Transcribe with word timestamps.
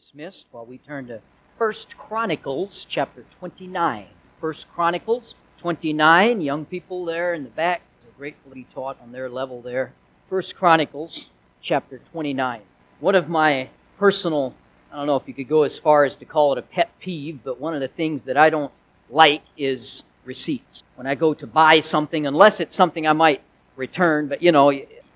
dismissed 0.00 0.46
while 0.50 0.64
we 0.64 0.78
turn 0.78 1.06
to 1.06 1.20
First 1.58 1.98
Chronicles 1.98 2.86
chapter 2.88 3.26
29. 3.38 4.06
First 4.40 4.72
Chronicles 4.72 5.34
29. 5.58 6.40
Young 6.40 6.64
people 6.64 7.04
there 7.04 7.34
in 7.34 7.44
the 7.44 7.50
back 7.50 7.82
are 8.06 8.16
gratefully 8.16 8.66
taught 8.72 8.96
on 9.02 9.12
their 9.12 9.28
level 9.28 9.60
there. 9.60 9.92
First 10.30 10.56
Chronicles 10.56 11.28
chapter 11.60 11.98
29. 11.98 12.62
One 13.00 13.14
of 13.14 13.28
my 13.28 13.68
personal, 13.98 14.54
I 14.90 14.96
don't 14.96 15.06
know 15.06 15.16
if 15.16 15.28
you 15.28 15.34
could 15.34 15.48
go 15.48 15.64
as 15.64 15.78
far 15.78 16.04
as 16.04 16.16
to 16.16 16.24
call 16.24 16.52
it 16.52 16.58
a 16.58 16.62
pet 16.62 16.98
peeve, 16.98 17.40
but 17.44 17.60
one 17.60 17.74
of 17.74 17.80
the 17.80 17.88
things 17.88 18.22
that 18.22 18.38
I 18.38 18.48
don't 18.48 18.72
like 19.10 19.42
is 19.58 20.04
receipts. 20.24 20.82
When 20.94 21.06
I 21.06 21.14
go 21.14 21.34
to 21.34 21.46
buy 21.46 21.80
something, 21.80 22.26
unless 22.26 22.58
it's 22.58 22.74
something 22.74 23.06
I 23.06 23.12
might 23.12 23.42
return, 23.76 24.28
but 24.28 24.42
you 24.42 24.50
know, 24.50 24.70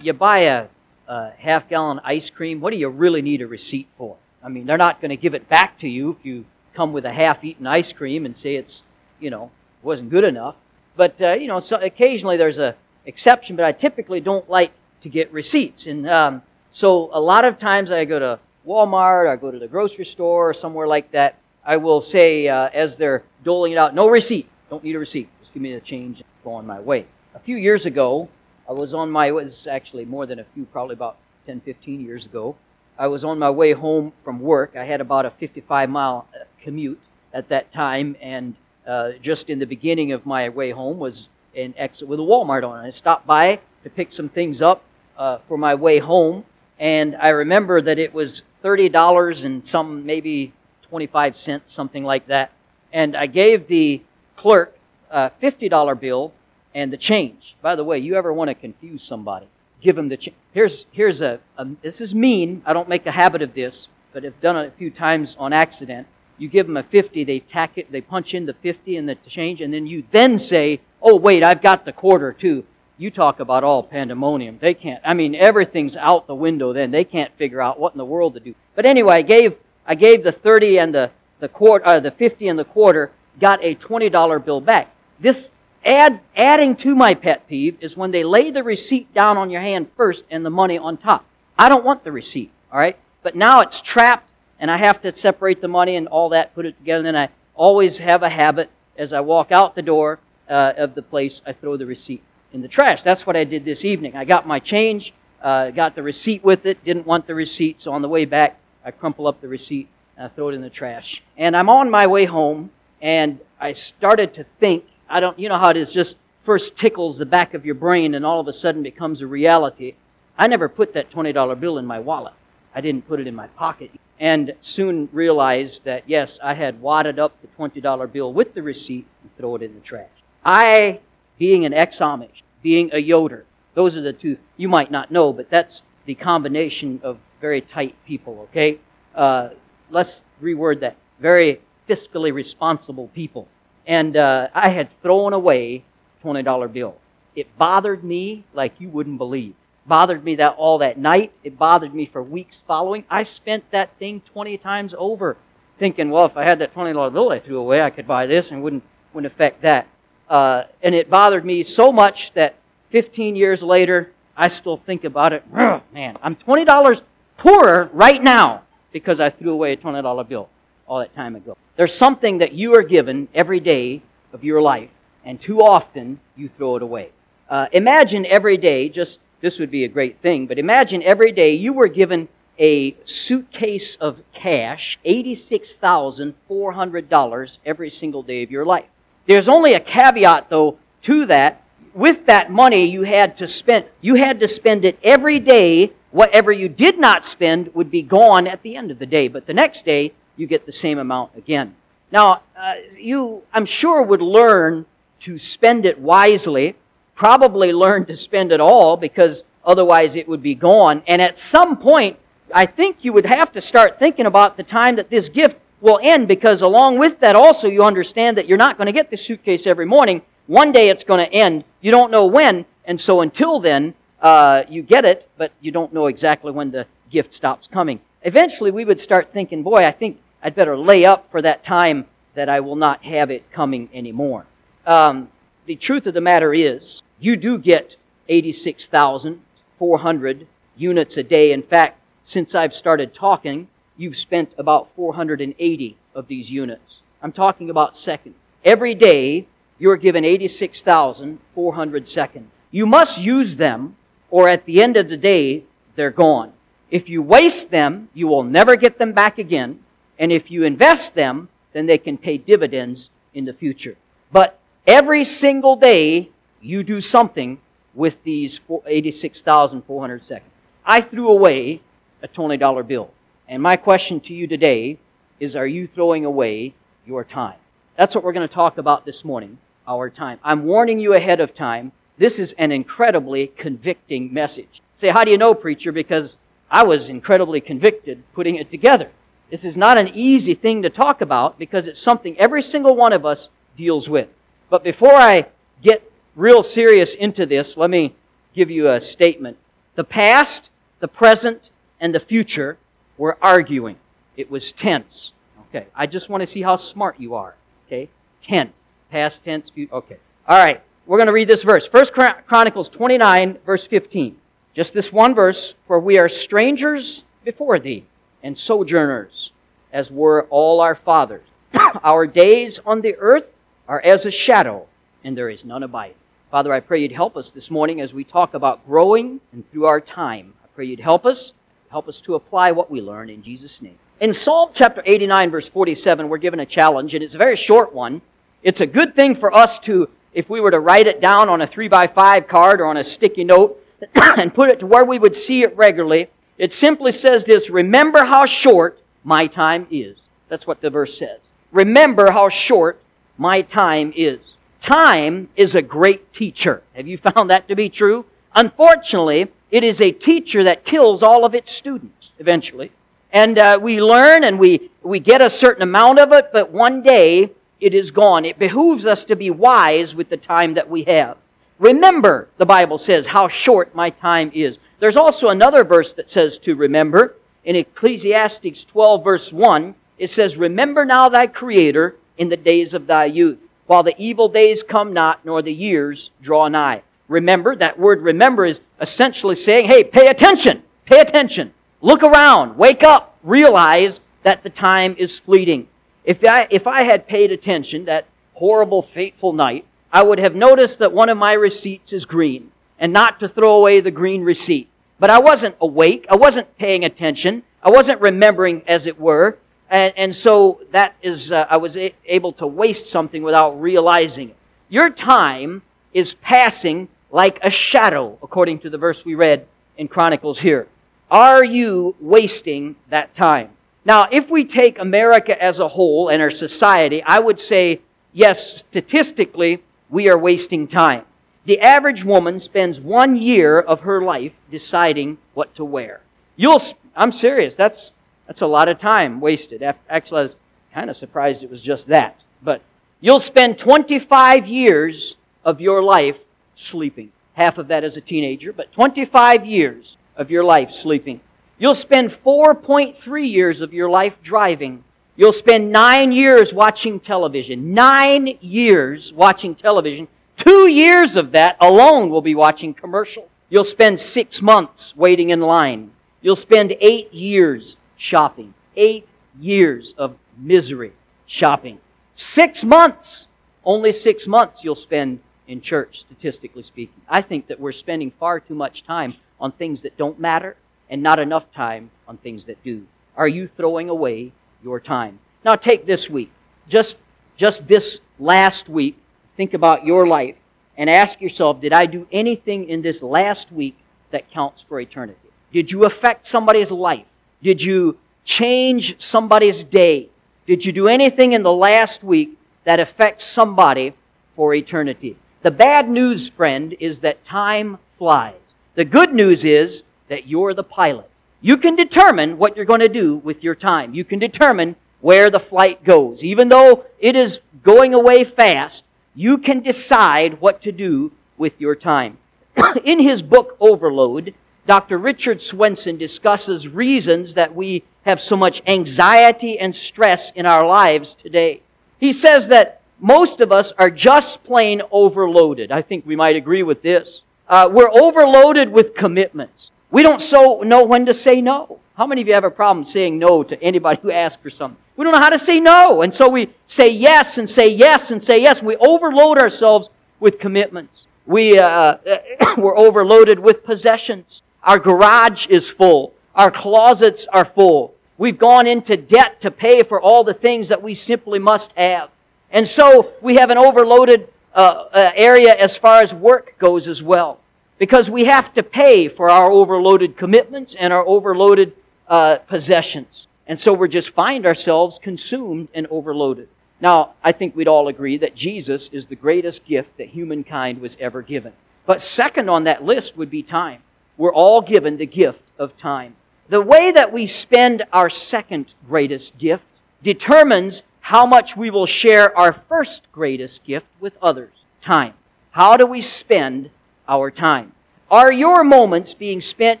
you 0.00 0.12
buy 0.14 0.38
a, 0.38 0.68
a 1.06 1.32
half 1.32 1.68
gallon 1.68 2.00
ice 2.02 2.30
cream, 2.30 2.62
what 2.62 2.72
do 2.72 2.78
you 2.78 2.88
really 2.88 3.20
need 3.20 3.42
a 3.42 3.46
receipt 3.46 3.88
for? 3.92 4.16
I 4.42 4.48
mean, 4.48 4.66
they're 4.66 4.78
not 4.78 5.00
going 5.00 5.10
to 5.10 5.16
give 5.16 5.34
it 5.34 5.48
back 5.48 5.78
to 5.78 5.88
you 5.88 6.10
if 6.18 6.24
you 6.24 6.44
come 6.74 6.92
with 6.92 7.04
a 7.04 7.12
half-eaten 7.12 7.66
ice 7.66 7.92
cream 7.92 8.24
and 8.24 8.36
say 8.36 8.56
it's, 8.56 8.82
you 9.18 9.30
know, 9.30 9.50
wasn't 9.82 10.10
good 10.10 10.24
enough. 10.24 10.56
But 10.96 11.20
uh, 11.20 11.32
you 11.32 11.46
know, 11.46 11.60
so 11.60 11.76
occasionally 11.76 12.36
there's 12.36 12.58
a 12.58 12.74
exception, 13.06 13.56
but 13.56 13.64
I 13.64 13.72
typically 13.72 14.20
don't 14.20 14.48
like 14.48 14.72
to 15.02 15.08
get 15.08 15.32
receipts. 15.32 15.86
And 15.86 16.08
um, 16.08 16.42
so 16.70 17.10
a 17.12 17.20
lot 17.20 17.44
of 17.44 17.58
times 17.58 17.90
I 17.90 18.04
go 18.04 18.18
to 18.18 18.38
Walmart, 18.66 19.28
I 19.28 19.36
go 19.36 19.50
to 19.50 19.58
the 19.58 19.68
grocery 19.68 20.04
store, 20.04 20.50
or 20.50 20.52
somewhere 20.52 20.86
like 20.86 21.10
that. 21.12 21.38
I 21.64 21.76
will 21.76 22.00
say 22.00 22.48
uh, 22.48 22.68
as 22.72 22.96
they're 22.96 23.22
doling 23.44 23.72
it 23.72 23.78
out, 23.78 23.94
no 23.94 24.08
receipt. 24.08 24.48
Don't 24.68 24.84
need 24.84 24.94
a 24.94 24.98
receipt. 24.98 25.28
Just 25.40 25.52
give 25.52 25.62
me 25.62 25.74
the 25.74 25.80
change 25.80 26.20
and 26.20 26.26
go 26.44 26.52
on 26.52 26.66
my 26.66 26.80
way. 26.80 27.06
A 27.34 27.38
few 27.38 27.56
years 27.56 27.86
ago, 27.86 28.28
I 28.68 28.72
was 28.72 28.94
on 28.94 29.10
my, 29.10 29.26
it 29.26 29.34
was 29.34 29.66
actually 29.66 30.04
more 30.04 30.26
than 30.26 30.38
a 30.38 30.44
few, 30.44 30.64
probably 30.66 30.94
about 30.94 31.16
10, 31.46 31.60
15 31.60 32.00
years 32.00 32.26
ago. 32.26 32.56
I 33.00 33.06
was 33.06 33.24
on 33.24 33.38
my 33.38 33.48
way 33.48 33.72
home 33.72 34.12
from 34.22 34.40
work. 34.40 34.76
I 34.76 34.84
had 34.84 35.00
about 35.00 35.24
a 35.24 35.30
55 35.30 35.88
mile 35.88 36.28
uh, 36.34 36.44
commute 36.60 37.00
at 37.32 37.48
that 37.48 37.72
time, 37.72 38.14
and 38.20 38.54
uh, 38.86 39.12
just 39.22 39.48
in 39.48 39.58
the 39.58 39.64
beginning 39.64 40.12
of 40.12 40.26
my 40.26 40.50
way 40.50 40.70
home 40.70 40.98
was 40.98 41.30
an 41.56 41.72
exit 41.78 42.06
with 42.06 42.20
a 42.20 42.22
Walmart 42.22 42.62
on 42.62 42.84
it. 42.84 42.88
I 42.88 42.90
stopped 42.90 43.26
by 43.26 43.58
to 43.84 43.88
pick 43.88 44.12
some 44.12 44.28
things 44.28 44.60
up 44.60 44.82
uh, 45.16 45.38
for 45.48 45.56
my 45.56 45.74
way 45.74 45.98
home, 45.98 46.44
and 46.78 47.16
I 47.16 47.30
remember 47.30 47.80
that 47.80 47.98
it 47.98 48.12
was 48.12 48.42
$30 48.62 49.46
and 49.46 49.66
some 49.66 50.04
maybe 50.04 50.52
25 50.90 51.36
cents, 51.36 51.72
something 51.72 52.04
like 52.04 52.26
that. 52.26 52.52
And 52.92 53.16
I 53.16 53.28
gave 53.28 53.66
the 53.66 54.02
clerk 54.36 54.76
a 55.10 55.30
$50 55.42 55.98
bill 55.98 56.34
and 56.74 56.92
the 56.92 56.98
change. 56.98 57.56
By 57.62 57.76
the 57.76 57.84
way, 57.84 57.98
you 57.98 58.16
ever 58.16 58.30
want 58.30 58.48
to 58.48 58.54
confuse 58.54 59.02
somebody? 59.02 59.46
Give 59.80 59.96
them 59.96 60.08
the 60.08 60.16
chance. 60.16 60.36
Here's, 60.52 60.86
here's 60.92 61.20
a, 61.20 61.40
a, 61.56 61.66
this 61.82 62.00
is 62.00 62.14
mean. 62.14 62.62
I 62.64 62.72
don't 62.72 62.88
make 62.88 63.06
a 63.06 63.12
habit 63.12 63.42
of 63.42 63.54
this, 63.54 63.88
but 64.12 64.24
I've 64.24 64.40
done 64.40 64.56
it 64.56 64.68
a 64.68 64.70
few 64.72 64.90
times 64.90 65.36
on 65.38 65.52
accident. 65.52 66.06
You 66.38 66.48
give 66.48 66.66
them 66.66 66.76
a 66.76 66.82
50, 66.82 67.24
they 67.24 67.40
tack 67.40 67.76
it, 67.76 67.92
they 67.92 68.00
punch 68.00 68.34
in 68.34 68.46
the 68.46 68.54
50 68.54 68.96
and 68.96 69.08
the 69.08 69.14
change, 69.14 69.60
and 69.60 69.72
then 69.72 69.86
you 69.86 70.04
then 70.10 70.38
say, 70.38 70.80
oh, 71.02 71.16
wait, 71.16 71.42
I've 71.42 71.60
got 71.60 71.84
the 71.84 71.92
quarter 71.92 72.32
too. 72.32 72.64
You 72.96 73.10
talk 73.10 73.40
about 73.40 73.64
all 73.64 73.82
pandemonium. 73.82 74.58
They 74.60 74.74
can't, 74.74 75.00
I 75.04 75.14
mean, 75.14 75.34
everything's 75.34 75.96
out 75.96 76.26
the 76.26 76.34
window 76.34 76.72
then. 76.72 76.90
They 76.90 77.04
can't 77.04 77.32
figure 77.36 77.60
out 77.60 77.78
what 77.78 77.92
in 77.92 77.98
the 77.98 78.04
world 78.04 78.34
to 78.34 78.40
do. 78.40 78.54
But 78.74 78.86
anyway, 78.86 79.16
I 79.16 79.22
gave, 79.22 79.56
I 79.86 79.94
gave 79.94 80.22
the 80.22 80.32
30 80.32 80.78
and 80.78 80.94
the, 80.94 81.10
the 81.40 81.48
quarter, 81.48 81.86
uh, 81.86 82.00
the 82.00 82.10
50 82.10 82.48
and 82.48 82.58
the 82.58 82.64
quarter, 82.64 83.10
got 83.38 83.62
a 83.62 83.74
$20 83.74 84.44
bill 84.44 84.60
back. 84.60 84.94
This 85.18 85.50
Add, 85.84 86.20
adding 86.36 86.76
to 86.76 86.94
my 86.94 87.14
pet 87.14 87.48
peeve 87.48 87.76
is 87.80 87.96
when 87.96 88.10
they 88.10 88.24
lay 88.24 88.50
the 88.50 88.62
receipt 88.62 89.12
down 89.14 89.36
on 89.36 89.50
your 89.50 89.62
hand 89.62 89.88
first 89.96 90.24
and 90.30 90.44
the 90.44 90.50
money 90.50 90.76
on 90.76 90.96
top. 90.96 91.24
I 91.58 91.68
don't 91.68 91.84
want 91.84 92.04
the 92.04 92.12
receipt, 92.12 92.50
all 92.70 92.78
right? 92.78 92.98
But 93.22 93.34
now 93.34 93.60
it's 93.60 93.80
trapped 93.80 94.26
and 94.58 94.70
I 94.70 94.76
have 94.76 95.00
to 95.02 95.16
separate 95.16 95.60
the 95.60 95.68
money 95.68 95.96
and 95.96 96.06
all 96.08 96.28
that, 96.30 96.54
put 96.54 96.66
it 96.66 96.76
together. 96.78 97.08
And 97.08 97.16
I 97.18 97.30
always 97.54 97.98
have 97.98 98.22
a 98.22 98.28
habit 98.28 98.70
as 98.96 99.14
I 99.14 99.20
walk 99.20 99.50
out 99.50 99.74
the 99.74 99.82
door 99.82 100.18
uh, 100.48 100.74
of 100.76 100.94
the 100.94 101.02
place, 101.02 101.40
I 101.46 101.52
throw 101.52 101.76
the 101.76 101.86
receipt 101.86 102.22
in 102.52 102.60
the 102.60 102.68
trash. 102.68 103.02
That's 103.02 103.26
what 103.26 103.36
I 103.36 103.44
did 103.44 103.64
this 103.64 103.84
evening. 103.84 104.16
I 104.16 104.24
got 104.24 104.46
my 104.46 104.58
change, 104.58 105.14
uh, 105.42 105.70
got 105.70 105.94
the 105.94 106.02
receipt 106.02 106.44
with 106.44 106.66
it, 106.66 106.84
didn't 106.84 107.06
want 107.06 107.26
the 107.26 107.34
receipt, 107.34 107.80
so 107.80 107.92
on 107.92 108.02
the 108.02 108.08
way 108.08 108.24
back, 108.24 108.58
I 108.84 108.90
crumple 108.90 109.26
up 109.26 109.40
the 109.40 109.48
receipt 109.48 109.88
and 110.16 110.26
I 110.26 110.28
throw 110.28 110.50
it 110.50 110.54
in 110.54 110.60
the 110.60 110.70
trash. 110.70 111.22
And 111.38 111.56
I'm 111.56 111.70
on 111.70 111.90
my 111.90 112.06
way 112.06 112.26
home 112.26 112.70
and 113.00 113.40
I 113.58 113.72
started 113.72 114.34
to 114.34 114.44
think 114.58 114.84
I 115.10 115.18
don't, 115.18 115.38
you 115.38 115.48
know 115.48 115.58
how 115.58 115.70
it 115.70 115.76
is, 115.76 115.92
just 115.92 116.16
first 116.40 116.76
tickles 116.76 117.18
the 117.18 117.26
back 117.26 117.52
of 117.52 117.66
your 117.66 117.74
brain 117.74 118.14
and 118.14 118.24
all 118.24 118.40
of 118.40 118.46
a 118.46 118.52
sudden 118.52 118.82
becomes 118.82 119.20
a 119.20 119.26
reality. 119.26 119.94
I 120.38 120.46
never 120.46 120.68
put 120.68 120.94
that 120.94 121.10
$20 121.10 121.58
bill 121.58 121.78
in 121.78 121.84
my 121.84 121.98
wallet. 121.98 122.32
I 122.74 122.80
didn't 122.80 123.08
put 123.08 123.18
it 123.20 123.26
in 123.26 123.34
my 123.34 123.48
pocket. 123.48 123.90
And 124.20 124.54
soon 124.60 125.08
realized 125.12 125.84
that, 125.84 126.04
yes, 126.06 126.38
I 126.42 126.54
had 126.54 126.80
wadded 126.80 127.18
up 127.18 127.34
the 127.42 127.48
$20 127.48 128.12
bill 128.12 128.32
with 128.32 128.54
the 128.54 128.62
receipt 128.62 129.06
and 129.22 129.36
throw 129.36 129.56
it 129.56 129.62
in 129.62 129.74
the 129.74 129.80
trash. 129.80 130.08
I, 130.44 131.00
being 131.38 131.64
an 131.64 131.74
ex-Amish, 131.74 132.42
being 132.62 132.90
a 132.92 132.98
Yoder, 132.98 133.44
those 133.74 133.96
are 133.96 134.02
the 134.02 134.12
two 134.12 134.38
you 134.56 134.68
might 134.68 134.90
not 134.90 135.10
know, 135.10 135.32
but 135.32 135.50
that's 135.50 135.82
the 136.04 136.14
combination 136.14 137.00
of 137.02 137.18
very 137.40 137.60
tight 137.60 137.96
people, 138.06 138.46
okay? 138.50 138.78
Uh, 139.14 139.50
let's 139.90 140.24
reword 140.40 140.80
that. 140.80 140.96
Very 141.18 141.60
fiscally 141.88 142.32
responsible 142.32 143.08
people 143.08 143.48
and 143.86 144.16
uh, 144.16 144.48
I 144.54 144.70
had 144.70 144.90
thrown 145.02 145.32
away 145.32 145.84
$20 146.22 146.72
bill. 146.72 146.96
It 147.34 147.46
bothered 147.56 148.04
me 148.04 148.44
like 148.52 148.80
you 148.80 148.88
wouldn't 148.88 149.18
believe. 149.18 149.54
Bothered 149.86 150.24
me 150.24 150.34
that 150.36 150.56
all 150.56 150.78
that 150.78 150.98
night. 150.98 151.38
It 151.42 151.58
bothered 151.58 151.94
me 151.94 152.06
for 152.06 152.22
weeks 152.22 152.58
following. 152.58 153.04
I 153.10 153.22
spent 153.22 153.70
that 153.70 153.96
thing 153.98 154.20
20 154.20 154.58
times 154.58 154.94
over 154.98 155.36
thinking, 155.78 156.10
well, 156.10 156.26
if 156.26 156.36
I 156.36 156.44
had 156.44 156.58
that 156.58 156.74
$20 156.74 157.12
bill 157.12 157.30
I 157.30 157.38
threw 157.38 157.58
away, 157.58 157.82
I 157.82 157.90
could 157.90 158.06
buy 158.06 158.26
this 158.26 158.50
and 158.50 158.62
wouldn't, 158.62 158.82
wouldn't 159.14 159.32
affect 159.32 159.62
that. 159.62 159.88
Uh, 160.28 160.64
and 160.82 160.94
it 160.94 161.08
bothered 161.08 161.44
me 161.44 161.62
so 161.62 161.90
much 161.90 162.32
that 162.32 162.56
15 162.90 163.34
years 163.34 163.62
later, 163.62 164.12
I 164.36 164.48
still 164.48 164.76
think 164.76 165.04
about 165.04 165.32
it. 165.32 165.42
man, 165.52 166.14
I'm 166.22 166.36
$20 166.36 167.02
poorer 167.38 167.90
right 167.92 168.22
now 168.22 168.62
because 168.92 169.20
I 169.20 169.30
threw 169.30 169.52
away 169.52 169.72
a 169.72 169.76
$20 169.76 170.28
bill 170.28 170.48
all 170.90 170.98
that 170.98 171.14
time 171.14 171.34
ago. 171.36 171.56
There's 171.76 171.94
something 171.94 172.38
that 172.38 172.52
you 172.52 172.74
are 172.74 172.82
given 172.82 173.28
every 173.32 173.60
day 173.60 174.02
of 174.32 174.42
your 174.42 174.60
life, 174.60 174.90
and 175.24 175.40
too 175.40 175.62
often 175.62 176.18
you 176.36 176.48
throw 176.48 176.74
it 176.74 176.82
away. 176.82 177.10
Uh, 177.48 177.68
imagine 177.70 178.26
every 178.26 178.56
day, 178.56 178.88
just 178.88 179.20
this 179.40 179.60
would 179.60 179.70
be 179.70 179.84
a 179.84 179.88
great 179.88 180.18
thing, 180.18 180.48
but 180.48 180.58
imagine 180.58 181.00
every 181.04 181.30
day 181.30 181.54
you 181.54 181.72
were 181.72 181.86
given 181.86 182.28
a 182.58 182.96
suitcase 183.04 183.94
of 183.96 184.20
cash, 184.34 184.98
$86,400 185.06 187.58
every 187.64 187.88
single 187.88 188.24
day 188.24 188.42
of 188.42 188.50
your 188.50 188.66
life. 188.66 188.88
There's 189.26 189.48
only 189.48 189.74
a 189.74 189.80
caveat 189.80 190.50
though 190.50 190.76
to 191.02 191.24
that. 191.26 191.62
With 191.94 192.26
that 192.26 192.50
money 192.50 192.84
you 192.84 193.02
had 193.02 193.36
to 193.38 193.46
spend, 193.46 193.84
you 194.00 194.16
had 194.16 194.40
to 194.40 194.48
spend 194.48 194.84
it 194.84 194.98
every 195.02 195.38
day. 195.38 195.92
Whatever 196.10 196.50
you 196.50 196.68
did 196.68 196.98
not 196.98 197.24
spend 197.24 197.72
would 197.74 197.92
be 197.92 198.02
gone 198.02 198.48
at 198.48 198.62
the 198.62 198.76
end 198.76 198.90
of 198.90 198.98
the 198.98 199.06
day. 199.06 199.28
But 199.28 199.46
the 199.46 199.54
next 199.54 199.84
day, 199.84 200.12
you 200.40 200.46
get 200.46 200.64
the 200.64 200.72
same 200.72 200.98
amount 200.98 201.30
again. 201.36 201.76
Now, 202.10 202.42
uh, 202.56 202.74
you, 202.98 203.42
I'm 203.52 203.66
sure, 203.66 204.02
would 204.02 204.22
learn 204.22 204.86
to 205.20 205.36
spend 205.36 205.84
it 205.84 205.98
wisely, 205.98 206.74
probably 207.14 207.72
learn 207.72 208.06
to 208.06 208.16
spend 208.16 208.50
it 208.50 208.60
all 208.60 208.96
because 208.96 209.44
otherwise 209.64 210.16
it 210.16 210.26
would 210.26 210.42
be 210.42 210.54
gone. 210.54 211.02
And 211.06 211.20
at 211.20 211.38
some 211.38 211.76
point, 211.76 212.18
I 212.54 212.64
think 212.64 213.04
you 213.04 213.12
would 213.12 213.26
have 213.26 213.52
to 213.52 213.60
start 213.60 213.98
thinking 213.98 214.24
about 214.24 214.56
the 214.56 214.62
time 214.62 214.96
that 214.96 215.10
this 215.10 215.28
gift 215.28 215.58
will 215.82 216.00
end 216.02 216.26
because 216.26 216.62
along 216.62 216.98
with 216.98 217.20
that 217.20 217.36
also 217.36 217.68
you 217.68 217.84
understand 217.84 218.38
that 218.38 218.46
you're 218.46 218.58
not 218.58 218.78
going 218.78 218.86
to 218.86 218.92
get 218.92 219.10
this 219.10 219.24
suitcase 219.24 219.66
every 219.66 219.86
morning. 219.86 220.22
One 220.46 220.72
day 220.72 220.88
it's 220.88 221.04
going 221.04 221.24
to 221.24 221.32
end. 221.32 221.64
You 221.82 221.90
don't 221.90 222.10
know 222.10 222.26
when. 222.26 222.64
And 222.86 222.98
so 222.98 223.20
until 223.20 223.60
then, 223.60 223.94
uh, 224.20 224.64
you 224.68 224.82
get 224.82 225.04
it, 225.04 225.28
but 225.36 225.52
you 225.60 225.70
don't 225.70 225.92
know 225.92 226.06
exactly 226.06 226.50
when 226.50 226.70
the 226.70 226.86
gift 227.10 227.32
stops 227.32 227.68
coming. 227.68 228.00
Eventually 228.22 228.70
we 228.70 228.84
would 228.84 228.98
start 228.98 229.32
thinking, 229.32 229.62
boy, 229.62 229.84
I 229.84 229.90
think 229.90 230.18
I'd 230.42 230.54
better 230.54 230.76
lay 230.76 231.04
up 231.04 231.30
for 231.30 231.42
that 231.42 231.62
time 231.62 232.06
that 232.34 232.48
I 232.48 232.60
will 232.60 232.76
not 232.76 233.04
have 233.04 233.30
it 233.30 233.52
coming 233.52 233.90
anymore. 233.92 234.46
Um, 234.86 235.28
the 235.66 235.76
truth 235.76 236.06
of 236.06 236.14
the 236.14 236.20
matter 236.20 236.54
is, 236.54 237.02
you 237.18 237.36
do 237.36 237.58
get 237.58 237.96
86,400 238.28 240.46
units 240.76 241.16
a 241.16 241.22
day. 241.22 241.52
In 241.52 241.62
fact, 241.62 242.00
since 242.22 242.54
I've 242.54 242.72
started 242.72 243.12
talking, 243.12 243.68
you've 243.96 244.16
spent 244.16 244.54
about 244.56 244.90
480 244.92 245.96
of 246.14 246.28
these 246.28 246.50
units. 246.50 247.02
I'm 247.22 247.32
talking 247.32 247.68
about 247.68 247.94
seconds. 247.94 248.36
Every 248.64 248.94
day, 248.94 249.46
you're 249.78 249.96
given 249.96 250.24
86,400 250.24 252.08
seconds. 252.08 252.50
You 252.70 252.86
must 252.86 253.20
use 253.20 253.56
them, 253.56 253.96
or 254.30 254.48
at 254.48 254.64
the 254.64 254.82
end 254.82 254.96
of 254.96 255.08
the 255.08 255.16
day, 255.16 255.64
they're 255.96 256.10
gone. 256.10 256.52
If 256.90 257.08
you 257.08 257.22
waste 257.22 257.70
them, 257.70 258.08
you 258.14 258.28
will 258.28 258.42
never 258.42 258.76
get 258.76 258.98
them 258.98 259.12
back 259.12 259.38
again. 259.38 259.80
And 260.20 260.30
if 260.30 260.50
you 260.50 260.64
invest 260.64 261.14
them, 261.14 261.48
then 261.72 261.86
they 261.86 261.98
can 261.98 262.18
pay 262.18 262.36
dividends 262.36 263.10
in 263.32 263.46
the 263.46 263.54
future. 263.54 263.96
But 264.30 264.58
every 264.86 265.24
single 265.24 265.76
day, 265.76 266.28
you 266.60 266.84
do 266.84 267.00
something 267.00 267.58
with 267.94 268.22
these 268.22 268.60
86,400 268.86 270.22
seconds. 270.22 270.52
I 270.84 271.00
threw 271.00 271.30
away 271.30 271.80
a 272.22 272.28
$20 272.28 272.86
bill. 272.86 273.10
And 273.48 273.62
my 273.62 273.76
question 273.76 274.20
to 274.20 274.34
you 274.34 274.46
today 274.46 274.98
is 275.40 275.56
Are 275.56 275.66
you 275.66 275.86
throwing 275.86 276.26
away 276.26 276.74
your 277.06 277.24
time? 277.24 277.56
That's 277.96 278.14
what 278.14 278.22
we're 278.22 278.32
going 278.32 278.46
to 278.46 278.54
talk 278.54 278.78
about 278.78 279.06
this 279.06 279.24
morning, 279.24 279.58
our 279.88 280.10
time. 280.10 280.38
I'm 280.44 280.64
warning 280.64 281.00
you 281.00 281.14
ahead 281.14 281.40
of 281.40 281.54
time. 281.54 281.92
This 282.18 282.38
is 282.38 282.52
an 282.58 282.72
incredibly 282.72 283.46
convicting 283.48 284.32
message. 284.32 284.82
Say, 284.96 285.08
how 285.08 285.24
do 285.24 285.30
you 285.30 285.38
know, 285.38 285.54
preacher? 285.54 285.92
Because 285.92 286.36
I 286.70 286.82
was 286.82 287.08
incredibly 287.08 287.62
convicted 287.62 288.22
putting 288.34 288.56
it 288.56 288.70
together. 288.70 289.10
This 289.50 289.64
is 289.64 289.76
not 289.76 289.98
an 289.98 290.08
easy 290.14 290.54
thing 290.54 290.82
to 290.82 290.90
talk 290.90 291.20
about 291.20 291.58
because 291.58 291.88
it's 291.88 292.00
something 292.00 292.38
every 292.38 292.62
single 292.62 292.94
one 292.94 293.12
of 293.12 293.26
us 293.26 293.50
deals 293.76 294.08
with. 294.08 294.28
But 294.68 294.84
before 294.84 295.14
I 295.14 295.46
get 295.82 296.10
real 296.36 296.62
serious 296.62 297.16
into 297.16 297.46
this, 297.46 297.76
let 297.76 297.90
me 297.90 298.14
give 298.54 298.70
you 298.70 298.88
a 298.88 299.00
statement. 299.00 299.56
The 299.96 300.04
past, 300.04 300.70
the 301.00 301.08
present, 301.08 301.70
and 301.98 302.14
the 302.14 302.20
future 302.20 302.78
were 303.18 303.36
arguing. 303.42 303.96
It 304.36 304.50
was 304.50 304.70
tense. 304.70 305.32
Okay. 305.68 305.86
I 305.96 306.06
just 306.06 306.28
want 306.28 306.42
to 306.42 306.46
see 306.46 306.62
how 306.62 306.76
smart 306.76 307.18
you 307.18 307.34
are. 307.34 307.56
Okay. 307.86 308.08
Tense. 308.40 308.80
Past 309.10 309.42
tense, 309.42 309.68
future. 309.68 309.94
Okay. 309.94 310.16
All 310.46 310.64
right. 310.64 310.80
We're 311.06 311.18
going 311.18 311.26
to 311.26 311.32
read 311.32 311.48
this 311.48 311.64
verse. 311.64 311.88
First 311.88 312.12
Chronicles 312.12 312.88
29, 312.88 313.58
verse 313.66 313.84
15. 313.84 314.36
Just 314.74 314.94
this 314.94 315.12
one 315.12 315.34
verse. 315.34 315.74
For 315.88 315.98
we 315.98 316.18
are 316.18 316.28
strangers 316.28 317.24
before 317.44 317.80
thee 317.80 318.04
and 318.42 318.56
sojourners, 318.56 319.52
as 319.92 320.10
were 320.10 320.46
all 320.50 320.80
our 320.80 320.94
fathers. 320.94 321.46
our 322.04 322.26
days 322.26 322.80
on 322.84 323.00
the 323.00 323.16
earth 323.16 323.52
are 323.88 324.00
as 324.02 324.26
a 324.26 324.30
shadow, 324.30 324.86
and 325.24 325.36
there 325.36 325.48
is 325.48 325.64
none 325.64 325.82
abiding. 325.82 326.16
Father, 326.50 326.72
I 326.72 326.80
pray 326.80 327.00
you'd 327.00 327.12
help 327.12 327.36
us 327.36 327.50
this 327.50 327.70
morning 327.70 328.00
as 328.00 328.12
we 328.12 328.24
talk 328.24 328.54
about 328.54 328.84
growing 328.86 329.40
and 329.52 329.68
through 329.70 329.86
our 329.86 330.00
time. 330.00 330.52
I 330.64 330.66
pray 330.74 330.86
you'd 330.86 331.00
help 331.00 331.24
us, 331.24 331.52
help 331.90 332.08
us 332.08 332.20
to 332.22 332.34
apply 332.34 332.72
what 332.72 332.90
we 332.90 333.00
learn 333.00 333.30
in 333.30 333.42
Jesus' 333.42 333.80
name. 333.80 333.98
In 334.20 334.34
Psalm 334.34 334.70
chapter 334.74 335.02
89, 335.06 335.50
verse 335.50 335.68
47, 335.68 336.28
we're 336.28 336.38
given 336.38 336.60
a 336.60 336.66
challenge, 336.66 337.14
and 337.14 337.22
it's 337.22 337.34
a 337.34 337.38
very 337.38 337.56
short 337.56 337.94
one. 337.94 338.20
It's 338.62 338.80
a 338.80 338.86
good 338.86 339.14
thing 339.14 339.34
for 339.34 339.54
us 339.54 339.78
to, 339.80 340.08
if 340.34 340.50
we 340.50 340.60
were 340.60 340.70
to 340.70 340.80
write 340.80 341.06
it 341.06 341.20
down 341.20 341.48
on 341.48 341.62
a 341.62 341.66
3 341.66 341.88
by 341.88 342.06
5 342.06 342.46
card 342.46 342.80
or 342.80 342.86
on 342.86 342.96
a 342.96 343.04
sticky 343.04 343.44
note 343.44 343.82
and 344.36 344.52
put 344.52 344.70
it 344.70 344.80
to 344.80 344.86
where 344.86 345.04
we 345.04 345.18
would 345.18 345.34
see 345.34 345.62
it 345.62 345.74
regularly. 345.76 346.28
It 346.60 346.74
simply 346.74 347.10
says 347.10 347.44
this 347.44 347.70
Remember 347.70 348.26
how 348.26 348.44
short 348.44 349.00
my 349.24 349.46
time 349.46 349.86
is. 349.90 350.28
That's 350.48 350.66
what 350.66 350.82
the 350.82 350.90
verse 350.90 351.16
says. 351.16 351.38
Remember 351.72 352.32
how 352.32 352.50
short 352.50 353.00
my 353.38 353.62
time 353.62 354.12
is. 354.14 354.58
Time 354.82 355.48
is 355.56 355.74
a 355.74 355.80
great 355.80 356.34
teacher. 356.34 356.82
Have 356.94 357.08
you 357.08 357.16
found 357.16 357.48
that 357.48 357.66
to 357.68 357.74
be 357.74 357.88
true? 357.88 358.26
Unfortunately, 358.54 359.48
it 359.70 359.82
is 359.82 360.02
a 360.02 360.12
teacher 360.12 360.62
that 360.64 360.84
kills 360.84 361.22
all 361.22 361.46
of 361.46 361.54
its 361.54 361.72
students 361.72 362.32
eventually. 362.38 362.92
And 363.32 363.56
uh, 363.56 363.78
we 363.80 364.02
learn 364.02 364.44
and 364.44 364.58
we, 364.58 364.90
we 365.02 365.18
get 365.18 365.40
a 365.40 365.48
certain 365.48 365.82
amount 365.82 366.18
of 366.18 366.30
it, 366.32 366.50
but 366.52 366.70
one 366.70 367.00
day 367.00 367.52
it 367.80 367.94
is 367.94 368.10
gone. 368.10 368.44
It 368.44 368.58
behooves 368.58 369.06
us 369.06 369.24
to 369.26 369.36
be 369.36 369.48
wise 369.48 370.14
with 370.14 370.28
the 370.28 370.36
time 370.36 370.74
that 370.74 370.90
we 370.90 371.04
have. 371.04 371.38
Remember, 371.78 372.48
the 372.58 372.66
Bible 372.66 372.98
says, 372.98 373.28
how 373.28 373.48
short 373.48 373.94
my 373.94 374.10
time 374.10 374.50
is. 374.52 374.78
There's 375.00 375.16
also 375.16 375.48
another 375.48 375.82
verse 375.82 376.12
that 376.12 376.30
says 376.30 376.58
to 376.58 376.76
remember. 376.76 377.34
In 377.64 377.74
Ecclesiastes 377.74 378.84
12, 378.84 379.24
verse 379.24 379.52
1, 379.52 379.94
it 380.18 380.28
says, 380.28 380.56
Remember 380.56 381.04
now 381.04 381.28
thy 381.28 381.46
Creator 381.46 382.16
in 382.38 382.50
the 382.50 382.56
days 382.56 382.94
of 382.94 383.06
thy 383.06 383.24
youth 383.24 383.66
while 383.86 384.02
the 384.04 384.14
evil 384.18 384.48
days 384.48 384.84
come 384.84 385.12
not, 385.12 385.44
nor 385.44 385.62
the 385.62 385.74
years 385.74 386.30
draw 386.40 386.68
nigh. 386.68 387.02
Remember, 387.26 387.74
that 387.74 387.98
word 387.98 388.22
remember 388.22 388.64
is 388.64 388.80
essentially 389.00 389.54
saying, 389.54 389.88
hey, 389.88 390.04
pay 390.04 390.28
attention, 390.28 390.82
pay 391.06 391.20
attention, 391.20 391.72
look 392.00 392.22
around, 392.22 392.76
wake 392.76 393.02
up, 393.02 393.36
realize 393.42 394.20
that 394.42 394.62
the 394.62 394.70
time 394.70 395.16
is 395.18 395.38
fleeting. 395.38 395.88
If 396.24 396.44
I, 396.44 396.66
if 396.70 396.86
I 396.86 397.02
had 397.02 397.26
paid 397.26 397.50
attention 397.50 398.04
that 398.04 398.26
horrible, 398.54 399.02
fateful 399.02 399.52
night, 399.52 399.86
I 400.12 400.22
would 400.22 400.38
have 400.38 400.54
noticed 400.54 400.98
that 400.98 401.12
one 401.12 401.28
of 401.28 401.38
my 401.38 401.54
receipts 401.54 402.12
is 402.12 402.26
green, 402.26 402.72
and 402.98 403.12
not 403.12 403.40
to 403.40 403.48
throw 403.48 403.74
away 403.74 404.00
the 404.00 404.10
green 404.10 404.42
receipt. 404.42 404.88
But 405.20 405.28
I 405.28 405.38
wasn't 405.38 405.76
awake, 405.82 406.24
I 406.30 406.36
wasn't 406.36 406.76
paying 406.78 407.04
attention, 407.04 407.62
I 407.82 407.90
wasn't 407.90 408.22
remembering, 408.22 408.82
as 408.86 409.06
it 409.06 409.20
were, 409.20 409.58
and, 409.90 410.14
and 410.16 410.34
so 410.34 410.80
that 410.92 411.14
is, 411.20 411.52
uh, 411.52 411.66
I 411.68 411.76
was 411.76 411.98
a- 411.98 412.14
able 412.24 412.52
to 412.54 412.66
waste 412.66 413.06
something 413.08 413.42
without 413.42 413.78
realizing 413.80 414.50
it. 414.50 414.56
Your 414.88 415.10
time 415.10 415.82
is 416.14 416.34
passing 416.34 417.08
like 417.30 417.58
a 417.62 417.70
shadow, 417.70 418.38
according 418.42 418.78
to 418.80 418.90
the 418.90 418.96
verse 418.96 419.24
we 419.24 419.34
read 419.34 419.66
in 419.98 420.08
Chronicles 420.08 420.58
here. 420.58 420.88
Are 421.30 421.62
you 421.62 422.16
wasting 422.18 422.96
that 423.10 423.34
time? 423.34 423.68
Now, 424.06 424.26
if 424.32 424.50
we 424.50 424.64
take 424.64 424.98
America 424.98 425.62
as 425.62 425.80
a 425.80 425.88
whole 425.88 426.30
and 426.30 426.40
our 426.40 426.50
society, 426.50 427.22
I 427.22 427.38
would 427.38 427.60
say, 427.60 428.00
yes, 428.32 428.78
statistically, 428.78 429.82
we 430.08 430.30
are 430.30 430.38
wasting 430.38 430.88
time. 430.88 431.24
The 431.70 431.78
average 431.78 432.24
woman 432.24 432.58
spends 432.58 433.00
one 433.00 433.36
year 433.36 433.78
of 433.78 434.00
her 434.00 434.20
life 434.22 434.50
deciding 434.72 435.38
what 435.54 435.72
to 435.76 435.84
wear. 435.84 436.20
You'll, 436.56 436.82
I'm 437.14 437.30
serious, 437.30 437.76
that's 437.76 438.12
that's 438.48 438.62
a 438.62 438.66
lot 438.66 438.88
of 438.88 438.98
time 438.98 439.38
wasted. 439.38 439.80
Actually, 439.80 440.40
I 440.40 440.42
was 440.42 440.56
kind 440.92 441.08
of 441.08 441.14
surprised 441.14 441.62
it 441.62 441.70
was 441.70 441.80
just 441.80 442.08
that. 442.08 442.42
But 442.60 442.82
you'll 443.20 443.38
spend 443.38 443.78
25 443.78 444.66
years 444.66 445.36
of 445.64 445.80
your 445.80 446.02
life 446.02 446.44
sleeping. 446.74 447.30
Half 447.52 447.78
of 447.78 447.86
that 447.86 448.02
as 448.02 448.16
a 448.16 448.20
teenager, 448.20 448.72
but 448.72 448.90
25 448.90 449.64
years 449.64 450.18
of 450.34 450.50
your 450.50 450.64
life 450.64 450.90
sleeping. 450.90 451.40
You'll 451.78 451.94
spend 451.94 452.30
4.3 452.30 453.48
years 453.48 453.80
of 453.80 453.94
your 453.94 454.10
life 454.10 454.42
driving. 454.42 455.04
You'll 455.36 455.52
spend 455.52 455.92
nine 455.92 456.32
years 456.32 456.74
watching 456.74 457.20
television. 457.20 457.94
Nine 457.94 458.58
years 458.60 459.32
watching 459.32 459.76
television. 459.76 460.26
Two 460.60 460.88
years 460.88 461.36
of 461.36 461.52
that 461.52 461.78
alone 461.80 462.28
will 462.28 462.42
be 462.42 462.54
watching 462.54 462.92
commercial. 462.92 463.48
You'll 463.70 463.82
spend 463.82 464.20
six 464.20 464.60
months 464.60 465.16
waiting 465.16 465.48
in 465.48 465.62
line. 465.62 466.10
You'll 466.42 466.54
spend 466.54 466.94
eight 467.00 467.32
years 467.32 467.96
shopping. 468.18 468.74
Eight 468.94 469.32
years 469.58 470.12
of 470.18 470.36
misery 470.58 471.12
shopping. 471.46 471.98
Six 472.34 472.84
months, 472.84 473.48
only 473.86 474.12
six 474.12 474.46
months 474.46 474.84
you'll 474.84 474.94
spend 474.94 475.40
in 475.66 475.80
church, 475.80 476.20
statistically 476.20 476.82
speaking. 476.82 477.22
I 477.26 477.40
think 477.40 477.68
that 477.68 477.80
we're 477.80 477.92
spending 477.92 478.30
far 478.30 478.60
too 478.60 478.74
much 478.74 479.02
time 479.02 479.32
on 479.58 479.72
things 479.72 480.02
that 480.02 480.18
don't 480.18 480.38
matter 480.38 480.76
and 481.08 481.22
not 481.22 481.38
enough 481.38 481.72
time 481.72 482.10
on 482.28 482.36
things 482.36 482.66
that 482.66 482.84
do. 482.84 483.06
Are 483.34 483.48
you 483.48 483.66
throwing 483.66 484.10
away 484.10 484.52
your 484.84 485.00
time? 485.00 485.38
Now 485.64 485.76
take 485.76 486.04
this 486.04 486.28
week. 486.28 486.52
Just, 486.86 487.16
just 487.56 487.88
this 487.88 488.20
last 488.38 488.90
week, 488.90 489.16
think 489.60 489.74
about 489.74 490.06
your 490.06 490.26
life 490.26 490.56
and 490.96 491.10
ask 491.10 491.38
yourself, 491.38 491.82
did 491.82 491.92
I 491.92 492.06
do 492.06 492.26
anything 492.32 492.88
in 492.88 493.02
this 493.02 493.22
last 493.22 493.70
week 493.70 493.94
that 494.30 494.50
counts 494.50 494.80
for 494.80 494.98
eternity? 494.98 495.50
Did 495.70 495.92
you 495.92 496.06
affect 496.06 496.46
somebody's 496.46 496.90
life? 496.90 497.26
Did 497.62 497.82
you 497.82 498.16
change 498.42 499.20
somebody's 499.20 499.84
day? 499.84 500.30
Did 500.66 500.86
you 500.86 500.92
do 500.92 501.08
anything 501.08 501.52
in 501.52 501.62
the 501.62 501.74
last 501.74 502.24
week 502.24 502.58
that 502.84 503.00
affects 503.00 503.44
somebody 503.44 504.14
for 504.56 504.72
eternity? 504.72 505.36
The 505.60 505.70
bad 505.70 506.08
news, 506.08 506.48
friend, 506.48 506.96
is 506.98 507.20
that 507.20 507.44
time 507.44 507.98
flies. 508.16 508.54
The 508.94 509.04
good 509.04 509.34
news 509.34 509.62
is 509.62 510.04
that 510.28 510.46
you're 510.46 510.72
the 510.72 510.84
pilot. 510.84 511.28
You 511.60 511.76
can 511.76 511.96
determine 511.96 512.56
what 512.56 512.76
you're 512.76 512.86
going 512.86 513.00
to 513.00 513.10
do 513.10 513.36
with 513.36 513.62
your 513.62 513.74
time. 513.74 514.14
You 514.14 514.24
can 514.24 514.38
determine 514.38 514.96
where 515.20 515.50
the 515.50 515.60
flight 515.60 516.02
goes. 516.02 516.42
Even 516.42 516.70
though 516.70 517.04
it 517.18 517.36
is 517.36 517.60
going 517.82 518.14
away 518.14 518.42
fast, 518.44 519.04
you 519.34 519.58
can 519.58 519.80
decide 519.80 520.60
what 520.60 520.80
to 520.82 520.92
do 520.92 521.32
with 521.56 521.80
your 521.80 521.94
time. 521.94 522.38
in 523.04 523.20
his 523.20 523.42
book 523.42 523.76
Overload, 523.80 524.54
Dr. 524.86 525.18
Richard 525.18 525.60
Swenson 525.62 526.16
discusses 526.16 526.88
reasons 526.88 527.54
that 527.54 527.74
we 527.74 528.02
have 528.24 528.40
so 528.40 528.56
much 528.56 528.82
anxiety 528.86 529.78
and 529.78 529.94
stress 529.94 530.50
in 530.50 530.66
our 530.66 530.86
lives 530.86 531.34
today. 531.34 531.82
He 532.18 532.32
says 532.32 532.68
that 532.68 533.00
most 533.20 533.60
of 533.60 533.70
us 533.70 533.92
are 533.92 534.10
just 534.10 534.64
plain 534.64 535.02
overloaded. 535.10 535.92
I 535.92 536.02
think 536.02 536.26
we 536.26 536.36
might 536.36 536.56
agree 536.56 536.82
with 536.82 537.02
this. 537.02 537.44
Uh, 537.68 537.88
we're 537.90 538.10
overloaded 538.10 538.90
with 538.90 539.14
commitments. 539.14 539.92
We 540.10 540.22
don't 540.22 540.40
so 540.40 540.80
know 540.80 541.04
when 541.04 541.26
to 541.26 541.34
say 541.34 541.60
no. 541.60 542.00
How 542.16 542.26
many 542.26 542.42
of 542.42 542.48
you 542.48 542.54
have 542.54 542.64
a 542.64 542.70
problem 542.70 543.04
saying 543.04 543.38
no 543.38 543.62
to 543.62 543.80
anybody 543.82 544.18
who 544.20 544.30
asks 544.30 544.60
for 544.60 544.70
something? 544.70 544.98
We 545.16 545.24
don't 545.24 545.32
know 545.32 545.40
how 545.40 545.50
to 545.50 545.58
say 545.58 545.80
no. 545.80 546.22
And 546.22 546.34
so 546.34 546.48
we 546.48 546.70
say 546.86 547.10
yes 547.10 547.58
and 547.58 547.68
say 547.68 547.88
yes 547.88 548.30
and 548.30 548.42
say 548.42 548.60
yes. 548.60 548.82
We 548.82 548.96
overload 548.96 549.58
ourselves 549.58 550.10
with 550.40 550.58
commitments. 550.58 551.28
We, 551.46 551.78
uh, 551.78 552.16
we're 552.76 552.96
overloaded 552.96 553.58
with 553.58 553.84
possessions. 553.84 554.62
Our 554.82 554.98
garage 554.98 555.66
is 555.68 555.88
full. 555.88 556.34
Our 556.54 556.70
closets 556.70 557.46
are 557.46 557.64
full. 557.64 558.14
We've 558.36 558.58
gone 558.58 558.86
into 558.86 559.16
debt 559.16 559.60
to 559.60 559.70
pay 559.70 560.02
for 560.02 560.20
all 560.20 560.42
the 560.42 560.54
things 560.54 560.88
that 560.88 561.02
we 561.02 561.14
simply 561.14 561.58
must 561.58 561.92
have. 561.92 562.30
And 562.72 562.86
so 562.88 563.32
we 563.40 563.56
have 563.56 563.70
an 563.70 563.78
overloaded 563.78 564.48
uh, 564.74 565.04
uh, 565.12 565.32
area 565.34 565.74
as 565.74 565.96
far 565.96 566.20
as 566.20 566.34
work 566.34 566.76
goes 566.78 567.06
as 567.06 567.22
well. 567.22 567.59
Because 568.00 568.30
we 568.30 568.46
have 568.46 568.72
to 568.74 568.82
pay 568.82 569.28
for 569.28 569.50
our 569.50 569.70
overloaded 569.70 570.38
commitments 570.38 570.94
and 570.94 571.12
our 571.12 571.24
overloaded 571.26 571.92
uh, 572.26 572.56
possessions. 572.66 573.46
And 573.66 573.78
so 573.78 573.92
we 573.92 574.08
just 574.08 574.30
find 574.30 574.64
ourselves 574.64 575.18
consumed 575.18 575.88
and 575.92 576.06
overloaded. 576.06 576.68
Now, 577.02 577.34
I 577.44 577.52
think 577.52 577.76
we'd 577.76 577.88
all 577.88 578.08
agree 578.08 578.38
that 578.38 578.54
Jesus 578.54 579.10
is 579.10 579.26
the 579.26 579.36
greatest 579.36 579.84
gift 579.84 580.16
that 580.16 580.28
humankind 580.28 581.02
was 581.02 581.18
ever 581.20 581.42
given. 581.42 581.74
But 582.06 582.22
second 582.22 582.70
on 582.70 582.84
that 582.84 583.04
list 583.04 583.36
would 583.36 583.50
be 583.50 583.62
time. 583.62 584.02
We're 584.38 584.54
all 584.54 584.80
given 584.80 585.18
the 585.18 585.26
gift 585.26 585.62
of 585.78 585.98
time. 585.98 586.36
The 586.70 586.80
way 586.80 587.12
that 587.12 587.34
we 587.34 587.44
spend 587.44 588.06
our 588.14 588.30
second 588.30 588.94
greatest 589.06 589.58
gift 589.58 589.84
determines 590.22 591.04
how 591.20 591.44
much 591.44 591.76
we 591.76 591.90
will 591.90 592.06
share 592.06 592.56
our 592.56 592.72
first 592.72 593.30
greatest 593.30 593.84
gift 593.84 594.06
with 594.20 594.38
others 594.40 594.72
time. 595.02 595.34
How 595.72 595.98
do 595.98 596.06
we 596.06 596.22
spend 596.22 596.88
our 597.30 597.50
time? 597.50 597.92
Are 598.30 598.52
your 598.52 598.84
moments 598.84 599.32
being 599.32 599.60
spent 599.60 600.00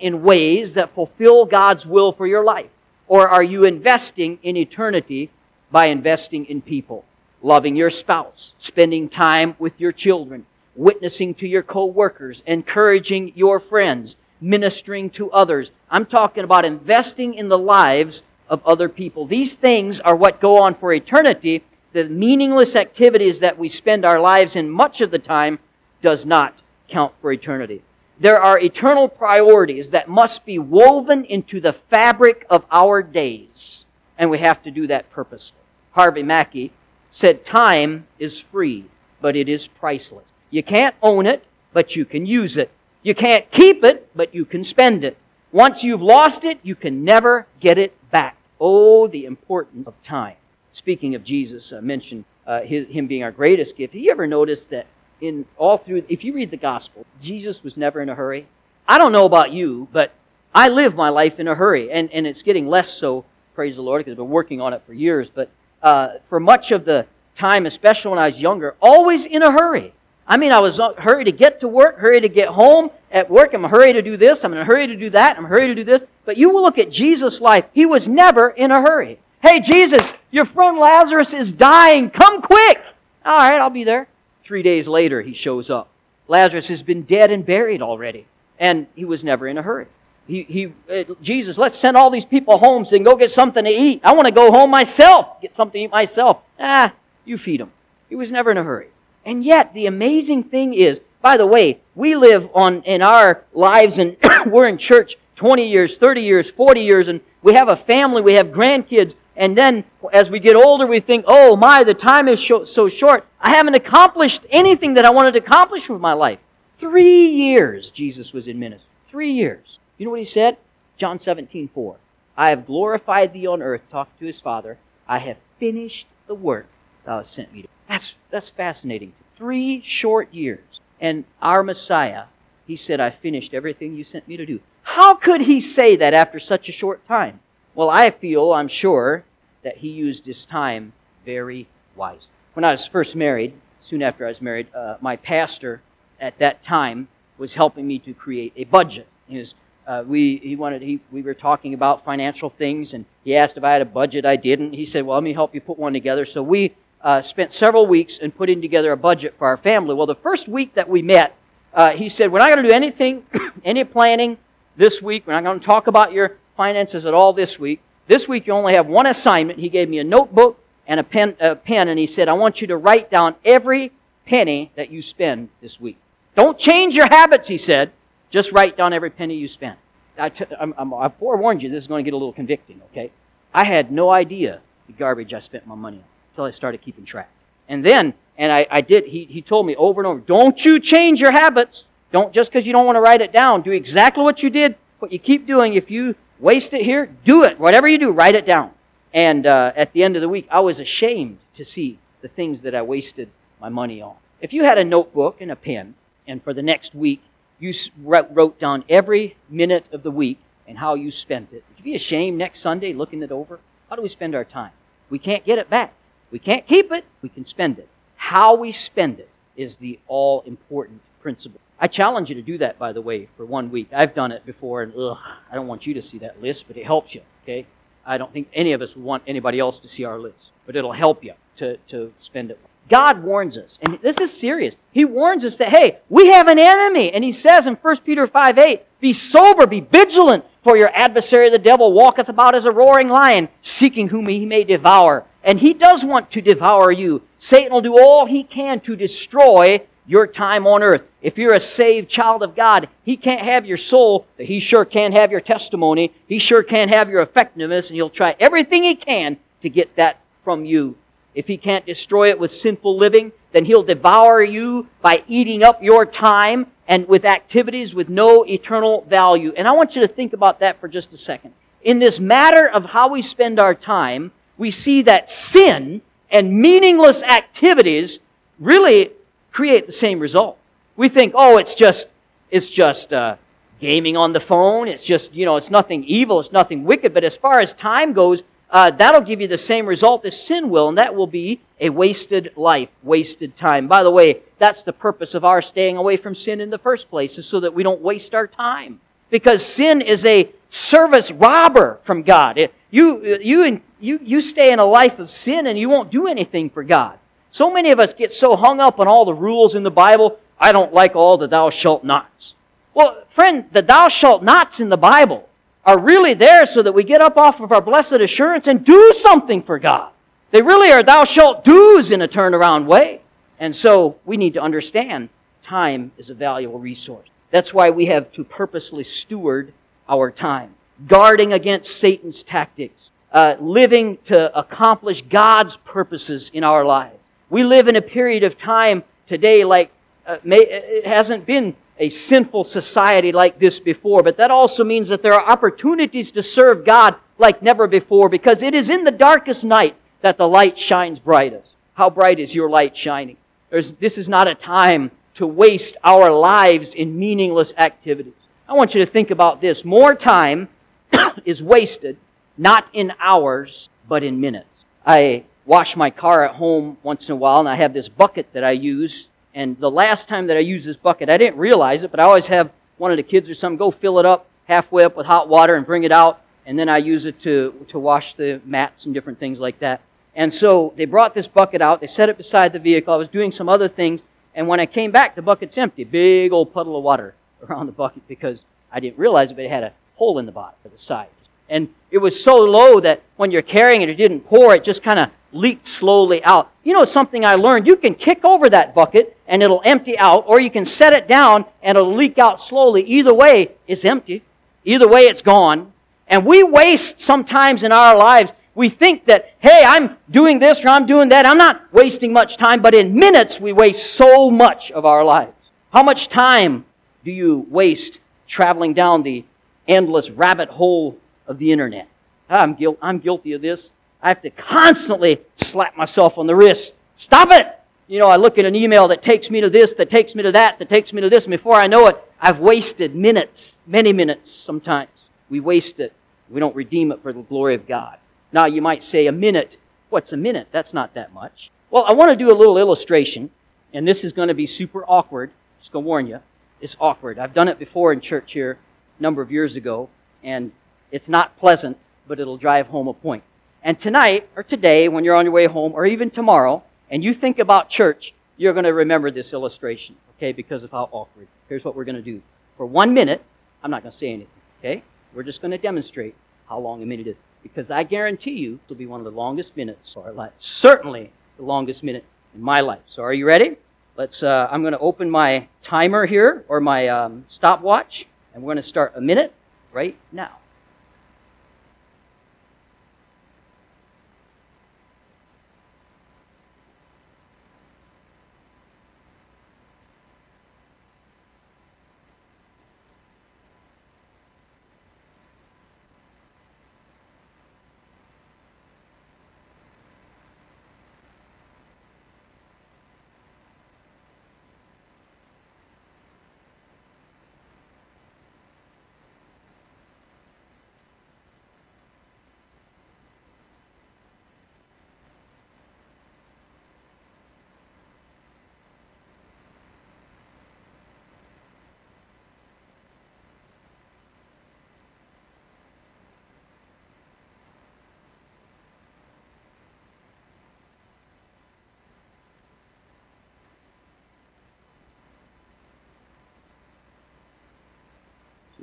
in 0.00 0.22
ways 0.22 0.74
that 0.74 0.94
fulfill 0.94 1.44
God's 1.44 1.84
will 1.84 2.12
for 2.12 2.26
your 2.26 2.42
life? 2.42 2.70
Or 3.08 3.28
are 3.28 3.42
you 3.42 3.64
investing 3.64 4.38
in 4.42 4.56
eternity 4.56 5.30
by 5.70 5.86
investing 5.86 6.46
in 6.46 6.62
people? 6.62 7.04
Loving 7.42 7.76
your 7.76 7.90
spouse, 7.90 8.54
spending 8.58 9.08
time 9.08 9.54
with 9.58 9.78
your 9.80 9.92
children, 9.92 10.46
witnessing 10.74 11.34
to 11.34 11.46
your 11.46 11.62
co-workers, 11.62 12.42
encouraging 12.46 13.32
your 13.36 13.60
friends, 13.60 14.16
ministering 14.40 15.10
to 15.10 15.30
others. 15.30 15.70
I'm 15.90 16.06
talking 16.06 16.44
about 16.44 16.64
investing 16.64 17.34
in 17.34 17.48
the 17.48 17.58
lives 17.58 18.22
of 18.48 18.64
other 18.66 18.88
people. 18.88 19.26
These 19.26 19.54
things 19.54 20.00
are 20.00 20.16
what 20.16 20.40
go 20.40 20.60
on 20.62 20.74
for 20.74 20.92
eternity. 20.92 21.62
The 21.92 22.08
meaningless 22.08 22.76
activities 22.76 23.40
that 23.40 23.58
we 23.58 23.68
spend 23.68 24.04
our 24.04 24.20
lives 24.20 24.56
in 24.56 24.70
much 24.70 25.00
of 25.00 25.10
the 25.10 25.18
time 25.18 25.58
does 26.02 26.26
not 26.26 26.54
count 26.88 27.12
for 27.20 27.32
eternity. 27.32 27.82
There 28.18 28.40
are 28.40 28.58
eternal 28.58 29.08
priorities 29.08 29.90
that 29.90 30.08
must 30.08 30.46
be 30.46 30.58
woven 30.58 31.24
into 31.24 31.60
the 31.60 31.72
fabric 31.72 32.46
of 32.48 32.64
our 32.70 33.02
days. 33.02 33.84
And 34.16 34.30
we 34.30 34.38
have 34.38 34.62
to 34.62 34.70
do 34.70 34.86
that 34.86 35.10
purposely. 35.10 35.58
Harvey 35.92 36.22
Mackay 36.22 36.70
said, 37.10 37.44
Time 37.44 38.06
is 38.18 38.38
free, 38.38 38.86
but 39.20 39.36
it 39.36 39.48
is 39.48 39.66
priceless. 39.66 40.32
You 40.50 40.62
can't 40.62 40.94
own 41.02 41.26
it, 41.26 41.44
but 41.72 41.96
you 41.96 42.04
can 42.04 42.24
use 42.24 42.56
it. 42.56 42.70
You 43.02 43.14
can't 43.14 43.50
keep 43.50 43.84
it, 43.84 44.08
but 44.16 44.34
you 44.34 44.44
can 44.44 44.64
spend 44.64 45.04
it. 45.04 45.16
Once 45.52 45.84
you've 45.84 46.02
lost 46.02 46.44
it, 46.44 46.58
you 46.62 46.74
can 46.74 47.04
never 47.04 47.46
get 47.60 47.78
it 47.78 47.94
back. 48.10 48.36
Oh, 48.58 49.06
the 49.06 49.26
importance 49.26 49.86
of 49.86 49.94
time. 50.02 50.36
Speaking 50.72 51.14
of 51.14 51.22
Jesus, 51.22 51.72
I 51.72 51.80
mentioned 51.80 52.24
uh, 52.46 52.62
his, 52.62 52.86
him 52.88 53.06
being 53.06 53.22
our 53.22 53.30
greatest 53.30 53.76
gift. 53.76 53.94
Have 53.94 54.02
you 54.02 54.10
ever 54.10 54.26
noticed 54.26 54.70
that 54.70 54.86
in 55.20 55.46
all 55.56 55.78
through, 55.78 56.04
if 56.08 56.24
you 56.24 56.34
read 56.34 56.50
the 56.50 56.56
gospel, 56.56 57.06
Jesus 57.20 57.62
was 57.62 57.76
never 57.76 58.00
in 58.00 58.08
a 58.08 58.14
hurry. 58.14 58.46
I 58.88 58.98
don't 58.98 59.12
know 59.12 59.24
about 59.24 59.52
you, 59.52 59.88
but 59.92 60.12
I 60.54 60.68
live 60.68 60.94
my 60.94 61.08
life 61.08 61.40
in 61.40 61.48
a 61.48 61.54
hurry, 61.54 61.90
and, 61.90 62.10
and 62.12 62.26
it's 62.26 62.42
getting 62.42 62.66
less 62.66 62.92
so, 62.92 63.24
praise 63.54 63.76
the 63.76 63.82
Lord, 63.82 64.00
because 64.00 64.12
I've 64.12 64.18
been 64.18 64.30
working 64.30 64.60
on 64.60 64.72
it 64.72 64.82
for 64.86 64.92
years. 64.92 65.28
But 65.28 65.50
uh, 65.82 66.14
for 66.28 66.40
much 66.40 66.72
of 66.72 66.84
the 66.84 67.06
time, 67.34 67.66
especially 67.66 68.10
when 68.10 68.18
I 68.18 68.26
was 68.26 68.40
younger, 68.40 68.74
always 68.80 69.26
in 69.26 69.42
a 69.42 69.50
hurry. 69.50 69.92
I 70.26 70.36
mean, 70.36 70.52
I 70.52 70.60
was 70.60 70.80
uh, 70.80 70.92
hurry 70.94 71.24
to 71.24 71.32
get 71.32 71.60
to 71.60 71.68
work, 71.68 71.98
hurry 71.98 72.20
to 72.20 72.28
get 72.28 72.48
home 72.48 72.90
at 73.12 73.30
work. 73.30 73.54
I'm 73.54 73.60
in 73.60 73.66
a 73.66 73.68
hurry 73.68 73.92
to 73.92 74.02
do 74.02 74.16
this. 74.16 74.44
I'm 74.44 74.52
in 74.52 74.58
a 74.58 74.64
hurry 74.64 74.86
to 74.86 74.96
do 74.96 75.10
that. 75.10 75.38
I'm 75.38 75.44
a 75.44 75.48
hurry 75.48 75.68
to 75.68 75.74
do 75.74 75.84
this. 75.84 76.04
But 76.24 76.36
you 76.36 76.50
will 76.50 76.62
look 76.62 76.78
at 76.78 76.90
Jesus' 76.90 77.40
life. 77.40 77.66
He 77.72 77.86
was 77.86 78.08
never 78.08 78.48
in 78.48 78.70
a 78.72 78.80
hurry. 78.80 79.18
Hey, 79.40 79.60
Jesus, 79.60 80.12
your 80.32 80.44
friend 80.44 80.78
Lazarus 80.78 81.32
is 81.32 81.52
dying. 81.52 82.10
Come 82.10 82.42
quick. 82.42 82.82
All 83.24 83.36
right, 83.36 83.60
I'll 83.60 83.70
be 83.70 83.84
there. 83.84 84.08
Three 84.46 84.62
days 84.62 84.86
later, 84.86 85.22
he 85.22 85.32
shows 85.34 85.70
up. 85.70 85.88
Lazarus 86.28 86.68
has 86.68 86.84
been 86.84 87.02
dead 87.02 87.32
and 87.32 87.44
buried 87.44 87.82
already. 87.82 88.26
And 88.60 88.86
he 88.94 89.04
was 89.04 89.24
never 89.24 89.48
in 89.48 89.58
a 89.58 89.62
hurry. 89.62 89.86
He, 90.28 90.44
he, 90.44 90.72
uh, 90.88 91.14
Jesus, 91.20 91.58
let's 91.58 91.76
send 91.76 91.96
all 91.96 92.10
these 92.10 92.24
people 92.24 92.58
home 92.58 92.84
so 92.84 92.92
they 92.92 92.98
can 92.98 93.04
go 93.04 93.16
get 93.16 93.32
something 93.32 93.64
to 93.64 93.70
eat. 93.70 94.00
I 94.04 94.12
want 94.12 94.26
to 94.26 94.32
go 94.32 94.52
home 94.52 94.70
myself, 94.70 95.40
get 95.42 95.56
something 95.56 95.80
to 95.80 95.84
eat 95.86 95.90
myself. 95.90 96.42
Ah, 96.60 96.94
you 97.24 97.38
feed 97.38 97.58
them. 97.58 97.72
He 98.08 98.14
was 98.14 98.30
never 98.30 98.52
in 98.52 98.56
a 98.56 98.62
hurry. 98.62 98.88
And 99.24 99.44
yet, 99.44 99.74
the 99.74 99.86
amazing 99.86 100.44
thing 100.44 100.74
is, 100.74 101.00
by 101.20 101.36
the 101.36 101.46
way, 101.46 101.80
we 101.96 102.14
live 102.14 102.48
on, 102.54 102.82
in 102.84 103.02
our 103.02 103.42
lives 103.52 103.98
and 103.98 104.16
we're 104.46 104.68
in 104.68 104.78
church 104.78 105.16
20 105.36 105.68
years, 105.68 105.96
30 105.98 106.22
years, 106.22 106.50
40 106.50 106.80
years, 106.80 107.08
and 107.08 107.20
we 107.42 107.54
have 107.54 107.68
a 107.68 107.76
family, 107.76 108.22
we 108.22 108.34
have 108.34 108.48
grandkids, 108.48 109.14
and 109.36 109.56
then 109.56 109.84
as 110.12 110.30
we 110.30 110.40
get 110.40 110.56
older, 110.56 110.86
we 110.86 110.98
think, 111.00 111.24
oh 111.28 111.56
my, 111.56 111.84
the 111.84 111.94
time 111.94 112.26
is 112.26 112.44
so 112.64 112.88
short. 112.88 113.26
I 113.40 113.50
haven't 113.50 113.74
accomplished 113.74 114.46
anything 114.50 114.94
that 114.94 115.04
I 115.04 115.10
wanted 115.10 115.32
to 115.32 115.38
accomplish 115.38 115.88
with 115.88 116.00
my 116.00 116.14
life. 116.14 116.38
Three 116.78 117.26
years 117.26 117.90
Jesus 117.90 118.32
was 118.32 118.48
in 118.48 118.58
ministry. 118.58 118.92
Three 119.08 119.30
years. 119.30 119.78
You 119.98 120.06
know 120.06 120.10
what 120.10 120.20
he 120.20 120.26
said? 120.26 120.56
John 120.96 121.18
17, 121.18 121.68
4. 121.68 121.96
I 122.36 122.50
have 122.50 122.66
glorified 122.66 123.32
thee 123.32 123.46
on 123.46 123.62
earth, 123.62 123.82
talking 123.90 124.12
to 124.18 124.26
his 124.26 124.40
father. 124.40 124.78
I 125.06 125.18
have 125.18 125.36
finished 125.58 126.06
the 126.26 126.34
work 126.34 126.66
thou 127.04 127.18
hast 127.18 127.32
sent 127.32 127.52
me 127.52 127.62
to. 127.62 127.68
That's, 127.88 128.16
that's 128.30 128.50
fascinating. 128.50 129.12
Three 129.36 129.80
short 129.82 130.32
years. 130.32 130.80
And 131.00 131.24
our 131.40 131.62
Messiah, 131.62 132.24
he 132.66 132.76
said, 132.76 133.00
I 133.00 133.10
finished 133.10 133.54
everything 133.54 133.94
you 133.94 134.04
sent 134.04 134.26
me 134.26 134.36
to 134.36 134.46
do. 134.46 134.60
How 134.86 135.16
could 135.16 135.42
he 135.42 135.60
say 135.60 135.96
that 135.96 136.14
after 136.14 136.38
such 136.38 136.68
a 136.68 136.72
short 136.72 137.04
time? 137.06 137.40
Well, 137.74 137.90
I 137.90 138.10
feel, 138.10 138.52
I'm 138.52 138.68
sure, 138.68 139.24
that 139.62 139.78
he 139.78 139.88
used 139.88 140.24
his 140.24 140.46
time 140.46 140.92
very 141.24 141.66
wisely. 141.96 142.32
When 142.54 142.64
I 142.64 142.70
was 142.70 142.86
first 142.86 143.16
married, 143.16 143.52
soon 143.80 144.00
after 144.00 144.24
I 144.24 144.28
was 144.28 144.40
married, 144.40 144.72
uh, 144.72 144.96
my 145.00 145.16
pastor 145.16 145.82
at 146.20 146.38
that 146.38 146.62
time 146.62 147.08
was 147.36 147.52
helping 147.52 147.84
me 147.86 147.98
to 147.98 148.14
create 148.14 148.52
a 148.56 148.62
budget. 148.62 149.08
His, 149.28 149.54
uh, 149.88 150.04
we, 150.06 150.36
he 150.36 150.54
wanted, 150.54 150.82
he, 150.82 151.00
we 151.10 151.20
were 151.20 151.34
talking 151.34 151.74
about 151.74 152.04
financial 152.04 152.48
things, 152.48 152.94
and 152.94 153.04
he 153.24 153.36
asked 153.36 153.58
if 153.58 153.64
I 153.64 153.72
had 153.72 153.82
a 153.82 153.86
budget. 153.86 154.24
I 154.24 154.36
didn't. 154.36 154.72
He 154.72 154.84
said, 154.84 155.04
Well, 155.04 155.16
let 155.16 155.24
me 155.24 155.32
help 155.32 155.52
you 155.52 155.60
put 155.60 155.80
one 155.80 155.94
together. 155.94 156.24
So 156.24 156.44
we 156.44 156.74
uh, 157.02 157.20
spent 157.22 157.52
several 157.52 157.88
weeks 157.88 158.18
in 158.18 158.30
putting 158.30 158.62
together 158.62 158.92
a 158.92 158.96
budget 158.96 159.34
for 159.36 159.48
our 159.48 159.56
family. 159.56 159.94
Well, 159.94 160.06
the 160.06 160.14
first 160.14 160.46
week 160.46 160.74
that 160.74 160.88
we 160.88 161.02
met, 161.02 161.36
uh, 161.74 161.90
he 161.90 162.08
said, 162.08 162.30
We're 162.30 162.38
not 162.38 162.50
going 162.50 162.62
to 162.62 162.68
do 162.68 162.74
anything, 162.74 163.26
any 163.64 163.82
planning 163.82 164.38
this 164.76 165.02
week. 165.02 165.26
We're 165.26 165.34
not 165.34 165.44
going 165.44 165.60
to 165.60 165.66
talk 165.66 165.86
about 165.86 166.12
your 166.12 166.36
finances 166.56 167.06
at 167.06 167.14
all 167.14 167.32
this 167.32 167.58
week. 167.58 167.80
This 168.06 168.28
week 168.28 168.46
you 168.46 168.52
only 168.52 168.74
have 168.74 168.86
one 168.86 169.06
assignment. 169.06 169.58
He 169.58 169.68
gave 169.68 169.88
me 169.88 169.98
a 169.98 170.04
notebook 170.04 170.60
and 170.86 171.00
a 171.00 171.04
pen, 171.04 171.36
a 171.40 171.56
pen 171.56 171.88
and 171.88 171.98
he 171.98 172.06
said, 172.06 172.28
I 172.28 172.34
want 172.34 172.60
you 172.60 172.66
to 172.68 172.76
write 172.76 173.10
down 173.10 173.34
every 173.44 173.92
penny 174.26 174.70
that 174.76 174.90
you 174.90 175.02
spend 175.02 175.48
this 175.60 175.80
week. 175.80 175.96
Don't 176.34 176.58
change 176.58 176.94
your 176.94 177.06
habits, 177.06 177.48
he 177.48 177.58
said. 177.58 177.92
Just 178.30 178.52
write 178.52 178.76
down 178.76 178.92
every 178.92 179.10
penny 179.10 179.34
you 179.34 179.48
spend. 179.48 179.76
I, 180.18 180.28
t- 180.28 180.44
I'm, 180.58 180.74
I'm, 180.78 180.94
I 180.94 181.08
forewarned 181.08 181.62
you, 181.62 181.70
this 181.70 181.82
is 181.82 181.88
going 181.88 182.04
to 182.04 182.10
get 182.10 182.14
a 182.14 182.18
little 182.18 182.32
convicting, 182.32 182.80
okay? 182.90 183.10
I 183.52 183.64
had 183.64 183.92
no 183.92 184.10
idea 184.10 184.60
the 184.86 184.92
garbage 184.92 185.34
I 185.34 185.40
spent 185.40 185.66
my 185.66 185.74
money 185.74 185.98
on 185.98 186.04
until 186.32 186.44
I 186.44 186.50
started 186.50 186.80
keeping 186.82 187.04
track. 187.04 187.30
And 187.68 187.84
then, 187.84 188.14
and 188.38 188.52
I, 188.52 188.66
I 188.70 188.80
did, 188.80 189.06
he, 189.06 189.24
he 189.24 189.42
told 189.42 189.66
me 189.66 189.74
over 189.76 190.00
and 190.00 190.06
over, 190.06 190.20
don't 190.20 190.62
you 190.64 190.78
change 190.78 191.20
your 191.20 191.32
habits. 191.32 191.86
Don't 192.12 192.32
just 192.32 192.50
because 192.50 192.66
you 192.66 192.72
don't 192.72 192.86
want 192.86 192.96
to 192.96 193.00
write 193.00 193.20
it 193.20 193.32
down. 193.32 193.62
Do 193.62 193.72
exactly 193.72 194.22
what 194.22 194.42
you 194.42 194.50
did, 194.50 194.76
what 194.98 195.12
you 195.12 195.18
keep 195.18 195.46
doing. 195.46 195.74
If 195.74 195.90
you 195.90 196.14
waste 196.38 196.72
it 196.74 196.82
here, 196.82 197.06
do 197.24 197.44
it. 197.44 197.58
Whatever 197.58 197.88
you 197.88 197.98
do, 197.98 198.12
write 198.12 198.34
it 198.34 198.46
down. 198.46 198.70
And 199.12 199.46
uh, 199.46 199.72
at 199.74 199.92
the 199.92 200.02
end 200.02 200.16
of 200.16 200.22
the 200.22 200.28
week, 200.28 200.46
I 200.50 200.60
was 200.60 200.80
ashamed 200.80 201.38
to 201.54 201.64
see 201.64 201.98
the 202.20 202.28
things 202.28 202.62
that 202.62 202.74
I 202.74 202.82
wasted 202.82 203.30
my 203.60 203.68
money 203.68 204.02
on. 204.02 204.16
If 204.40 204.52
you 204.52 204.64
had 204.64 204.78
a 204.78 204.84
notebook 204.84 205.40
and 205.40 205.50
a 205.50 205.56
pen, 205.56 205.94
and 206.26 206.42
for 206.42 206.52
the 206.52 206.62
next 206.62 206.94
week 206.94 207.22
you 207.58 207.72
wrote 208.02 208.58
down 208.58 208.84
every 208.88 209.36
minute 209.48 209.86
of 209.92 210.02
the 210.02 210.10
week 210.10 210.38
and 210.66 210.78
how 210.78 210.94
you 210.94 211.10
spent 211.10 211.52
it, 211.52 211.64
would 211.68 211.78
you 211.78 211.84
be 211.84 211.94
ashamed 211.94 212.36
next 212.36 212.60
Sunday 212.60 212.92
looking 212.92 213.22
it 213.22 213.32
over? 213.32 213.60
How 213.88 213.96
do 213.96 214.02
we 214.02 214.08
spend 214.08 214.34
our 214.34 214.44
time? 214.44 214.72
We 215.08 215.18
can't 215.18 215.44
get 215.44 215.58
it 215.58 215.70
back. 215.70 215.94
We 216.30 216.38
can't 216.38 216.66
keep 216.66 216.92
it. 216.92 217.04
We 217.22 217.28
can 217.28 217.44
spend 217.44 217.78
it. 217.78 217.88
How 218.16 218.54
we 218.54 218.72
spend 218.72 219.20
it 219.20 219.30
is 219.56 219.76
the 219.76 219.98
all 220.08 220.42
important 220.44 221.00
principle. 221.20 221.60
I 221.78 221.88
challenge 221.88 222.30
you 222.30 222.36
to 222.36 222.42
do 222.42 222.58
that, 222.58 222.78
by 222.78 222.92
the 222.92 223.02
way, 223.02 223.28
for 223.36 223.44
one 223.44 223.70
week. 223.70 223.88
I've 223.92 224.14
done 224.14 224.32
it 224.32 224.46
before, 224.46 224.82
and 224.82 224.94
ugh, 224.96 225.18
I 225.50 225.54
don't 225.54 225.66
want 225.66 225.86
you 225.86 225.94
to 225.94 226.02
see 226.02 226.18
that 226.18 226.40
list, 226.40 226.68
but 226.68 226.76
it 226.76 226.86
helps 226.86 227.14
you, 227.14 227.20
okay? 227.42 227.66
I 228.06 228.16
don't 228.18 228.32
think 228.32 228.48
any 228.54 228.72
of 228.72 228.80
us 228.80 228.96
want 228.96 229.22
anybody 229.26 229.58
else 229.58 229.78
to 229.80 229.88
see 229.88 230.04
our 230.04 230.18
list, 230.18 230.52
but 230.64 230.76
it'll 230.76 230.92
help 230.92 231.22
you 231.22 231.34
to, 231.56 231.76
to 231.88 232.12
spend 232.18 232.50
it. 232.50 232.58
God 232.88 233.24
warns 233.24 233.58
us, 233.58 233.78
and 233.82 233.94
this 234.00 234.18
is 234.18 234.32
serious. 234.32 234.76
He 234.92 235.04
warns 235.04 235.44
us 235.44 235.56
that, 235.56 235.70
hey, 235.70 235.98
we 236.08 236.28
have 236.28 236.46
an 236.46 236.58
enemy. 236.58 237.12
And 237.12 237.24
he 237.24 237.32
says 237.32 237.66
in 237.66 237.74
1 237.74 237.96
Peter 237.98 238.26
5 238.26 238.58
8, 238.58 238.82
be 239.00 239.12
sober, 239.12 239.66
be 239.66 239.80
vigilant, 239.80 240.44
for 240.62 240.76
your 240.76 240.90
adversary 240.94 241.50
the 241.50 241.58
devil 241.58 241.92
walketh 241.92 242.28
about 242.28 242.54
as 242.54 242.64
a 242.64 242.70
roaring 242.70 243.08
lion, 243.08 243.48
seeking 243.60 244.08
whom 244.08 244.28
he 244.28 244.46
may 244.46 244.64
devour. 244.64 245.24
And 245.42 245.60
he 245.60 245.74
does 245.74 246.04
want 246.04 246.30
to 246.32 246.40
devour 246.40 246.90
you. 246.90 247.22
Satan 247.38 247.72
will 247.72 247.80
do 247.80 247.98
all 247.98 248.26
he 248.26 248.44
can 248.44 248.80
to 248.80 248.96
destroy 248.96 249.80
your 250.06 250.26
time 250.26 250.66
on 250.66 250.82
earth. 250.82 251.02
If 251.20 251.38
you're 251.38 251.54
a 251.54 251.60
saved 251.60 252.08
child 252.08 252.42
of 252.42 252.54
God, 252.54 252.88
He 253.04 253.16
can't 253.16 253.42
have 253.42 253.66
your 253.66 253.76
soul, 253.76 254.26
but 254.36 254.46
He 254.46 254.60
sure 254.60 254.84
can 254.84 255.12
have 255.12 255.30
your 255.30 255.40
testimony. 255.40 256.12
He 256.28 256.38
sure 256.38 256.62
can 256.62 256.88
have 256.88 257.08
your 257.08 257.22
effectiveness, 257.22 257.90
and 257.90 257.96
He'll 257.96 258.10
try 258.10 258.36
everything 258.38 258.84
He 258.84 258.94
can 258.94 259.36
to 259.62 259.68
get 259.68 259.96
that 259.96 260.20
from 260.44 260.64
you. 260.64 260.96
If 261.34 261.48
He 261.48 261.56
can't 261.56 261.84
destroy 261.84 262.30
it 262.30 262.38
with 262.38 262.52
sinful 262.52 262.96
living, 262.96 263.32
then 263.52 263.64
He'll 263.64 263.82
devour 263.82 264.42
you 264.42 264.88
by 265.02 265.24
eating 265.26 265.62
up 265.62 265.82
your 265.82 266.06
time 266.06 266.66
and 266.88 267.08
with 267.08 267.24
activities 267.24 267.94
with 267.94 268.08
no 268.08 268.44
eternal 268.44 269.02
value. 269.08 269.52
And 269.56 269.66
I 269.66 269.72
want 269.72 269.96
you 269.96 270.02
to 270.02 270.08
think 270.08 270.32
about 270.32 270.60
that 270.60 270.80
for 270.80 270.86
just 270.86 271.12
a 271.12 271.16
second. 271.16 271.52
in 271.86 272.00
this 272.00 272.18
matter 272.18 272.68
of 272.68 272.84
how 272.84 273.08
we 273.08 273.22
spend 273.22 273.60
our 273.60 273.72
time, 273.72 274.32
we 274.58 274.72
see 274.72 275.02
that 275.02 275.30
sin 275.30 276.02
and 276.32 276.52
meaningless 276.52 277.22
activities 277.22 278.18
really 278.58 279.12
create 279.56 279.86
the 279.86 279.92
same 279.92 280.20
result. 280.20 280.58
We 280.96 281.08
think, 281.08 281.32
oh, 281.34 281.56
it's 281.56 281.74
just, 281.74 282.08
it's 282.50 282.68
just 282.68 283.14
uh, 283.14 283.36
gaming 283.80 284.14
on 284.14 284.34
the 284.34 284.40
phone. 284.40 284.86
It's 284.86 285.02
just, 285.02 285.34
you 285.34 285.46
know, 285.46 285.56
it's 285.56 285.70
nothing 285.70 286.04
evil. 286.04 286.38
It's 286.40 286.52
nothing 286.52 286.84
wicked. 286.84 287.14
But 287.14 287.24
as 287.24 287.38
far 287.38 287.60
as 287.60 287.72
time 287.72 288.12
goes, 288.12 288.42
uh, 288.70 288.90
that'll 288.90 289.22
give 289.22 289.40
you 289.40 289.48
the 289.48 289.56
same 289.56 289.86
result 289.86 290.26
as 290.26 290.38
sin 290.38 290.68
will, 290.68 290.90
and 290.90 290.98
that 290.98 291.14
will 291.14 291.26
be 291.26 291.60
a 291.80 291.88
wasted 291.88 292.52
life, 292.54 292.90
wasted 293.02 293.56
time. 293.56 293.88
By 293.88 294.02
the 294.02 294.10
way, 294.10 294.42
that's 294.58 294.82
the 294.82 294.92
purpose 294.92 295.34
of 295.34 295.42
our 295.42 295.62
staying 295.62 295.96
away 295.96 296.18
from 296.18 296.34
sin 296.34 296.60
in 296.60 296.68
the 296.68 296.78
first 296.78 297.08
place, 297.08 297.38
is 297.38 297.46
so 297.46 297.58
that 297.60 297.72
we 297.72 297.82
don't 297.82 298.02
waste 298.02 298.34
our 298.34 298.46
time. 298.46 299.00
Because 299.30 299.64
sin 299.64 300.02
is 300.02 300.26
a 300.26 300.50
service 300.68 301.32
robber 301.32 301.98
from 302.02 302.24
God. 302.24 302.58
It, 302.58 302.74
you, 302.90 303.38
you, 303.40 303.80
you, 304.00 304.20
you 304.22 304.40
stay 304.42 304.70
in 304.70 304.80
a 304.80 304.84
life 304.84 305.18
of 305.18 305.30
sin 305.30 305.66
and 305.66 305.78
you 305.78 305.88
won't 305.88 306.10
do 306.10 306.26
anything 306.26 306.68
for 306.68 306.84
God. 306.84 307.18
So 307.56 307.72
many 307.72 307.90
of 307.90 307.98
us 307.98 308.12
get 308.12 308.32
so 308.32 308.54
hung 308.54 308.80
up 308.80 309.00
on 309.00 309.08
all 309.08 309.24
the 309.24 309.32
rules 309.32 309.74
in 309.74 309.82
the 309.82 309.90
Bible. 309.90 310.38
I 310.60 310.72
don't 310.72 310.92
like 310.92 311.16
all 311.16 311.38
the 311.38 311.48
thou 311.48 311.70
shalt 311.70 312.04
nots. 312.04 312.54
Well, 312.92 313.24
friend, 313.30 313.64
the 313.72 313.80
thou 313.80 314.08
shalt 314.08 314.42
nots 314.42 314.78
in 314.78 314.90
the 314.90 314.98
Bible 314.98 315.48
are 315.82 315.98
really 315.98 316.34
there 316.34 316.66
so 316.66 316.82
that 316.82 316.92
we 316.92 317.02
get 317.02 317.22
up 317.22 317.38
off 317.38 317.60
of 317.60 317.72
our 317.72 317.80
blessed 317.80 318.20
assurance 318.20 318.66
and 318.66 318.84
do 318.84 319.10
something 319.16 319.62
for 319.62 319.78
God. 319.78 320.12
They 320.50 320.60
really 320.60 320.92
are 320.92 321.02
thou 321.02 321.24
shalt 321.24 321.64
do's 321.64 322.10
in 322.10 322.20
a 322.20 322.28
turnaround 322.28 322.84
way. 322.84 323.22
And 323.58 323.74
so 323.74 324.18
we 324.26 324.36
need 324.36 324.52
to 324.52 324.60
understand 324.60 325.30
time 325.62 326.12
is 326.18 326.28
a 326.28 326.34
valuable 326.34 326.78
resource. 326.78 327.26
That's 327.52 327.72
why 327.72 327.88
we 327.88 328.04
have 328.04 328.30
to 328.32 328.44
purposely 328.44 329.02
steward 329.02 329.72
our 330.10 330.30
time, 330.30 330.74
guarding 331.06 331.54
against 331.54 331.96
Satan's 331.96 332.42
tactics, 332.42 333.12
uh, 333.32 333.54
living 333.58 334.18
to 334.26 334.54
accomplish 334.54 335.22
God's 335.22 335.78
purposes 335.78 336.50
in 336.52 336.62
our 336.62 336.84
lives. 336.84 337.16
We 337.50 337.64
live 337.64 337.88
in 337.88 337.96
a 337.96 338.02
period 338.02 338.42
of 338.42 338.58
time 338.58 339.04
today 339.26 339.64
like 339.64 339.90
uh, 340.26 340.38
may, 340.42 340.58
it 340.58 341.06
hasn't 341.06 341.46
been 341.46 341.76
a 341.98 342.08
sinful 342.08 342.64
society 342.64 343.32
like 343.32 343.58
this 343.58 343.80
before, 343.80 344.22
but 344.22 344.36
that 344.36 344.50
also 344.50 344.84
means 344.84 345.08
that 345.08 345.22
there 345.22 345.32
are 345.32 345.46
opportunities 345.48 346.32
to 346.32 346.42
serve 346.42 346.84
God 346.84 347.14
like 347.38 347.62
never 347.62 347.86
before 347.86 348.28
because 348.28 348.62
it 348.62 348.74
is 348.74 348.90
in 348.90 349.04
the 349.04 349.10
darkest 349.10 349.64
night 349.64 349.96
that 350.20 350.36
the 350.36 350.48
light 350.48 350.76
shines 350.76 351.18
brightest. 351.18 351.76
How 351.94 352.10
bright 352.10 352.38
is 352.38 352.54
your 352.54 352.68
light 352.68 352.96
shining? 352.96 353.36
There's, 353.70 353.92
this 353.92 354.18
is 354.18 354.28
not 354.28 354.48
a 354.48 354.54
time 354.54 355.10
to 355.34 355.46
waste 355.46 355.96
our 356.02 356.30
lives 356.30 356.94
in 356.94 357.18
meaningless 357.18 357.72
activities. 357.76 358.32
I 358.68 358.74
want 358.74 358.94
you 358.94 359.00
to 359.00 359.06
think 359.06 359.30
about 359.30 359.60
this. 359.60 359.84
More 359.84 360.14
time 360.14 360.68
is 361.44 361.62
wasted 361.62 362.16
not 362.58 362.88
in 362.92 363.12
hours, 363.20 363.90
but 364.08 364.22
in 364.22 364.40
minutes. 364.40 364.84
I 365.04 365.44
wash 365.66 365.96
my 365.96 366.08
car 366.10 366.44
at 366.44 366.54
home 366.54 366.96
once 367.02 367.28
in 367.28 367.34
a 367.34 367.36
while, 367.36 367.60
and 367.60 367.68
I 367.68 367.74
have 367.74 367.92
this 367.92 368.08
bucket 368.08 368.52
that 368.54 368.64
I 368.64 368.70
use 368.70 369.28
and 369.56 369.78
the 369.78 369.90
last 369.90 370.28
time 370.28 370.48
that 370.48 370.58
I 370.58 370.60
used 370.60 370.86
this 370.86 370.98
bucket, 370.98 371.30
I 371.30 371.38
didn't 371.38 371.56
realize 371.56 372.04
it, 372.04 372.10
but 372.10 372.20
I 372.20 372.24
always 372.24 372.46
have 372.48 372.70
one 372.98 373.10
of 373.10 373.16
the 373.16 373.22
kids 373.22 373.48
or 373.48 373.54
something 373.54 373.78
go 373.78 373.90
fill 373.90 374.18
it 374.18 374.26
up 374.26 374.46
halfway 374.66 375.02
up 375.02 375.16
with 375.16 375.24
hot 375.24 375.48
water 375.48 375.76
and 375.76 375.86
bring 375.86 376.04
it 376.04 376.12
out, 376.12 376.42
and 376.66 376.78
then 376.78 376.90
I 376.90 376.98
use 376.98 377.24
it 377.24 377.40
to, 377.40 377.86
to 377.88 377.98
wash 377.98 378.34
the 378.34 378.60
mats 378.66 379.06
and 379.06 379.14
different 379.14 379.38
things 379.38 379.58
like 379.58 379.78
that. 379.78 380.02
And 380.34 380.52
so 380.52 380.92
they 380.96 381.06
brought 381.06 381.32
this 381.32 381.48
bucket 381.48 381.80
out, 381.80 382.02
they 382.02 382.06
set 382.06 382.28
it 382.28 382.36
beside 382.36 382.74
the 382.74 382.78
vehicle. 382.78 383.14
I 383.14 383.16
was 383.16 383.28
doing 383.28 383.50
some 383.50 383.70
other 383.70 383.88
things, 383.88 384.22
and 384.54 384.68
when 384.68 384.78
I 384.78 384.84
came 384.84 385.10
back, 385.10 385.34
the 385.34 385.40
bucket's 385.40 385.78
empty. 385.78 386.04
Big 386.04 386.52
old 386.52 386.74
puddle 386.74 386.98
of 386.98 387.02
water 387.02 387.34
around 387.66 387.86
the 387.86 387.92
bucket 387.92 388.28
because 388.28 388.62
I 388.92 389.00
didn't 389.00 389.18
realize 389.18 389.52
it, 389.52 389.54
but 389.54 389.64
it 389.64 389.70
had 389.70 389.84
a 389.84 389.92
hole 390.16 390.38
in 390.38 390.44
the 390.44 390.52
bottom 390.52 390.76
of 390.84 390.92
the 390.92 390.98
side. 390.98 391.28
And 391.70 391.88
it 392.10 392.18
was 392.18 392.38
so 392.42 392.62
low 392.62 393.00
that 393.00 393.22
when 393.36 393.50
you're 393.50 393.62
carrying 393.62 394.02
it, 394.02 394.10
it 394.10 394.16
didn't 394.16 394.40
pour, 394.40 394.74
it 394.74 394.84
just 394.84 395.02
kind 395.02 395.18
of 395.18 395.30
leaked 395.56 395.86
slowly 395.86 396.44
out. 396.44 396.70
You 396.84 396.92
know 396.92 397.04
something 397.04 397.44
I 397.44 397.54
learned? 397.54 397.86
You 397.86 397.96
can 397.96 398.14
kick 398.14 398.44
over 398.44 398.68
that 398.70 398.94
bucket 398.94 399.36
and 399.48 399.62
it'll 399.62 399.82
empty 399.84 400.18
out, 400.18 400.44
or 400.46 400.60
you 400.60 400.70
can 400.70 400.84
set 400.84 401.12
it 401.12 401.26
down 401.26 401.64
and 401.82 401.96
it'll 401.96 402.14
leak 402.14 402.38
out 402.38 402.60
slowly. 402.60 403.02
Either 403.02 403.34
way, 403.34 403.72
it's 403.86 404.04
empty. 404.04 404.42
Either 404.84 405.08
way, 405.08 405.22
it's 405.22 405.42
gone. 405.42 405.92
And 406.28 406.44
we 406.44 406.62
waste 406.62 407.20
sometimes 407.20 407.82
in 407.82 407.92
our 407.92 408.16
lives. 408.16 408.52
We 408.74 408.88
think 408.88 409.26
that, 409.26 409.54
hey, 409.58 409.82
I'm 409.86 410.16
doing 410.30 410.58
this 410.58 410.84
or 410.84 410.88
I'm 410.88 411.06
doing 411.06 411.30
that. 411.30 411.46
I'm 411.46 411.58
not 411.58 411.92
wasting 411.92 412.32
much 412.32 412.56
time, 412.56 412.82
but 412.82 412.94
in 412.94 413.14
minutes 413.14 413.60
we 413.60 413.72
waste 413.72 414.14
so 414.14 414.50
much 414.50 414.90
of 414.90 415.04
our 415.04 415.24
lives. 415.24 415.52
How 415.92 416.02
much 416.02 416.28
time 416.28 416.84
do 417.24 417.30
you 417.30 417.66
waste 417.70 418.20
traveling 418.46 418.92
down 418.92 419.22
the 419.22 419.44
endless 419.88 420.30
rabbit 420.30 420.68
hole 420.68 421.18
of 421.46 421.58
the 421.58 421.72
internet? 421.72 422.08
Ah, 422.50 422.62
I'm, 422.62 422.74
guilt, 422.74 422.98
I'm 423.00 423.18
guilty 423.18 423.52
of 423.54 423.62
this. 423.62 423.92
I 424.26 424.30
have 424.30 424.42
to 424.42 424.50
constantly 424.50 425.40
slap 425.54 425.96
myself 425.96 426.36
on 426.36 426.48
the 426.48 426.56
wrist. 426.56 426.96
Stop 427.16 427.52
it! 427.52 427.72
You 428.08 428.18
know, 428.18 428.26
I 428.26 428.34
look 428.34 428.58
at 428.58 428.64
an 428.64 428.74
email 428.74 429.06
that 429.06 429.22
takes 429.22 429.52
me 429.52 429.60
to 429.60 429.70
this, 429.70 429.94
that 429.94 430.10
takes 430.10 430.34
me 430.34 430.42
to 430.42 430.50
that, 430.50 430.80
that 430.80 430.88
takes 430.88 431.12
me 431.12 431.22
to 431.22 431.30
this, 431.30 431.44
and 431.44 431.52
before 431.52 431.76
I 431.76 431.86
know 431.86 432.08
it, 432.08 432.16
I've 432.40 432.58
wasted 432.58 433.14
minutes, 433.14 433.76
many 433.86 434.12
minutes 434.12 434.50
sometimes. 434.50 435.10
We 435.48 435.60
waste 435.60 436.00
it. 436.00 436.12
We 436.50 436.58
don't 436.58 436.74
redeem 436.74 437.12
it 437.12 437.22
for 437.22 437.32
the 437.32 437.42
glory 437.42 437.76
of 437.76 437.86
God. 437.86 438.18
Now, 438.50 438.66
you 438.66 438.82
might 438.82 439.04
say 439.04 439.28
a 439.28 439.32
minute. 439.32 439.76
What's 440.10 440.32
a 440.32 440.36
minute? 440.36 440.66
That's 440.72 440.92
not 440.92 441.14
that 441.14 441.32
much. 441.32 441.70
Well, 441.92 442.04
I 442.08 442.12
want 442.12 442.32
to 442.32 442.36
do 442.36 442.50
a 442.50 442.58
little 442.58 442.78
illustration, 442.78 443.50
and 443.94 444.08
this 444.08 444.24
is 444.24 444.32
going 444.32 444.48
to 444.48 444.54
be 444.54 444.66
super 444.66 445.04
awkward. 445.04 445.52
Just 445.78 445.92
going 445.92 446.02
to 446.02 446.08
warn 446.08 446.26
you. 446.26 446.40
It's 446.80 446.96
awkward. 446.98 447.38
I've 447.38 447.54
done 447.54 447.68
it 447.68 447.78
before 447.78 448.12
in 448.12 448.20
church 448.20 448.54
here 448.54 448.80
a 449.20 449.22
number 449.22 449.40
of 449.40 449.52
years 449.52 449.76
ago, 449.76 450.08
and 450.42 450.72
it's 451.12 451.28
not 451.28 451.56
pleasant, 451.58 451.96
but 452.26 452.40
it'll 452.40 452.56
drive 452.56 452.88
home 452.88 453.06
a 453.06 453.14
point. 453.14 453.44
And 453.86 454.00
tonight, 454.00 454.48
or 454.56 454.64
today, 454.64 455.08
when 455.08 455.24
you're 455.24 455.36
on 455.36 455.44
your 455.44 455.52
way 455.52 455.66
home, 455.66 455.92
or 455.94 456.06
even 456.06 456.28
tomorrow, 456.28 456.82
and 457.08 457.22
you 457.22 457.32
think 457.32 457.60
about 457.60 457.88
church, 457.88 458.34
you're 458.56 458.72
going 458.72 458.84
to 458.84 458.92
remember 458.92 459.30
this 459.30 459.52
illustration, 459.52 460.16
okay, 460.36 460.50
because 460.50 460.82
of 460.82 460.90
how 460.90 461.08
awkward. 461.12 461.46
Here's 461.68 461.84
what 461.84 461.94
we're 461.94 462.02
going 462.02 462.16
to 462.16 462.20
do. 462.20 462.42
For 462.76 462.84
one 462.84 463.14
minute, 463.14 463.44
I'm 463.84 463.92
not 463.92 464.02
going 464.02 464.10
to 464.10 464.16
say 464.16 464.26
anything, 464.26 464.48
okay? 464.80 465.04
We're 465.32 465.44
just 465.44 465.62
going 465.62 465.70
to 465.70 465.78
demonstrate 465.78 466.34
how 466.68 466.80
long 466.80 467.00
a 467.04 467.06
minute 467.06 467.28
is. 467.28 467.36
Because 467.62 467.92
I 467.92 468.02
guarantee 468.02 468.58
you, 468.58 468.80
it'll 468.86 468.96
be 468.96 469.06
one 469.06 469.20
of 469.20 469.24
the 469.24 469.30
longest 469.30 469.76
minutes 469.76 470.16
of 470.16 470.24
our 470.24 470.32
life. 470.32 470.50
Certainly 470.58 471.30
the 471.56 471.62
longest 471.62 472.02
minute 472.02 472.24
in 472.56 472.62
my 472.62 472.80
life. 472.80 473.02
So 473.06 473.22
are 473.22 473.32
you 473.32 473.46
ready? 473.46 473.76
Let's, 474.16 474.42
uh, 474.42 474.66
I'm 474.68 474.82
going 474.82 474.94
to 474.94 474.98
open 474.98 475.30
my 475.30 475.68
timer 475.80 476.26
here, 476.26 476.64
or 476.66 476.80
my 476.80 477.06
um, 477.06 477.44
stopwatch, 477.46 478.26
and 478.52 478.64
we're 478.64 478.74
going 478.74 478.82
to 478.82 478.88
start 478.88 479.12
a 479.14 479.20
minute 479.20 479.54
right 479.92 480.16
now. 480.32 480.56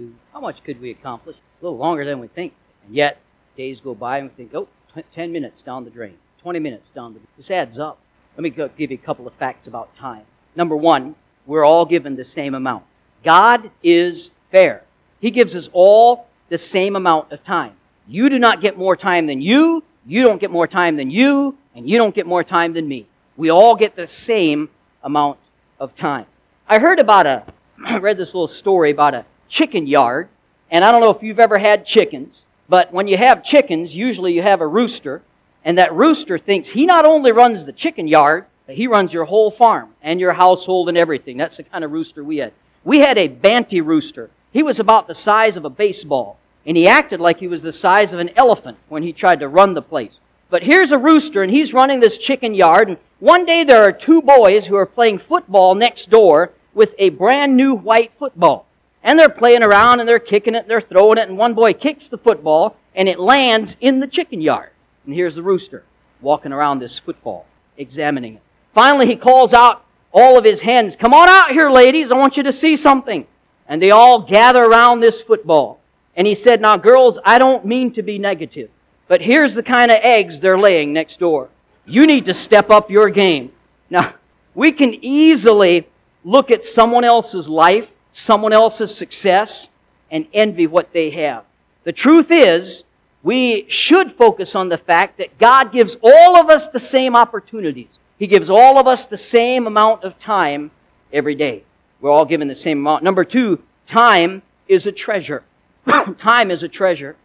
To 0.03 0.15
how 0.33 0.39
much 0.39 0.63
could 0.63 0.81
we 0.81 0.91
accomplish? 0.91 1.35
A 1.37 1.65
little 1.65 1.77
longer 1.77 2.05
than 2.05 2.19
we 2.19 2.27
think. 2.27 2.53
And 2.85 2.95
yet, 2.95 3.19
days 3.57 3.79
go 3.79 3.95
by 3.95 4.19
and 4.19 4.29
we 4.29 4.35
think, 4.35 4.53
oh, 4.53 4.67
10 5.11 5.31
minutes 5.31 5.61
down 5.61 5.85
the 5.85 5.89
drain, 5.89 6.17
20 6.39 6.59
minutes 6.59 6.89
down 6.89 7.13
the 7.13 7.19
drain. 7.19 7.27
This 7.37 7.51
adds 7.51 7.79
up. 7.79 7.97
Let 8.35 8.43
me 8.43 8.49
give 8.49 8.91
you 8.91 8.97
a 9.01 9.05
couple 9.05 9.27
of 9.27 9.33
facts 9.35 9.67
about 9.67 9.93
time. 9.95 10.23
Number 10.55 10.75
one, 10.75 11.15
we're 11.45 11.65
all 11.65 11.85
given 11.85 12.15
the 12.15 12.23
same 12.23 12.55
amount. 12.55 12.83
God 13.23 13.71
is 13.81 14.31
fair. 14.51 14.83
He 15.19 15.31
gives 15.31 15.55
us 15.55 15.69
all 15.71 16.27
the 16.49 16.57
same 16.57 16.95
amount 16.95 17.31
of 17.31 17.43
time. 17.43 17.73
You 18.07 18.29
do 18.29 18.37
not 18.39 18.59
get 18.59 18.77
more 18.77 18.95
time 18.95 19.27
than 19.27 19.41
you, 19.41 19.83
you 20.05 20.23
don't 20.23 20.41
get 20.41 20.51
more 20.51 20.67
time 20.67 20.97
than 20.97 21.09
you, 21.09 21.57
and 21.75 21.89
you 21.89 21.97
don't 21.97 22.13
get 22.13 22.25
more 22.25 22.43
time 22.43 22.73
than 22.73 22.87
me. 22.87 23.07
We 23.37 23.49
all 23.49 23.75
get 23.75 23.95
the 23.95 24.07
same 24.07 24.69
amount 25.03 25.39
of 25.79 25.95
time. 25.95 26.25
I 26.67 26.79
heard 26.79 26.99
about 26.99 27.25
a, 27.25 27.43
I 27.85 27.97
read 27.99 28.17
this 28.17 28.33
little 28.33 28.47
story 28.47 28.91
about 28.91 29.13
a 29.13 29.25
chicken 29.53 29.85
yard. 29.85 30.29
And 30.71 30.83
I 30.83 30.91
don't 30.91 31.01
know 31.01 31.11
if 31.11 31.21
you've 31.21 31.39
ever 31.39 31.59
had 31.59 31.85
chickens, 31.85 32.45
But 32.69 32.91
when 32.93 33.07
you 33.07 33.17
have 33.17 33.43
chickens, 33.43 33.95
usually 33.95 34.33
you 34.33 34.41
have 34.41 34.61
a 34.61 34.67
rooster, 34.67 35.21
and 35.65 35.77
that 35.77 35.93
rooster 35.93 36.39
thinks 36.39 36.69
he 36.69 36.85
not 36.85 37.05
only 37.05 37.31
runs 37.31 37.65
the 37.65 37.73
chicken 37.73 38.07
yard, 38.07 38.45
but 38.65 38.75
he 38.75 38.87
runs 38.87 39.13
your 39.13 39.25
whole 39.25 39.51
farm 39.51 39.89
and 40.01 40.19
your 40.19 40.33
household 40.33 40.89
and 40.89 40.97
everything. 40.97 41.37
That's 41.37 41.57
the 41.57 41.63
kind 41.63 41.83
of 41.83 41.91
rooster 41.91 42.23
we 42.23 42.37
had. 42.37 42.53
We 42.83 42.99
had 42.99 43.17
a 43.17 43.27
Banty 43.27 43.81
rooster. 43.81 44.29
He 44.51 44.63
was 44.63 44.79
about 44.79 45.07
the 45.07 45.13
size 45.13 45.57
of 45.57 45.65
a 45.65 45.69
baseball, 45.69 46.37
and 46.65 46.77
he 46.77 46.87
acted 46.87 47.19
like 47.19 47.39
he 47.39 47.47
was 47.47 47.63
the 47.63 47.71
size 47.71 48.13
of 48.13 48.19
an 48.19 48.31
elephant 48.35 48.77
when 48.89 49.03
he 49.03 49.13
tried 49.13 49.41
to 49.41 49.47
run 49.47 49.73
the 49.73 49.81
place. 49.81 50.21
But 50.49 50.63
here's 50.63 50.91
a 50.91 50.97
rooster, 50.97 51.43
and 51.43 51.51
he's 51.51 51.73
running 51.73 51.99
this 51.99 52.17
chicken 52.17 52.53
yard, 52.53 52.87
and 52.87 52.97
one 53.19 53.45
day 53.45 53.63
there 53.63 53.83
are 53.83 53.91
two 53.91 54.21
boys 54.21 54.65
who 54.67 54.75
are 54.75 54.85
playing 54.85 55.17
football 55.17 55.75
next 55.75 56.09
door 56.09 56.51
with 56.73 56.95
a 56.97 57.09
brand 57.09 57.55
new 57.57 57.75
white 57.75 58.13
football. 58.17 58.65
And 59.03 59.19
they're 59.19 59.29
playing 59.29 59.63
around 59.63 59.99
and 59.99 60.07
they're 60.07 60.19
kicking 60.19 60.55
it, 60.55 60.67
they're 60.67 60.81
throwing 60.81 61.17
it, 61.17 61.27
and 61.27 61.37
one 61.37 61.53
boy 61.53 61.73
kicks 61.73 62.07
the 62.07 62.17
football 62.17 62.77
and 62.95 63.09
it 63.09 63.19
lands 63.19 63.75
in 63.81 63.99
the 63.99 64.07
chicken 64.07 64.41
yard. 64.41 64.69
And 65.05 65.13
here's 65.13 65.35
the 65.35 65.43
rooster 65.43 65.83
walking 66.21 66.53
around 66.53 66.79
this 66.79 66.97
football, 66.97 67.45
examining 67.77 68.35
it. 68.35 68.41
Finally, 68.73 69.07
he 69.07 69.15
calls 69.15 69.53
out 69.53 69.85
all 70.13 70.37
of 70.37 70.45
his 70.45 70.61
hens, 70.61 70.95
Come 70.95 71.13
on 71.13 71.27
out 71.27 71.51
here, 71.51 71.69
ladies, 71.69 72.11
I 72.11 72.17
want 72.17 72.37
you 72.37 72.43
to 72.43 72.53
see 72.53 72.75
something. 72.75 73.27
And 73.67 73.81
they 73.81 73.91
all 73.91 74.21
gather 74.21 74.63
around 74.63 74.99
this 74.99 75.21
football. 75.21 75.79
And 76.15 76.27
he 76.27 76.35
said, 76.35 76.61
Now, 76.61 76.77
girls, 76.77 77.19
I 77.25 77.39
don't 77.39 77.65
mean 77.65 77.91
to 77.93 78.01
be 78.01 78.19
negative, 78.19 78.69
but 79.07 79.21
here's 79.21 79.53
the 79.53 79.63
kind 79.63 79.91
of 79.91 79.97
eggs 80.01 80.39
they're 80.39 80.57
laying 80.57 80.93
next 80.93 81.19
door. 81.19 81.49
You 81.85 82.07
need 82.07 82.25
to 82.25 82.33
step 82.33 82.69
up 82.69 82.89
your 82.89 83.09
game. 83.09 83.51
Now, 83.89 84.13
we 84.55 84.71
can 84.71 84.93
easily 85.03 85.87
look 86.23 86.51
at 86.51 86.63
someone 86.63 87.03
else's 87.03 87.49
life 87.49 87.91
someone 88.13 88.53
else's 88.53 88.95
success 88.95 89.69
and 90.09 90.27
envy 90.33 90.67
what 90.67 90.93
they 90.93 91.09
have. 91.09 91.43
The 91.83 91.91
truth 91.91 92.31
is, 92.31 92.85
we 93.23 93.65
should 93.67 94.11
focus 94.11 94.55
on 94.55 94.69
the 94.69 94.77
fact 94.77 95.17
that 95.17 95.37
God 95.39 95.71
gives 95.71 95.97
all 96.01 96.37
of 96.37 96.49
us 96.49 96.67
the 96.67 96.79
same 96.79 97.15
opportunities. 97.15 97.99
He 98.19 98.27
gives 98.27 98.49
all 98.49 98.77
of 98.77 98.87
us 98.87 99.07
the 99.07 99.17
same 99.17 99.65
amount 99.65 100.03
of 100.03 100.19
time 100.19 100.71
every 101.11 101.35
day. 101.35 101.63
We're 101.99 102.11
all 102.11 102.25
given 102.25 102.47
the 102.47 102.55
same 102.55 102.79
amount. 102.79 103.03
Number 103.03 103.23
two, 103.23 103.61
time 103.85 104.43
is 104.67 104.85
a 104.85 104.91
treasure. 104.91 105.43
time 106.17 106.51
is 106.51 106.63
a 106.63 106.69
treasure. 106.69 107.15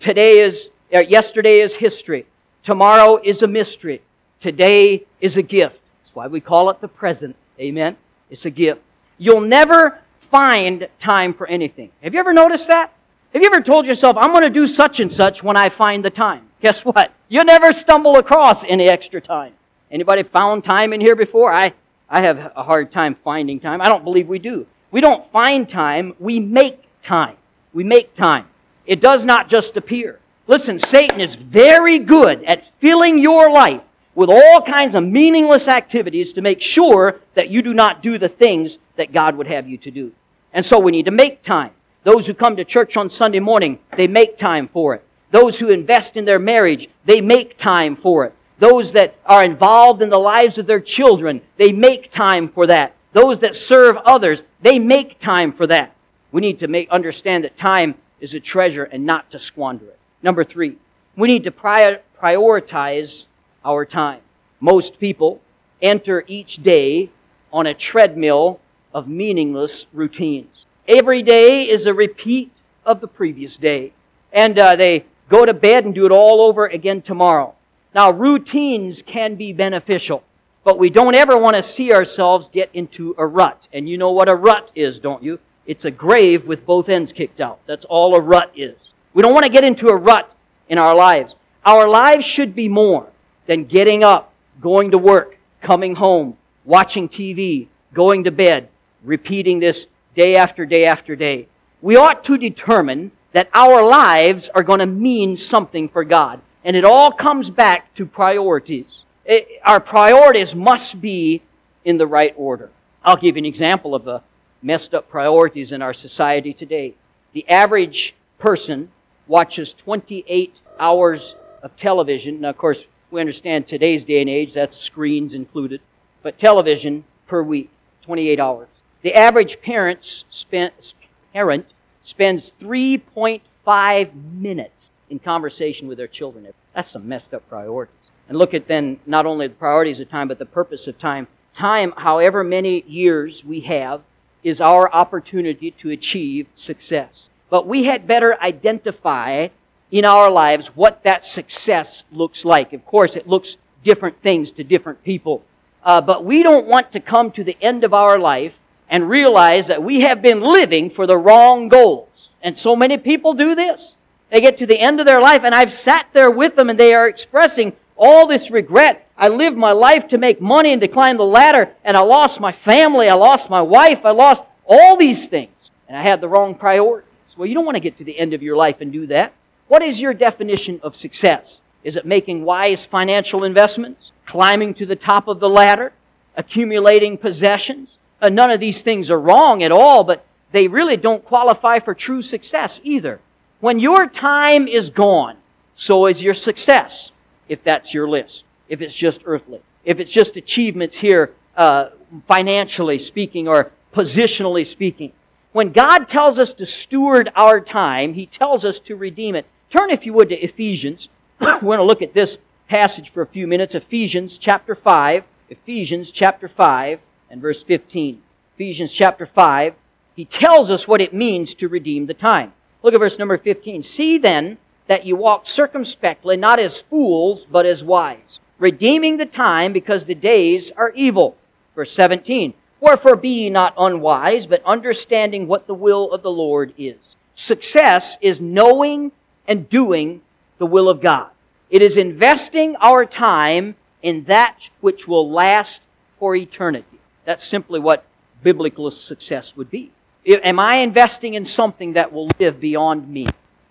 Today 0.00 0.40
is, 0.40 0.70
uh, 0.94 1.00
yesterday 1.00 1.60
is 1.60 1.76
history. 1.76 2.26
Tomorrow 2.62 3.20
is 3.22 3.42
a 3.42 3.46
mystery. 3.46 4.02
Today 4.40 5.04
is 5.20 5.36
a 5.36 5.42
gift. 5.42 5.82
That's 5.98 6.14
why 6.14 6.26
we 6.26 6.40
call 6.40 6.70
it 6.70 6.80
the 6.80 6.88
present. 6.88 7.36
Amen. 7.60 7.96
It's 8.30 8.46
a 8.46 8.50
gift. 8.50 8.80
You'll 9.18 9.40
never 9.40 10.00
find 10.34 10.88
time 10.98 11.32
for 11.32 11.46
anything. 11.46 11.92
Have 12.02 12.12
you 12.12 12.18
ever 12.18 12.32
noticed 12.32 12.66
that? 12.66 12.92
Have 13.32 13.40
you 13.40 13.46
ever 13.46 13.60
told 13.60 13.86
yourself, 13.86 14.16
I'm 14.16 14.32
going 14.32 14.42
to 14.42 14.50
do 14.50 14.66
such 14.66 14.98
and 14.98 15.12
such 15.12 15.44
when 15.44 15.56
I 15.56 15.68
find 15.68 16.04
the 16.04 16.10
time? 16.10 16.48
Guess 16.60 16.84
what? 16.84 17.12
You 17.28 17.44
never 17.44 17.72
stumble 17.72 18.16
across 18.16 18.64
any 18.64 18.88
extra 18.88 19.20
time. 19.20 19.52
Anybody 19.92 20.24
found 20.24 20.64
time 20.64 20.92
in 20.92 21.00
here 21.00 21.14
before? 21.14 21.52
I, 21.52 21.72
I 22.10 22.22
have 22.22 22.50
a 22.56 22.64
hard 22.64 22.90
time 22.90 23.14
finding 23.14 23.60
time. 23.60 23.80
I 23.80 23.84
don't 23.84 24.02
believe 24.02 24.26
we 24.26 24.40
do. 24.40 24.66
We 24.90 25.00
don't 25.00 25.24
find 25.24 25.68
time, 25.68 26.16
we 26.18 26.40
make 26.40 26.82
time. 27.00 27.36
We 27.72 27.84
make 27.84 28.12
time. 28.14 28.48
It 28.86 29.00
does 29.00 29.24
not 29.24 29.48
just 29.48 29.76
appear. 29.76 30.18
Listen, 30.48 30.80
Satan 30.80 31.20
is 31.20 31.36
very 31.36 32.00
good 32.00 32.42
at 32.42 32.68
filling 32.80 33.20
your 33.20 33.52
life 33.52 33.82
with 34.16 34.30
all 34.30 34.60
kinds 34.62 34.96
of 34.96 35.04
meaningless 35.04 35.68
activities 35.68 36.32
to 36.32 36.42
make 36.42 36.60
sure 36.60 37.20
that 37.34 37.50
you 37.50 37.62
do 37.62 37.72
not 37.72 38.02
do 38.02 38.18
the 38.18 38.28
things 38.28 38.80
that 38.96 39.12
God 39.12 39.36
would 39.36 39.46
have 39.46 39.68
you 39.68 39.78
to 39.78 39.92
do. 39.92 40.12
And 40.54 40.64
so 40.64 40.78
we 40.78 40.92
need 40.92 41.04
to 41.04 41.10
make 41.10 41.42
time. 41.42 41.72
Those 42.04 42.26
who 42.26 42.32
come 42.32 42.56
to 42.56 42.64
church 42.64 42.96
on 42.96 43.10
Sunday 43.10 43.40
morning, 43.40 43.80
they 43.96 44.06
make 44.06 44.38
time 44.38 44.68
for 44.68 44.94
it. 44.94 45.04
Those 45.30 45.58
who 45.58 45.70
invest 45.70 46.16
in 46.16 46.24
their 46.24 46.38
marriage, 46.38 46.88
they 47.04 47.20
make 47.20 47.58
time 47.58 47.96
for 47.96 48.24
it. 48.24 48.34
Those 48.60 48.92
that 48.92 49.16
are 49.26 49.42
involved 49.42 50.00
in 50.00 50.10
the 50.10 50.18
lives 50.18 50.58
of 50.58 50.66
their 50.66 50.80
children, 50.80 51.42
they 51.56 51.72
make 51.72 52.12
time 52.12 52.48
for 52.48 52.68
that. 52.68 52.94
Those 53.12 53.40
that 53.40 53.56
serve 53.56 53.96
others, 53.98 54.44
they 54.62 54.78
make 54.78 55.18
time 55.18 55.52
for 55.52 55.66
that. 55.66 55.94
We 56.30 56.40
need 56.40 56.60
to 56.60 56.68
make, 56.68 56.88
understand 56.88 57.42
that 57.44 57.56
time 57.56 57.96
is 58.20 58.34
a 58.34 58.40
treasure 58.40 58.84
and 58.84 59.04
not 59.04 59.30
to 59.32 59.38
squander 59.38 59.86
it. 59.86 59.98
Number 60.22 60.44
three, 60.44 60.76
we 61.16 61.28
need 61.28 61.44
to 61.44 61.50
prior, 61.50 62.00
prioritize 62.16 63.26
our 63.64 63.84
time. 63.84 64.20
Most 64.60 65.00
people 65.00 65.40
enter 65.82 66.24
each 66.28 66.62
day 66.62 67.10
on 67.52 67.66
a 67.66 67.74
treadmill 67.74 68.60
of 68.94 69.08
meaningless 69.08 69.86
routines. 69.92 70.66
Every 70.86 71.22
day 71.22 71.68
is 71.68 71.84
a 71.84 71.92
repeat 71.92 72.62
of 72.86 73.00
the 73.00 73.08
previous 73.08 73.56
day. 73.56 73.92
And 74.32 74.58
uh, 74.58 74.76
they 74.76 75.04
go 75.28 75.44
to 75.44 75.52
bed 75.52 75.84
and 75.84 75.94
do 75.94 76.06
it 76.06 76.12
all 76.12 76.40
over 76.40 76.66
again 76.66 77.02
tomorrow. 77.02 77.54
Now, 77.94 78.10
routines 78.10 79.02
can 79.02 79.34
be 79.34 79.52
beneficial, 79.52 80.22
but 80.64 80.78
we 80.78 80.90
don't 80.90 81.14
ever 81.14 81.36
want 81.36 81.56
to 81.56 81.62
see 81.62 81.92
ourselves 81.92 82.48
get 82.48 82.70
into 82.72 83.14
a 83.18 83.26
rut. 83.26 83.68
And 83.72 83.88
you 83.88 83.98
know 83.98 84.10
what 84.10 84.28
a 84.28 84.34
rut 84.34 84.72
is, 84.74 84.98
don't 84.98 85.22
you? 85.22 85.38
It's 85.66 85.84
a 85.84 85.90
grave 85.90 86.46
with 86.46 86.66
both 86.66 86.88
ends 86.88 87.12
kicked 87.12 87.40
out. 87.40 87.60
That's 87.66 87.84
all 87.84 88.14
a 88.14 88.20
rut 88.20 88.52
is. 88.54 88.94
We 89.14 89.22
don't 89.22 89.32
want 89.32 89.44
to 89.44 89.52
get 89.52 89.64
into 89.64 89.88
a 89.88 89.96
rut 89.96 90.34
in 90.68 90.78
our 90.78 90.94
lives. 90.94 91.36
Our 91.64 91.88
lives 91.88 92.24
should 92.24 92.54
be 92.54 92.68
more 92.68 93.08
than 93.46 93.64
getting 93.64 94.02
up, 94.02 94.32
going 94.60 94.90
to 94.90 94.98
work, 94.98 95.38
coming 95.62 95.94
home, 95.94 96.36
watching 96.64 97.08
TV, 97.08 97.68
going 97.92 98.24
to 98.24 98.30
bed, 98.30 98.68
repeating 99.04 99.60
this 99.60 99.86
day 100.14 100.36
after 100.36 100.66
day 100.66 100.84
after 100.84 101.14
day. 101.14 101.46
We 101.82 101.96
ought 101.96 102.24
to 102.24 102.38
determine 102.38 103.12
that 103.32 103.48
our 103.52 103.82
lives 103.82 104.48
are 104.48 104.62
going 104.62 104.78
to 104.78 104.86
mean 104.86 105.36
something 105.36 105.88
for 105.88 106.04
God. 106.04 106.40
And 106.64 106.76
it 106.76 106.84
all 106.84 107.12
comes 107.12 107.50
back 107.50 107.92
to 107.94 108.06
priorities. 108.06 109.04
It, 109.24 109.48
our 109.64 109.80
priorities 109.80 110.54
must 110.54 111.00
be 111.00 111.42
in 111.84 111.98
the 111.98 112.06
right 112.06 112.32
order. 112.36 112.70
I'll 113.04 113.16
give 113.16 113.36
you 113.36 113.40
an 113.40 113.44
example 113.44 113.94
of 113.94 114.04
the 114.04 114.22
messed 114.62 114.94
up 114.94 115.08
priorities 115.08 115.72
in 115.72 115.82
our 115.82 115.92
society 115.92 116.54
today. 116.54 116.94
The 117.32 117.46
average 117.48 118.14
person 118.38 118.90
watches 119.26 119.74
28 119.74 120.62
hours 120.78 121.36
of 121.62 121.76
television. 121.76 122.40
Now, 122.40 122.50
of 122.50 122.58
course, 122.58 122.86
we 123.10 123.20
understand 123.20 123.66
today's 123.66 124.04
day 124.04 124.20
and 124.20 124.30
age, 124.30 124.54
that's 124.54 124.76
screens 124.76 125.34
included, 125.34 125.80
but 126.22 126.38
television 126.38 127.04
per 127.26 127.42
week, 127.42 127.70
28 128.02 128.40
hours. 128.40 128.68
The 129.04 129.14
average 129.14 129.60
parents 129.60 130.24
spent, 130.30 130.94
parent 131.34 131.74
spends 132.00 132.54
3.5 132.58 134.32
minutes 134.32 134.92
in 135.10 135.18
conversation 135.18 135.88
with 135.88 135.98
their 135.98 136.08
children. 136.08 136.48
That's 136.74 136.90
some 136.90 137.06
messed 137.06 137.34
up 137.34 137.46
priorities. 137.50 137.94
And 138.30 138.38
look 138.38 138.54
at 138.54 138.66
then 138.66 138.98
not 139.04 139.26
only 139.26 139.46
the 139.46 139.54
priorities 139.56 140.00
of 140.00 140.08
time, 140.08 140.26
but 140.26 140.38
the 140.38 140.46
purpose 140.46 140.88
of 140.88 140.98
time. 140.98 141.26
Time, 141.52 141.92
however 141.98 142.42
many 142.42 142.82
years 142.86 143.44
we 143.44 143.60
have, 143.60 144.00
is 144.42 144.62
our 144.62 144.90
opportunity 144.90 145.70
to 145.72 145.90
achieve 145.90 146.46
success. 146.54 147.28
But 147.50 147.66
we 147.66 147.84
had 147.84 148.06
better 148.06 148.40
identify 148.40 149.48
in 149.90 150.06
our 150.06 150.30
lives 150.30 150.68
what 150.68 151.02
that 151.02 151.24
success 151.24 152.04
looks 152.10 152.42
like. 152.46 152.72
Of 152.72 152.86
course, 152.86 153.16
it 153.16 153.28
looks 153.28 153.58
different 153.82 154.22
things 154.22 154.50
to 154.52 154.64
different 154.64 155.04
people. 155.04 155.44
Uh, 155.84 156.00
but 156.00 156.24
we 156.24 156.42
don't 156.42 156.66
want 156.66 156.90
to 156.92 157.00
come 157.00 157.30
to 157.32 157.44
the 157.44 157.58
end 157.60 157.84
of 157.84 157.92
our 157.92 158.18
life 158.18 158.60
and 158.88 159.08
realize 159.08 159.66
that 159.66 159.82
we 159.82 160.00
have 160.00 160.22
been 160.22 160.40
living 160.40 160.90
for 160.90 161.06
the 161.06 161.16
wrong 161.16 161.68
goals. 161.68 162.30
And 162.42 162.56
so 162.56 162.76
many 162.76 162.98
people 162.98 163.34
do 163.34 163.54
this. 163.54 163.94
They 164.30 164.40
get 164.40 164.58
to 164.58 164.66
the 164.66 164.78
end 164.78 165.00
of 165.00 165.06
their 165.06 165.20
life, 165.20 165.44
and 165.44 165.54
I've 165.54 165.72
sat 165.72 166.08
there 166.12 166.30
with 166.30 166.56
them, 166.56 166.70
and 166.70 166.78
they 166.78 166.94
are 166.94 167.08
expressing 167.08 167.72
all 167.96 168.26
this 168.26 168.50
regret. 168.50 169.08
I 169.16 169.28
lived 169.28 169.56
my 169.56 169.72
life 169.72 170.08
to 170.08 170.18
make 170.18 170.40
money 170.40 170.72
and 170.72 170.80
to 170.80 170.88
climb 170.88 171.16
the 171.16 171.24
ladder, 171.24 171.70
and 171.84 171.96
I 171.96 172.00
lost 172.00 172.40
my 172.40 172.52
family, 172.52 173.08
I 173.08 173.14
lost 173.14 173.48
my 173.48 173.62
wife, 173.62 174.04
I 174.04 174.10
lost 174.10 174.44
all 174.66 174.96
these 174.96 175.26
things, 175.26 175.70
and 175.88 175.96
I 175.96 176.02
had 176.02 176.20
the 176.20 176.28
wrong 176.28 176.54
priorities. 176.54 177.08
Well, 177.36 177.46
you 177.46 177.54
don't 177.54 177.64
want 177.64 177.76
to 177.76 177.80
get 177.80 177.96
to 177.98 178.04
the 178.04 178.18
end 178.18 178.32
of 178.34 178.42
your 178.42 178.56
life 178.56 178.80
and 178.80 178.92
do 178.92 179.06
that. 179.06 179.32
What 179.68 179.82
is 179.82 180.00
your 180.00 180.14
definition 180.14 180.80
of 180.82 180.94
success? 180.94 181.62
Is 181.82 181.96
it 181.96 182.06
making 182.06 182.44
wise 182.44 182.84
financial 182.84 183.44
investments? 183.44 184.12
Climbing 184.26 184.74
to 184.74 184.86
the 184.86 184.96
top 184.96 185.28
of 185.28 185.40
the 185.40 185.48
ladder? 185.48 185.92
Accumulating 186.36 187.18
possessions? 187.18 187.98
Uh, 188.24 188.30
none 188.30 188.50
of 188.50 188.58
these 188.58 188.80
things 188.80 189.10
are 189.10 189.20
wrong 189.20 189.62
at 189.62 189.70
all, 189.70 190.02
but 190.02 190.24
they 190.50 190.66
really 190.66 190.96
don't 190.96 191.22
qualify 191.26 191.78
for 191.78 191.94
true 191.94 192.22
success 192.22 192.80
either. 192.82 193.20
When 193.60 193.78
your 193.78 194.06
time 194.06 194.66
is 194.66 194.88
gone, 194.88 195.36
so 195.74 196.06
is 196.06 196.22
your 196.22 196.32
success, 196.32 197.12
if 197.50 197.62
that's 197.62 197.92
your 197.92 198.08
list. 198.08 198.46
If 198.66 198.80
it's 198.80 198.94
just 198.94 199.24
earthly. 199.26 199.60
If 199.84 200.00
it's 200.00 200.10
just 200.10 200.38
achievements 200.38 200.96
here, 200.96 201.34
uh, 201.54 201.90
financially 202.26 202.98
speaking 202.98 203.46
or 203.46 203.70
positionally 203.92 204.64
speaking. 204.64 205.12
When 205.52 205.70
God 205.70 206.08
tells 206.08 206.38
us 206.38 206.54
to 206.54 206.64
steward 206.64 207.30
our 207.36 207.60
time, 207.60 208.14
He 208.14 208.24
tells 208.24 208.64
us 208.64 208.80
to 208.80 208.96
redeem 208.96 209.34
it. 209.34 209.44
Turn, 209.68 209.90
if 209.90 210.06
you 210.06 210.14
would, 210.14 210.30
to 210.30 210.42
Ephesians. 210.42 211.10
We're 211.40 211.60
going 211.60 211.78
to 211.78 211.84
look 211.84 212.00
at 212.00 212.14
this 212.14 212.38
passage 212.70 213.10
for 213.10 213.20
a 213.20 213.26
few 213.26 213.46
minutes. 213.46 213.74
Ephesians 213.74 214.38
chapter 214.38 214.74
5. 214.74 215.24
Ephesians 215.50 216.10
chapter 216.10 216.48
5 216.48 217.00
and 217.34 217.42
verse 217.42 217.64
15. 217.64 218.22
Ephesians 218.54 218.92
chapter 218.92 219.26
5, 219.26 219.74
he 220.14 220.24
tells 220.24 220.70
us 220.70 220.86
what 220.86 221.00
it 221.00 221.12
means 221.12 221.52
to 221.54 221.66
redeem 221.66 222.06
the 222.06 222.14
time. 222.14 222.52
Look 222.80 222.94
at 222.94 223.00
verse 223.00 223.18
number 223.18 223.36
15. 223.36 223.82
See 223.82 224.18
then 224.18 224.56
that 224.86 225.04
you 225.04 225.16
walk 225.16 225.44
circumspectly, 225.44 226.36
not 226.36 226.60
as 226.60 226.80
fools, 226.80 227.44
but 227.44 227.66
as 227.66 227.82
wise, 227.82 228.40
redeeming 228.60 229.16
the 229.16 229.26
time 229.26 229.72
because 229.72 230.06
the 230.06 230.14
days 230.14 230.70
are 230.70 230.92
evil. 230.94 231.36
Verse 231.74 231.90
17. 231.90 232.54
Wherefore 232.78 233.16
be 233.16 233.30
ye 233.30 233.50
not 233.50 233.74
unwise, 233.76 234.46
but 234.46 234.62
understanding 234.64 235.48
what 235.48 235.66
the 235.66 235.74
will 235.74 236.12
of 236.12 236.22
the 236.22 236.30
Lord 236.30 236.72
is. 236.78 237.16
Success 237.34 238.16
is 238.20 238.40
knowing 238.40 239.10
and 239.48 239.68
doing 239.68 240.22
the 240.58 240.66
will 240.66 240.88
of 240.88 241.00
God. 241.00 241.30
It 241.68 241.82
is 241.82 241.96
investing 241.96 242.76
our 242.76 243.04
time 243.04 243.74
in 244.02 244.22
that 244.24 244.70
which 244.80 245.08
will 245.08 245.28
last 245.28 245.82
for 246.20 246.36
eternity. 246.36 246.93
That's 247.24 247.44
simply 247.44 247.80
what 247.80 248.04
biblical 248.42 248.90
success 248.90 249.56
would 249.56 249.70
be. 249.70 249.90
Am 250.26 250.58
I 250.58 250.76
investing 250.76 251.34
in 251.34 251.44
something 251.44 251.94
that 251.94 252.12
will 252.12 252.30
live 252.38 252.60
beyond 252.60 253.08
me? 253.08 253.26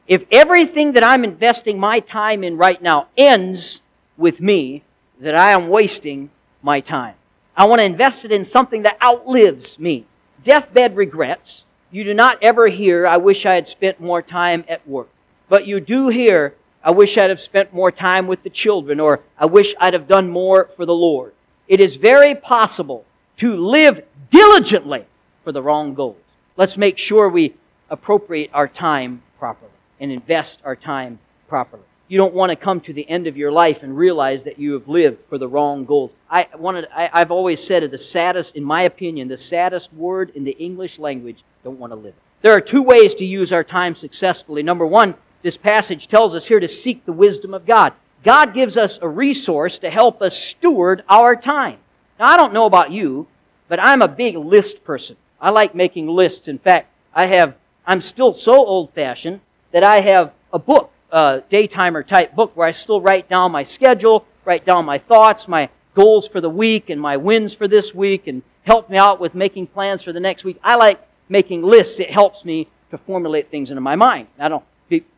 If 0.08 0.26
everything 0.32 0.94
that 0.94 1.04
I'm 1.04 1.24
investing 1.24 1.80
my 1.80 2.00
time 2.00 2.44
in 2.44 2.58
right 2.58 2.82
now 2.82 3.08
ends 3.18 3.82
with 4.18 4.42
me, 4.42 4.84
that 5.20 5.36
I 5.36 5.52
am 5.52 5.70
wasting 5.70 6.30
my 6.62 6.82
time. 6.82 7.16
I 7.56 7.66
want 7.66 7.80
to 7.80 7.86
invest 7.86 8.26
it 8.26 8.32
in 8.32 8.46
something 8.46 8.82
that 8.82 9.02
outlives 9.02 9.80
me. 9.80 10.06
Deathbed 10.44 10.96
regrets. 10.96 11.64
You 11.92 12.04
do 12.04 12.14
not 12.14 12.42
ever 12.42 12.68
hear, 12.68 13.08
I 13.08 13.18
wish 13.18 13.46
I 13.46 13.54
had 13.54 13.68
spent 13.68 14.00
more 14.00 14.22
time 14.22 14.66
at 14.68 14.88
work. 14.88 15.10
But 15.48 15.68
you 15.68 15.80
do 15.80 16.10
hear, 16.10 16.56
I 16.84 16.92
wish 16.92 17.18
I'd 17.18 17.30
have 17.30 17.40
spent 17.40 17.74
more 17.74 17.92
time 17.92 18.28
with 18.28 18.44
the 18.44 18.50
children, 18.50 19.00
or 19.00 19.22
I 19.38 19.46
wish 19.46 19.76
I'd 19.80 19.94
have 19.94 20.08
done 20.08 20.30
more 20.30 20.66
for 20.66 20.86
the 20.86 20.94
Lord. 20.94 21.34
It 21.68 21.80
is 21.80 21.96
very 21.96 22.36
possible 22.36 23.06
to 23.38 23.56
live 23.56 24.04
diligently 24.30 25.06
for 25.44 25.52
the 25.52 25.62
wrong 25.62 25.94
goals. 25.94 26.18
Let's 26.56 26.78
make 26.78 26.98
sure 26.98 27.30
we 27.30 27.54
appropriate 27.90 28.52
our 28.54 28.68
time 28.68 29.22
properly 29.40 29.72
and 30.00 30.12
invest 30.12 30.62
our 30.64 30.76
time 30.76 31.20
properly. 31.48 31.84
You 32.08 32.18
don't 32.18 32.34
want 32.34 32.52
to 32.52 32.56
come 32.56 32.80
to 32.82 32.94
the 32.94 33.10
end 33.10 33.28
of 33.28 33.38
your 33.38 33.52
life 33.52 33.82
and 33.82 33.98
realize 33.98 34.44
that 34.44 34.60
you 34.60 34.74
have 34.74 34.88
lived 34.88 35.20
for 35.30 35.38
the 35.38 35.48
wrong 35.48 35.86
goals. 35.86 36.16
I 36.30 36.48
wanted, 36.58 36.88
I, 36.94 37.10
have 37.14 37.32
always 37.32 37.64
said 37.64 37.82
it, 37.84 37.92
the 37.92 37.98
saddest, 37.98 38.56
in 38.56 38.64
my 38.64 38.84
opinion, 38.84 39.30
the 39.30 39.38
saddest 39.38 39.94
word 39.94 40.32
in 40.36 40.44
the 40.44 40.58
English 40.60 41.00
language, 41.00 41.44
don't 41.64 41.80
want 41.80 41.92
to 41.92 41.96
live 41.96 42.14
it. 42.14 42.16
There 42.42 42.54
are 42.54 42.62
two 42.62 42.84
ways 42.84 43.16
to 43.16 43.26
use 43.26 43.54
our 43.54 43.64
time 43.64 43.96
successfully. 43.96 44.64
Number 44.64 44.86
one, 44.86 45.16
this 45.44 45.58
passage 45.58 46.08
tells 46.08 46.36
us 46.36 46.46
here 46.46 46.60
to 46.60 46.68
seek 46.68 47.06
the 47.06 47.14
wisdom 47.14 47.54
of 47.54 47.66
God. 47.66 47.94
God 48.24 48.54
gives 48.54 48.78
us 48.78 49.00
a 49.02 49.08
resource 49.08 49.80
to 49.80 49.90
help 49.90 50.22
us 50.22 50.38
steward 50.38 51.04
our 51.10 51.36
time. 51.36 51.80
Now, 52.20 52.28
I 52.28 52.38
don't 52.38 52.54
know 52.54 52.66
about 52.66 52.92
you, 52.92 53.28
but 53.68 53.80
I'm 53.80 54.02
a 54.02 54.08
big 54.08 54.36
list 54.36 54.84
person. 54.84 55.18
I 55.42 55.50
like 55.50 55.76
making 55.76 56.08
lists. 56.08 56.48
In 56.48 56.60
fact, 56.60 56.88
I 57.14 57.26
have, 57.26 57.56
I'm 57.86 58.02
still 58.02 58.34
so 58.34 58.54
old 58.54 58.94
fashioned 58.94 59.42
that 59.72 59.84
I 59.84 60.00
have 60.00 60.32
a 60.52 60.60
book, 60.60 60.92
a 61.12 61.42
daytimer 61.50 62.06
type 62.06 62.36
book, 62.36 62.56
where 62.56 62.68
I 62.68 62.72
still 62.72 63.02
write 63.02 63.30
down 63.30 63.52
my 63.52 63.64
schedule, 63.64 64.26
write 64.46 64.66
down 64.66 64.86
my 64.86 64.98
thoughts, 64.98 65.48
my 65.48 65.70
goals 65.96 66.28
for 66.28 66.42
the 66.42 66.50
week, 66.50 66.90
and 66.90 67.02
my 67.02 67.18
wins 67.18 67.54
for 67.54 67.68
this 67.68 67.94
week, 67.94 68.28
and 68.28 68.44
help 68.64 68.90
me 68.90 68.98
out 68.98 69.20
with 69.20 69.36
making 69.36 69.68
plans 69.68 70.02
for 70.04 70.14
the 70.14 70.20
next 70.20 70.44
week. 70.44 70.60
I 70.64 70.76
like 70.76 71.06
making 71.30 71.64
lists. 71.64 72.00
It 72.00 72.10
helps 72.10 72.46
me 72.46 72.68
to 72.92 72.98
formulate 72.98 73.50
things 73.50 73.72
into 73.72 73.82
my 73.82 73.96
mind. 73.96 74.28
I 74.40 74.50
don't, 74.50 74.64